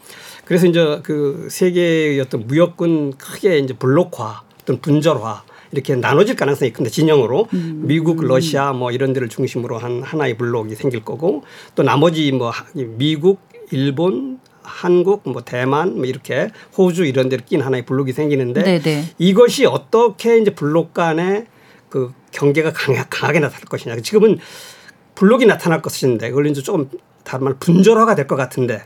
그래서 0.45 0.67
이제 0.67 1.01
그 1.03 1.49
세계의 1.51 2.21
어떤 2.21 2.47
무역은 2.47 3.13
크게 3.19 3.59
이제 3.59 3.75
블록화 3.75 4.43
어떤 4.63 4.81
분절화 4.81 5.43
이렇게 5.73 5.97
나눠질 5.97 6.37
가능성이 6.37 6.73
큰데 6.73 6.91
진영으로 6.91 7.49
음. 7.55 7.83
미국, 7.87 8.23
러시아 8.23 8.73
뭐 8.73 8.91
이런 8.91 9.13
데를 9.13 9.29
중심으로 9.29 9.79
한 9.79 10.03
하나의 10.03 10.37
블록이 10.37 10.75
생길 10.75 11.05
거고 11.05 11.45
또 11.75 11.83
나머지 11.83 12.31
뭐 12.33 12.53
미국, 12.75 13.41
일본, 13.71 14.39
한국, 14.63 15.23
뭐 15.25 15.43
대만, 15.43 15.97
뭐 15.97 16.05
이렇게 16.05 16.51
호주 16.77 17.05
이런 17.05 17.29
데를 17.29 17.45
낀 17.45 17.61
하나의 17.61 17.85
블록이 17.87 18.13
생기는데 18.13 18.63
네네. 18.63 18.83
네. 18.83 19.05
이것이 19.19 19.67
어떻게 19.67 20.39
이제 20.39 20.55
블록 20.55 20.95
간의 20.95 21.47
그 21.89 22.13
경계가 22.31 22.73
강하, 22.73 23.05
강하게 23.05 23.41
나타날 23.41 23.65
것이냐. 23.67 23.97
지금은 23.97 24.39
블록이 25.15 25.47
나타날 25.47 25.83
것인데 25.83 26.31
그걸 26.31 26.47
이제 26.47 26.63
조금 26.63 26.89
다른 27.25 27.45
말 27.45 27.55
분절화가 27.61 28.15
될 28.15 28.27
것 28.27 28.37
같은데 28.37 28.83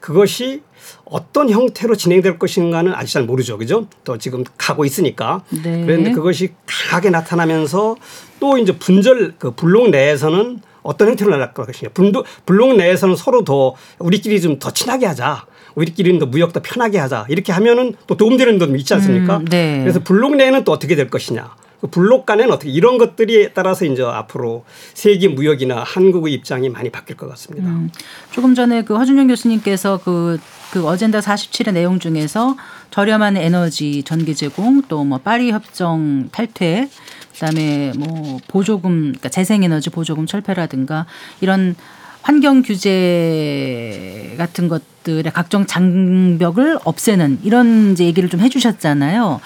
그것이 0.00 0.62
어떤 1.04 1.48
형태로 1.48 1.96
진행될 1.96 2.38
것인가는 2.38 2.92
아직 2.94 3.14
잘 3.14 3.24
모르죠. 3.24 3.56
그죠? 3.58 3.86
또 4.04 4.18
지금 4.18 4.44
가고 4.58 4.84
있으니까. 4.84 5.42
네. 5.50 5.84
그런데 5.84 6.12
그것이 6.12 6.52
강하게 6.66 7.10
나타나면서 7.10 7.96
또 8.38 8.58
이제 8.58 8.76
분절 8.76 9.34
그 9.38 9.52
블록 9.54 9.90
내에서는 9.90 10.60
어떤 10.84 11.08
형태로 11.08 11.30
나갈 11.32 11.52
것이냐. 11.52 11.90
분도, 11.92 12.24
블록 12.46 12.76
내에서는 12.76 13.16
서로 13.16 13.42
더 13.42 13.74
우리끼리 13.98 14.40
좀 14.40 14.58
더 14.60 14.70
친하게 14.70 15.06
하자. 15.06 15.46
우리끼리는 15.74 16.20
더 16.20 16.26
무역 16.26 16.52
더 16.52 16.60
편하게 16.62 16.98
하자. 16.98 17.26
이렇게 17.28 17.52
하면은 17.52 17.94
또 18.06 18.16
도움되는 18.16 18.60
점이 18.60 18.78
있지 18.78 18.94
않습니까? 18.94 19.38
음, 19.38 19.44
네. 19.46 19.80
그래서 19.80 19.98
블록 20.04 20.36
내에는 20.36 20.62
또 20.62 20.70
어떻게 20.70 20.94
될 20.94 21.08
것이냐. 21.10 21.56
그 21.80 21.88
블록 21.88 22.24
간에는 22.24 22.52
어떻게 22.52 22.70
이런 22.70 22.96
것들이 22.96 23.50
따라서 23.52 23.84
이제 23.84 24.02
앞으로 24.02 24.64
세계 24.94 25.28
무역이나 25.28 25.82
한국의 25.82 26.32
입장이 26.32 26.68
많이 26.70 26.90
바뀔 26.90 27.16
것 27.16 27.28
같습니다. 27.30 27.68
음, 27.68 27.90
조금 28.30 28.54
전에 28.54 28.84
그 28.84 28.96
허준영 28.96 29.26
교수님께서 29.26 30.00
그, 30.04 30.38
그 30.72 30.86
어젠다 30.86 31.20
47의 31.20 31.72
내용 31.72 31.98
중에서 31.98 32.56
저렴한 32.94 33.36
에너지 33.36 34.04
전기 34.04 34.36
제공 34.36 34.80
또 34.82 35.02
뭐 35.04 35.18
파리 35.18 35.50
협정 35.50 36.28
탈퇴 36.30 36.88
그다음에 37.32 37.92
뭐 37.96 38.38
보조금 38.46 39.00
그러니까 39.00 39.28
재생에너지 39.28 39.90
보조금 39.90 40.26
철폐라든가 40.26 41.04
이런 41.40 41.74
환경 42.22 42.62
규제 42.62 44.34
같은 44.38 44.68
것들의 44.68 45.24
각종 45.32 45.66
장벽을 45.66 46.78
없애는 46.84 47.40
이런 47.42 47.92
이제 47.92 48.04
얘기를 48.04 48.28
좀 48.30 48.38
해주셨잖아요. 48.40 49.40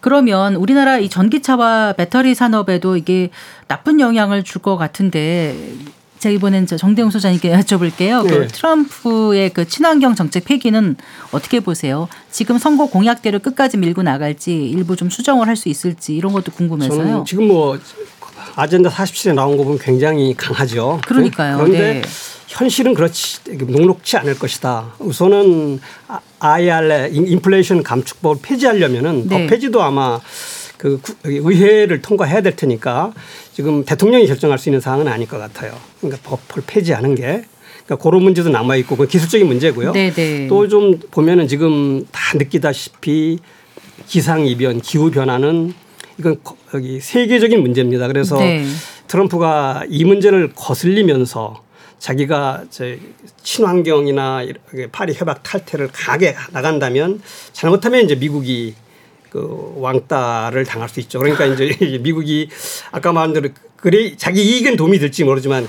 그러면 0.00 0.54
우리나라 0.54 0.98
이 0.98 1.08
전기차와 1.08 1.94
배터리 1.94 2.34
산업에도 2.36 2.96
이게 2.96 3.30
나쁜 3.66 3.98
영향을 3.98 4.44
줄 4.44 4.62
것 4.62 4.76
같은데 4.76 5.56
제가 6.24 6.32
이번엔 6.34 6.66
저 6.66 6.78
정대웅 6.78 7.10
소장님께 7.10 7.52
여쭤볼게요. 7.56 8.22
그 8.22 8.28
네. 8.28 8.38
그 8.38 8.48
트럼프의 8.48 9.50
그 9.50 9.68
친환경 9.68 10.14
정책 10.14 10.44
폐기는 10.44 10.96
어떻게 11.32 11.60
보세요? 11.60 12.08
지금 12.30 12.56
선거 12.58 12.86
공약대로 12.86 13.40
끝까지 13.40 13.76
밀고 13.76 14.02
나갈지 14.02 14.54
일부 14.54 14.96
좀 14.96 15.10
수정을 15.10 15.48
할 15.48 15.54
수 15.54 15.68
있을지 15.68 16.16
이런 16.16 16.32
것도 16.32 16.50
궁금해서요. 16.50 17.24
지금 17.28 17.46
뭐 17.46 17.78
아젠다 18.56 18.90
47에 18.90 19.34
나온 19.34 19.56
거 19.56 19.62
보면 19.62 19.78
굉장히 19.78 20.34
강하죠. 20.34 21.00
그러니까요. 21.06 21.58
그런데 21.58 21.78
네. 21.78 22.02
현실은 22.48 22.94
그렇지 22.94 23.40
녹록치 23.56 24.16
않을 24.16 24.36
것이다. 24.36 24.94
우선은 24.98 25.80
IRA 26.40 27.14
인플레이션 27.14 27.84
감축법을 27.84 28.38
폐지하려면은 28.42 29.28
네. 29.28 29.46
법 29.46 29.50
폐지도 29.50 29.80
아마 29.82 30.18
그 30.76 31.00
의회를 31.24 32.02
통과해야 32.02 32.40
될 32.40 32.56
테니까 32.56 33.12
지금 33.52 33.84
대통령이 33.84 34.26
결정할 34.26 34.58
수 34.58 34.68
있는 34.68 34.80
사항은 34.80 35.08
아닐 35.08 35.28
것 35.28 35.38
같아요. 35.38 35.72
그러니까 36.00 36.20
법을 36.28 36.64
폐지하는 36.66 37.14
게 37.14 37.44
그러니까 37.86 37.96
그런 38.02 38.22
문제도 38.22 38.48
남아 38.48 38.76
있고 38.76 38.96
그 38.96 39.06
기술적인 39.06 39.46
문제고요. 39.46 39.92
네, 39.92 40.10
네. 40.10 40.48
또좀 40.48 41.00
보면은 41.10 41.48
지금 41.48 42.06
다 42.10 42.36
느끼다시피 42.36 43.38
기상 44.06 44.46
이변, 44.46 44.80
기후 44.80 45.10
변화는 45.10 45.74
이건 46.18 46.36
여기 46.72 47.00
세계적인 47.00 47.60
문제입니다. 47.60 48.06
그래서 48.08 48.38
네. 48.38 48.64
트럼프가 49.06 49.84
이 49.88 50.04
문제를 50.04 50.52
거슬리면서 50.54 51.62
자기가 51.98 52.64
저 52.70 52.84
친환경이나 53.42 54.44
파리 54.92 55.14
협약 55.14 55.42
탈퇴를 55.42 55.88
강하게 55.92 56.34
나간다면 56.52 57.20
잘못하면 57.52 58.04
이제 58.04 58.14
미국이 58.14 58.74
그 59.34 59.74
왕따를 59.78 60.64
당할 60.64 60.88
수 60.88 61.00
있죠. 61.00 61.18
그러니까 61.18 61.44
이제 61.44 61.76
미국이 62.00 62.48
아까 62.92 63.12
말한 63.12 63.32
대로 63.32 63.48
그래 63.74 64.14
자기 64.16 64.44
이익은 64.44 64.76
도움이 64.76 65.00
될지 65.00 65.24
모르지만 65.24 65.66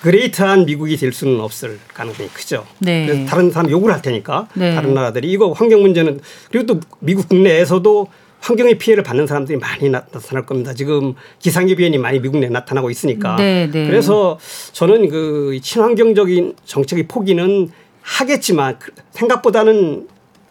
그레이트한 0.00 0.64
미국이 0.64 0.96
될 0.96 1.12
수는 1.12 1.40
없을 1.40 1.80
가능성이 1.92 2.28
크죠. 2.28 2.64
네. 2.78 3.06
그래서 3.06 3.26
다른 3.26 3.50
사람 3.50 3.68
욕을 3.68 3.92
할 3.92 4.00
테니까 4.00 4.46
네. 4.54 4.76
다른 4.76 4.94
나라들이 4.94 5.28
이거 5.28 5.50
환경 5.50 5.82
문제는 5.82 6.20
그리고 6.52 6.66
또 6.66 6.80
미국 7.00 7.28
국내에서도 7.28 8.06
환경의 8.38 8.78
피해를 8.78 9.02
받는 9.02 9.26
사람들이 9.26 9.58
많이 9.58 9.90
나타날 9.90 10.46
겁니다. 10.46 10.72
지금 10.72 11.14
기상기 11.40 11.74
변이 11.74 11.98
많이 11.98 12.20
미국 12.20 12.38
내에 12.38 12.48
나타나고 12.48 12.90
있으니까. 12.90 13.36
네, 13.36 13.68
네. 13.70 13.88
그래서 13.88 14.38
저는 14.72 15.08
그 15.08 15.58
친환경적인 15.60 16.54
정책의 16.64 17.08
포기는 17.08 17.70
하겠지만 18.02 18.78
그 18.78 18.92
생각보다는 19.10 20.06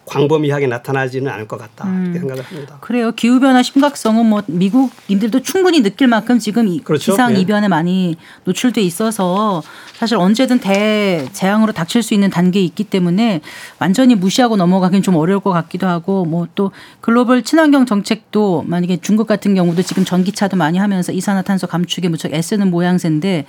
광범위하게 0.09 0.67
나타나지는 0.67 1.31
않을 1.31 1.47
것 1.47 1.57
같다 1.57 1.85
음. 1.87 2.03
이렇게 2.05 2.19
생각을 2.19 2.43
합니다. 2.43 2.77
그래요. 2.81 3.11
기후 3.13 3.39
변화 3.39 3.63
심각성은 3.63 4.25
뭐 4.25 4.43
미국인들도 4.47 5.41
충분히 5.41 5.81
느낄 5.81 6.07
만큼 6.07 6.39
지금 6.39 6.79
그렇죠? 6.83 7.11
기상 7.11 7.33
네. 7.33 7.39
이변에 7.41 7.67
많이 7.67 8.17
노출돼 8.43 8.81
있어서 8.81 9.63
사실 9.97 10.17
언제든 10.17 10.59
대재앙으로 10.59 11.71
닥칠 11.73 12.03
수 12.03 12.13
있는 12.13 12.29
단계에 12.29 12.63
있기 12.63 12.83
때문에 12.85 13.41
완전히 13.79 14.15
무시하고 14.15 14.55
넘어가긴 14.57 15.01
좀 15.01 15.15
어려울 15.15 15.39
것 15.39 15.51
같기도 15.51 15.87
하고 15.87 16.25
뭐 16.25 16.47
또 16.55 16.71
글로벌 16.99 17.43
친환경 17.43 17.85
정책도 17.85 18.63
만약에 18.65 18.97
중국 18.97 19.27
같은 19.27 19.53
경우도 19.53 19.83
지금 19.83 20.03
전기차도 20.03 20.57
많이 20.57 20.77
하면서 20.79 21.11
이산화탄소 21.11 21.67
감축에 21.67 22.07
무척 22.09 22.33
애쓰는 22.33 22.71
모양새인데 22.71 23.45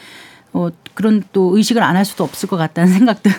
어, 0.53 0.69
그런 0.95 1.23
또 1.33 1.57
의식을 1.57 1.83
안 1.83 1.97
할 1.97 2.05
수도 2.05 2.25
없을 2.25 2.49
것 2.49 2.57
같다는 2.57 2.93
생각도 2.99 3.31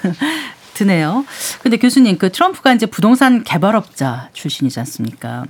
드네요. 0.81 1.25
근데 1.61 1.77
교수님 1.77 2.17
그 2.17 2.31
트럼프가 2.31 2.73
이제 2.73 2.85
부동산 2.87 3.43
개발업자 3.43 4.29
출신이지 4.33 4.79
않습니까? 4.79 5.45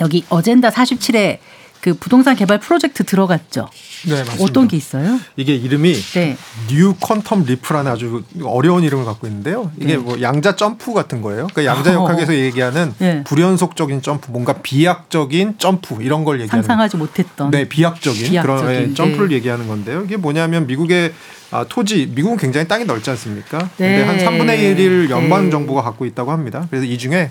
여기 0.00 0.24
어젠다 0.28 0.70
47에 0.70 1.38
그 1.86 1.94
부동산 1.94 2.34
개발 2.34 2.58
프로젝트 2.58 3.04
들어갔죠. 3.04 3.68
네, 4.06 4.16
맞습니다. 4.16 4.42
어떤 4.42 4.66
게 4.66 4.76
있어요? 4.76 5.20
이게 5.36 5.54
이름이 5.54 5.94
네. 5.94 6.36
New 6.66 6.94
Quantum 6.94 7.46
Leap라는 7.46 7.92
아주 7.92 8.24
어려운 8.42 8.82
이름을 8.82 9.04
갖고 9.04 9.28
있는데요. 9.28 9.70
이게 9.76 9.92
네. 9.92 9.96
뭐 9.96 10.20
양자 10.20 10.56
점프 10.56 10.92
같은 10.92 11.22
거예요. 11.22 11.46
그러니까 11.54 11.76
양자 11.76 11.94
역학에서 11.94 12.32
어. 12.32 12.34
얘기하는 12.34 12.92
네. 12.98 13.22
불연속적인 13.22 14.02
점프, 14.02 14.32
뭔가 14.32 14.54
비약적인 14.54 15.58
점프 15.58 16.02
이런 16.02 16.24
걸 16.24 16.40
얘기하는 16.40 16.64
상상하지 16.64 16.96
못했던 16.96 17.52
네, 17.52 17.68
비약적인, 17.68 18.30
비약적인 18.30 18.42
그런 18.42 18.66
네, 18.66 18.94
점프를 18.94 19.28
네. 19.28 19.36
얘기하는 19.36 19.68
건데요. 19.68 20.02
이게 20.04 20.16
뭐냐면 20.16 20.66
미국의 20.66 21.12
아, 21.52 21.64
토지 21.68 22.06
미국은 22.12 22.36
굉장히 22.36 22.66
땅이 22.66 22.86
넓지 22.86 23.10
않습니까? 23.10 23.58
네. 23.76 24.04
근데 24.04 24.24
한 24.24 24.38
3분의 24.38 24.76
1을 24.76 25.10
연방 25.10 25.52
정부가 25.52 25.82
갖고 25.82 26.04
있다고 26.04 26.32
합니다. 26.32 26.66
그래서 26.68 26.84
이 26.84 26.98
중에 26.98 27.30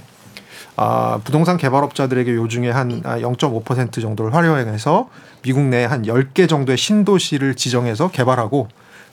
아, 0.78 1.20
부동산 1.24 1.58
개발업자들에게 1.58 2.36
요중에 2.36 2.70
한 2.70 3.02
0.5% 3.02 4.02
정도를 4.02 4.34
활용해서 4.34 5.10
미국 5.42 5.62
내 5.64 5.86
한 5.86 6.04
10개 6.04 6.50
정도의 6.50 6.78
신도시를 6.78 7.56
지정해서 7.56 8.10
개발하고 8.10 8.68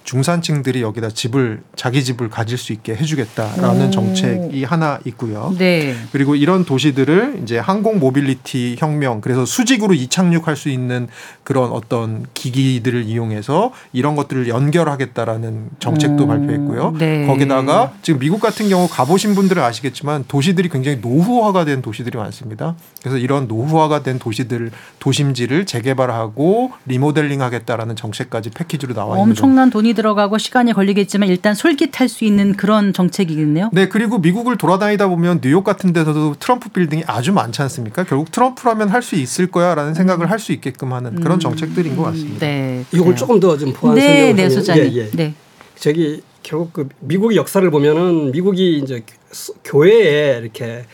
중산층들이 0.04 0.82
여기다 0.82 1.10
집을 1.10 1.62
자기 1.76 2.04
집을 2.04 2.28
가질 2.28 2.58
수 2.58 2.72
있게 2.72 2.94
해주겠다라는 2.94 3.88
오. 3.88 3.90
정책이 3.90 4.64
하나 4.64 4.98
있고요. 5.04 5.54
네. 5.58 5.94
그리고 6.12 6.34
이런 6.34 6.64
도시들을 6.64 7.40
이제 7.42 7.58
항공 7.58 7.98
모빌리티 7.98 8.76
혁명 8.78 9.20
그래서 9.20 9.44
수직으로 9.44 9.94
이착륙할 9.94 10.56
수 10.56 10.68
있는 10.68 11.08
그런 11.44 11.70
어떤 11.70 12.26
기기들을 12.34 13.04
이용해서 13.04 13.72
이런 13.92 14.16
것들을 14.16 14.48
연결하겠다라는 14.48 15.70
정책도 15.78 16.24
오. 16.24 16.26
발표했고요. 16.26 16.94
네. 16.98 17.26
거기다가 17.26 17.92
지금 18.02 18.20
미국 18.20 18.40
같은 18.40 18.68
경우 18.68 18.88
가보신 18.88 19.34
분들은 19.34 19.62
아시겠지만 19.62 20.24
도시들이 20.28 20.68
굉장히 20.68 20.98
노후화가 20.98 21.64
된 21.64 21.82
도시들이 21.82 22.18
많습니다. 22.18 22.74
그래서 23.00 23.18
이런 23.18 23.48
노후화가 23.48 24.02
된 24.02 24.18
도시들 24.18 24.70
도심지를 24.98 25.66
재개발하고 25.66 26.72
리모델링하겠다라는 26.86 27.96
정책까지 27.96 28.50
패키지로 28.50 28.94
나와 28.94 29.16
있는 29.16 29.30
엄청난 29.30 29.70
돈이 29.70 29.91
들어가고 29.94 30.38
시간이 30.38 30.72
걸리겠지만 30.72 31.28
일단 31.28 31.54
솔깃할 31.54 32.08
수 32.08 32.24
있는 32.24 32.54
그런 32.54 32.92
정책이겠네요. 32.92 33.70
네, 33.72 33.88
그리고 33.88 34.18
미국을 34.18 34.56
돌아다니다 34.56 35.08
보면 35.08 35.40
뉴욕 35.42 35.64
같은 35.64 35.92
데서도 35.92 36.36
트럼프 36.38 36.68
빌딩이 36.70 37.04
아주 37.06 37.32
많지 37.32 37.62
않습니까? 37.62 38.04
결국 38.04 38.30
트럼프라면 38.32 38.88
할 38.88 39.02
수 39.02 39.16
있을 39.16 39.48
거야라는 39.48 39.94
생각을 39.94 40.30
할 40.30 40.38
수 40.38 40.52
있게끔 40.52 40.92
하는 40.92 41.16
그런 41.16 41.36
음. 41.36 41.40
정책들인 41.40 41.96
것 41.96 42.02
같습니다. 42.04 42.46
네, 42.46 42.84
이걸 42.92 43.14
조금 43.16 43.38
더 43.40 43.56
좀 43.56 43.72
보완 43.72 43.96
네, 43.96 44.32
네, 44.32 44.48
소장님. 44.48 44.92
예, 44.92 44.96
예. 44.96 45.10
네. 45.10 45.34
저기 45.76 46.22
결국 46.42 46.72
그 46.72 46.88
미국의 47.00 47.36
역사를 47.36 47.68
보면은 47.70 48.32
미국이 48.32 48.78
이제 48.78 49.02
교회에 49.64 50.38
이렇게 50.38 50.84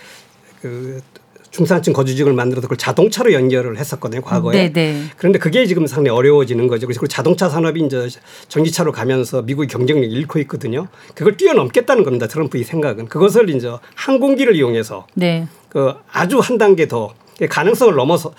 그 0.61 1.01
중산층 1.59 1.93
거주지역을 1.93 2.35
만들어서 2.35 2.69
그걸 2.69 2.79
자동차로 2.79 3.33
연결을 3.33 3.79
했었거든요 3.79 4.23
과거에. 4.23 4.71
네네. 4.71 4.73
네. 4.73 5.03
그런데 5.17 5.41
그게 5.41 5.67
지금 5.67 5.89
상당히 5.89 6.17
어려워지는 6.17 6.69
거죠. 6.69 6.87
그래서 6.87 7.05
자동차 7.09 7.49
산업이 7.49 7.81
이제 7.81 8.09
전기차로 8.47 8.93
가면서 8.93 9.43
미국의 9.43 9.67
경쟁력 9.67 10.11
잃고 10.13 10.39
있거든요. 10.41 10.87
그걸 11.17 11.37
뛰어넘겠다는 11.37 12.05
겁니다. 12.05 12.29
트럼프의 12.29 12.63
생각은 12.63 13.07
그것을 13.09 13.51
이제 13.51 13.73
항공기를 13.97 14.55
이용해서 14.55 15.09
네. 15.15 15.49
그 15.69 15.95
아주 16.13 16.39
한 16.39 16.59
단계 16.59 16.87
더 16.87 17.13
가능성을 17.51 17.93
넘어서 17.97 18.33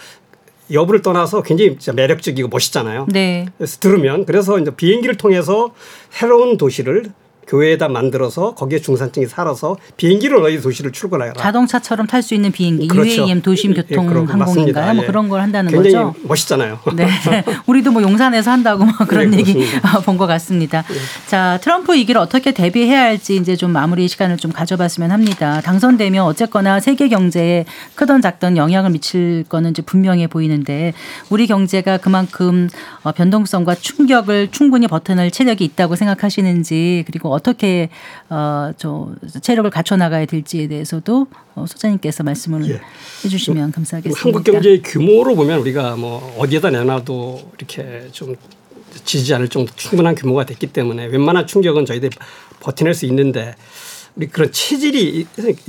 여부를 0.71 1.01
떠나서 1.01 1.41
굉장히 1.41 1.71
진짜 1.71 1.91
매력적이고 1.91 2.47
멋있잖아요. 2.47 3.07
네. 3.11 3.47
그래서 3.57 3.79
들으면 3.79 4.23
그래서 4.25 4.57
이제 4.59 4.71
비행기를 4.73 5.15
통해서 5.15 5.73
새로운 6.09 6.55
도시를 6.55 7.11
교회에다 7.49 7.89
만들어서 7.89 8.53
거기에 8.53 8.79
중산층이 8.79 9.25
살아서 9.25 9.75
비행기로 9.97 10.39
너희 10.41 10.61
도시를 10.61 10.91
출근하라. 10.91 11.33
자동차처럼 11.33 12.05
탈 12.07 12.21
수 12.21 12.35
있는 12.35 12.51
비행기, 12.51 12.87
그렇죠. 12.87 13.23
UAM 13.23 13.41
도심 13.41 13.73
교통 13.73 14.05
예, 14.05 14.31
항공인가요? 14.31 14.93
뭐 14.93 15.03
예. 15.03 15.07
그런 15.07 15.29
걸 15.29 15.41
한다는 15.41 15.71
굉장히 15.71 15.95
거죠. 16.05 16.15
멋있잖아요. 16.27 16.79
네, 16.95 17.07
우리도 17.65 17.91
뭐 17.91 18.01
용산에서 18.03 18.51
한다고 18.51 18.85
뭐 18.85 18.93
그런 19.07 19.31
네, 19.31 19.37
얘기 19.39 19.65
본 20.05 20.19
것 20.19 20.27
같습니다. 20.27 20.83
네. 20.83 20.95
자, 21.27 21.57
트럼프 21.61 21.93
위기를 21.93 22.19
어떻게 22.21 22.51
대비해야 22.51 23.01
할지 23.03 23.37
이제 23.37 23.55
좀 23.55 23.71
마무리 23.71 24.07
시간을 24.07 24.35
좀 24.37 24.51
가져봤으면 24.51 25.11
합니다. 25.11 25.61
당선되면 25.61 26.25
어쨌거나 26.25 26.79
세계 26.81 27.07
경제에 27.07 27.65
크던 27.95 28.21
작던 28.21 28.57
영향을 28.57 28.91
미칠 28.91 29.43
거는 29.47 29.71
이제 29.71 29.81
분명해 29.81 30.27
보이는데 30.27 30.93
우리 31.29 31.47
경제가 31.47 31.97
그만큼 31.97 32.69
어, 33.03 33.11
변동성과 33.13 33.75
충격을 33.75 34.49
충분히 34.51 34.87
버텨낼 34.87 35.31
체력이 35.31 35.63
있다고 35.63 35.95
생각하시는지 35.95 37.05
그리고 37.07 37.33
어떻게 37.39 37.89
어, 38.29 38.71
저 38.77 39.09
체력을 39.41 39.69
갖춰 39.71 39.95
나가야 39.95 40.25
될지에 40.25 40.67
대해서도 40.67 41.27
어, 41.55 41.65
소장님께서 41.67 42.23
말씀을 42.23 42.69
예. 42.69 42.81
해주시면 43.25 43.71
감사하겠습니다. 43.71 44.21
한국 44.21 44.43
경제의 44.43 44.81
규모로 44.81 45.35
보면 45.35 45.59
우리가 45.59 45.95
뭐 45.95 46.35
어디에다 46.37 46.69
내놔도 46.69 47.51
이렇게 47.57 48.07
좀 48.11 48.35
지지 49.05 49.33
않을 49.33 49.47
정도 49.47 49.71
충분한 49.75 50.15
규모가 50.15 50.45
됐기 50.45 50.67
때문에 50.67 51.05
웬만한 51.05 51.47
충격은 51.47 51.85
저희들이 51.85 52.15
버텨낼 52.59 52.93
수 52.93 53.05
있는데 53.05 53.55
우리 54.15 54.27
그런 54.27 54.51
체질이 54.51 55.27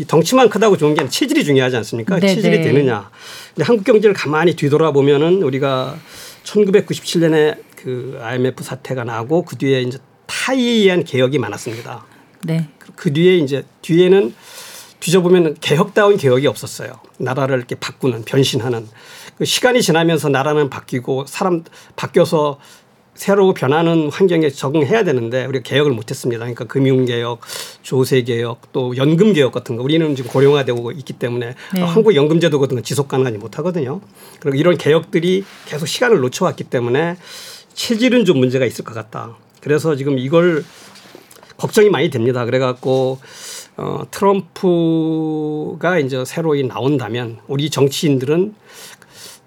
덩치만 0.08 0.48
크다고 0.48 0.76
좋은 0.76 0.94
게 0.94 1.00
아니라 1.00 1.10
체질이 1.10 1.44
중요하지 1.44 1.76
않습니까? 1.76 2.18
네네. 2.18 2.34
체질이 2.34 2.58
네. 2.58 2.64
되느냐. 2.64 3.10
근데 3.54 3.64
한국 3.64 3.84
경제를 3.84 4.14
가만히 4.14 4.54
뒤돌아보면은 4.54 5.42
우리가 5.42 5.96
1997년에 6.42 7.58
그 7.76 8.18
IMF 8.20 8.64
사태가 8.64 9.04
나고 9.04 9.44
그 9.44 9.56
뒤에 9.56 9.82
이제 9.82 9.98
타이에 10.30 10.70
의한 10.70 11.02
개혁이 11.02 11.38
많았습니다. 11.38 12.04
네. 12.44 12.68
그 12.94 13.12
뒤에 13.12 13.38
이제 13.38 13.64
뒤에는 13.82 14.32
뒤져보면 15.00 15.56
개혁다운 15.60 16.16
개혁이 16.16 16.46
없었어요. 16.46 17.00
나라를 17.18 17.58
이렇게 17.58 17.74
바꾸는 17.74 18.24
변신하는 18.24 18.86
그 19.36 19.44
시간이 19.44 19.82
지나면서 19.82 20.28
나라는 20.28 20.70
바뀌고 20.70 21.26
사람 21.26 21.64
바뀌어서 21.96 22.60
새로 23.14 23.52
변하는 23.52 24.08
환경에 24.08 24.48
적응해야 24.48 25.02
되는데 25.02 25.44
우리가 25.46 25.62
개혁을 25.64 25.92
못했습니다. 25.92 26.38
그러니까 26.40 26.64
금융개혁, 26.66 27.40
조세개혁, 27.82 28.72
또 28.72 28.96
연금개혁 28.96 29.52
같은 29.52 29.76
거 29.76 29.82
우리는 29.82 30.14
지금 30.14 30.30
고령화되고 30.30 30.92
있기 30.92 31.14
때문에 31.14 31.54
네. 31.74 31.80
한국 31.80 32.14
연금제도 32.14 32.58
같은 32.60 32.76
건 32.76 32.84
지속 32.84 33.08
가능하지 33.08 33.38
못하거든요. 33.38 34.00
그리고 34.38 34.56
이런 34.56 34.78
개혁들이 34.78 35.44
계속 35.66 35.86
시간을 35.86 36.20
놓쳐왔기 36.20 36.64
때문에 36.64 37.16
체질은 37.74 38.24
좀 38.24 38.38
문제가 38.38 38.64
있을 38.64 38.84
것 38.84 38.94
같다. 38.94 39.36
그래서 39.60 39.96
지금 39.96 40.18
이걸 40.18 40.64
걱정이 41.56 41.90
많이 41.90 42.10
됩니다. 42.10 42.44
그래갖고 42.44 43.18
어, 43.76 44.02
트럼프가 44.10 45.98
이제 45.98 46.24
새로이 46.24 46.64
나온다면 46.64 47.38
우리 47.48 47.70
정치인들은 47.70 48.54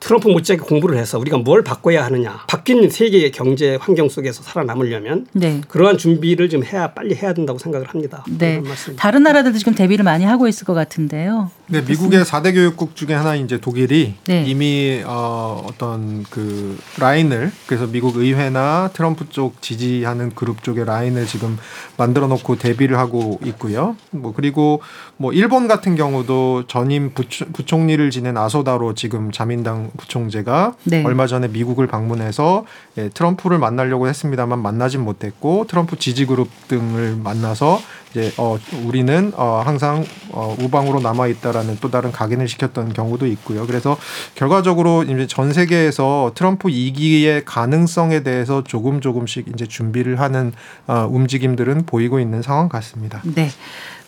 트럼프 0.04 0.28
못지않게 0.28 0.66
공부를 0.66 0.97
해서 0.97 1.18
우리가 1.18 1.38
뭘 1.38 1.64
바꿔야 1.64 2.04
하느냐. 2.04 2.43
바뀐 2.47 2.89
세계의 2.89 3.32
경제 3.32 3.78
환경 3.80 4.10
속에서 4.10 4.43
살아남으려면 4.43 5.28
네. 5.32 5.62
그러한 5.70 5.97
준비를 5.97 6.49
좀 6.49 6.62
해야 6.66 6.91
빨리 6.91 7.16
해야 7.16 7.34
된다고 7.34 7.58
생각을 7.58 7.88
합니다. 7.88 8.26
네. 8.28 8.62
다른 8.97 9.24
나라들도 9.24 9.58
지금 9.58 9.76
대비를 9.76 10.04
많이 10.04 10.26
하고 10.26 10.49
있을 10.49 10.66
것 10.66 10.74
같은데요. 10.74 11.51
네, 11.68 11.82
미국의 11.82 12.26
4대 12.26 12.54
교육국 12.54 12.97
중에 12.97 13.14
하나인 13.14 13.45
이제 13.45 13.62
독일이 13.62 14.16
네. 14.26 14.43
이미 14.45 15.01
어, 15.06 15.66
어떤 15.66 16.24
그 16.30 16.78
라인을 16.99 17.54
그래서 17.66 17.88
미국 17.88 18.18
의회나 18.18 18.89
트럼프 18.93 19.30
쪽 19.30 19.62
지지하는 19.62 20.36
그룹 20.36 20.64
쪽의 20.64 20.84
라인을 20.84 21.26
지금 21.28 21.58
만들어 21.95 22.28
놓고 22.28 22.58
대비를 22.58 22.97
하고 22.97 23.39
있고요. 23.45 23.95
뭐 24.12 24.34
그리고 24.34 24.82
뭐 25.16 25.32
일본 25.32 25.70
같은 25.70 25.95
경우도 25.95 26.66
전임 26.68 27.14
부총리를 27.14 28.10
지낸 28.12 28.36
아소다로 28.36 28.93
지금 28.95 29.32
자민당 29.32 29.93
부총재가 29.98 30.76
네. 30.84 31.04
얼마 31.04 31.28
전에 31.28 31.48
미국을 31.48 31.88
방문해서 31.88 32.66
예, 32.98 33.10
트럼프를 33.10 33.58
만나려고 33.58 34.08
했습니다만 34.08 34.62
만나진 34.62 35.02
못했고 35.02 35.66
트럼프 35.68 35.98
지지 35.98 36.26
그룹 36.26 36.50
등을 36.68 37.16
만나서 37.16 37.80
이제 38.12 38.32
어 38.38 38.58
우리는 38.86 39.32
어 39.36 39.64
항상 39.66 40.06
어 40.30 40.56
우방으로 40.60 41.00
남아 41.00 41.28
있다라는 41.28 41.78
또 41.82 41.89
다른 41.89 42.12
각인을 42.12 42.48
시켰던 42.48 42.94
경우도 42.94 43.26
있고요. 43.28 43.66
그래서 43.66 43.98
결과적으로 44.36 45.04
이제 45.04 45.26
전 45.26 45.52
세계에서 45.52 46.34
트럼프 46.36 46.68
2기의 46.68 47.41
가능성에 47.46 48.22
대해서 48.22 48.64
조금 48.64 49.02
조금씩 49.02 49.48
이제 49.54 49.66
준비를 49.66 50.20
하는 50.20 50.54
어 50.86 51.08
움직임들은 51.10 51.88
보이고 51.88 52.20
있는 52.20 52.44
상황 52.44 52.70
같습니다. 52.70 53.22
네. 53.24 53.50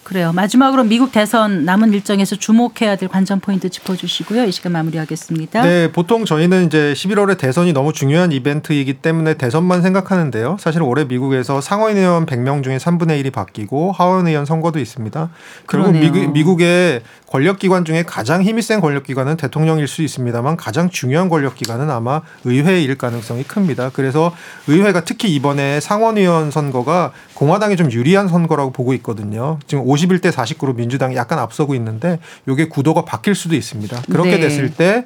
그래요. 0.06 0.32
마지막으로 0.34 0.84
미국 0.84 1.12
대선 1.12 1.66
남은 1.66 1.92
일정에서 1.92 2.36
주목해야 2.36 2.96
될 2.96 3.10
관전 3.10 3.40
포인트 3.40 3.70
짚어주시고요. 3.70 4.46
이 4.46 4.52
시간 4.52 4.72
마무리하겠습니다. 4.74 5.64
네, 5.64 5.92
보통 5.92 6.26
저희는 6.26 6.68
이제 6.68 6.94
11월에 6.96 7.40
대선이 7.40 7.74
너무 7.74 7.92
중요한 7.92 8.32
이벤트이기 8.32 8.94
때문에 9.02 9.34
대선만 9.34 9.82
생각하는데요. 9.82 10.58
사실 10.60 10.84
올해 10.84 11.06
미국에서 11.06 11.60
상원 11.60 11.98
의원 11.98 12.28
100명 12.28 12.64
중에 12.64 12.78
3분의 12.78 13.24
1이 13.24 13.34
바뀌고 13.34 13.94
하원 13.94 14.28
의원 14.28 14.46
선거도 14.46 14.78
있습니다. 14.78 15.30
그리고 15.66 15.92
미국, 15.92 16.32
미국의 16.32 17.02
권력기관 17.28 17.84
중에 17.84 18.04
가장 18.04 18.44
힘이 18.44 18.62
센 18.62 18.80
권력기관은 18.80 19.38
대통령일 19.38 19.88
수 19.88 20.04
있습니다만 20.04 20.56
가장 20.56 20.90
중요한 20.90 21.30
권력기관은 21.30 21.90
아마 21.90 22.22
의회일 22.44 22.96
가능성이 22.96 23.44
큽니다. 23.44 23.90
그래서 23.92 24.34
의회가 24.68 25.04
특히 25.04 25.34
이번에 25.34 25.80
상원 25.80 26.18
의원 26.18 26.52
선거가 26.52 27.12
공화당이 27.34 27.76
좀 27.76 27.92
유리한 27.92 28.28
선거라고 28.28 28.72
보고 28.72 28.94
있거든요. 28.94 29.60
지금 29.68 29.84
51대 29.96 30.32
49로 30.32 30.76
민주당이 30.76 31.16
약간 31.16 31.40
앞서고 31.40 31.76
있는데 31.76 32.20
이게 32.48 32.68
구도가 32.68 33.06
바뀔 33.06 33.36
수도 33.36 33.56
있습니다. 33.56 34.04
그렇게 34.12 34.32
네. 34.32 34.40
됐을 34.40 34.74
때 34.74 35.06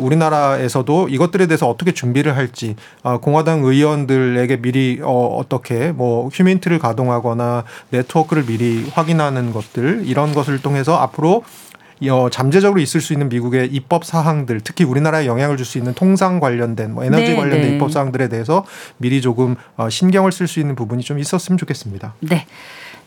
우리나라에서도 0.00 1.08
이것들에 1.08 1.46
대해서 1.46 1.68
어떻게 1.68 1.92
준비를 1.92 2.36
할지 2.36 2.76
아, 3.02 3.18
공화당 3.18 3.64
의원들에게 3.64 4.56
미리 4.62 5.00
어, 5.02 5.36
어떻게 5.36 5.92
뭐 5.92 6.28
휴민트를 6.28 6.78
가동하거나 6.78 7.64
네트워크를 7.90 8.46
미리 8.46 8.88
확인하는 8.92 9.52
것들 9.52 10.02
이런 10.06 10.32
것을 10.32 10.60
통해서 10.60 10.96
앞으로 10.96 11.42
어, 12.10 12.28
잠재적으로 12.30 12.80
있을 12.80 13.00
수 13.00 13.12
있는 13.14 13.28
미국의 13.28 13.68
입법 13.72 14.04
사항들, 14.04 14.60
특히 14.62 14.84
우리나라에 14.84 15.26
영향을 15.26 15.56
줄 15.56 15.66
수 15.66 15.78
있는 15.78 15.94
통상 15.94 16.38
관련된 16.38 16.94
뭐 16.94 17.04
에너지 17.04 17.30
네, 17.30 17.36
관련된 17.36 17.62
네. 17.62 17.74
입법 17.74 17.90
사항들에 17.90 18.28
대해서 18.28 18.64
미리 18.98 19.20
조금 19.20 19.56
어, 19.76 19.88
신경을 19.90 20.30
쓸 20.30 20.46
수 20.46 20.60
있는 20.60 20.76
부분이 20.76 21.02
좀 21.02 21.18
있었으면 21.18 21.58
좋겠습니다. 21.58 22.14
네. 22.20 22.46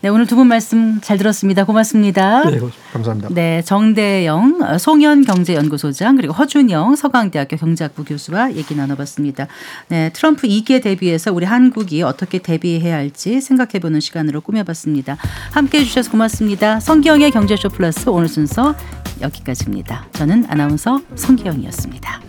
네, 0.02 0.08
오늘 0.08 0.26
두 0.26 0.34
분 0.36 0.46
말씀 0.46 0.98
잘 1.02 1.18
들었습니다. 1.18 1.64
고맙습니다. 1.64 2.48
네, 2.48 2.58
감사합니다. 2.94 3.28
네, 3.34 3.60
정대영 3.60 4.78
송현 4.78 5.24
경제연구소장 5.24 6.16
그리고 6.16 6.32
허준영 6.32 6.96
서강대학교 6.96 7.58
경제학부 7.58 8.04
교수와 8.04 8.54
얘기 8.54 8.74
나눠봤습니다. 8.74 9.46
네, 9.88 10.10
트럼프 10.14 10.46
2기에 10.46 10.82
대비해서 10.82 11.32
우리 11.32 11.44
한국이 11.44 12.02
어떻게 12.02 12.38
대비해야 12.38 12.96
할지 12.96 13.42
생각해보는 13.42 14.00
시간으로 14.00 14.40
꾸며봤습니다. 14.40 15.18
함께해 15.52 15.84
주셔서 15.84 16.10
고맙습니다. 16.10 16.80
성기영의 16.80 17.30
경제쇼 17.32 17.68
플러스 17.68 18.08
오늘 18.08 18.28
순서 18.28 18.74
여기까지입니다. 19.20 20.06
저는 20.14 20.46
아나운서 20.48 20.98
성기영이었습니다. 21.14 22.20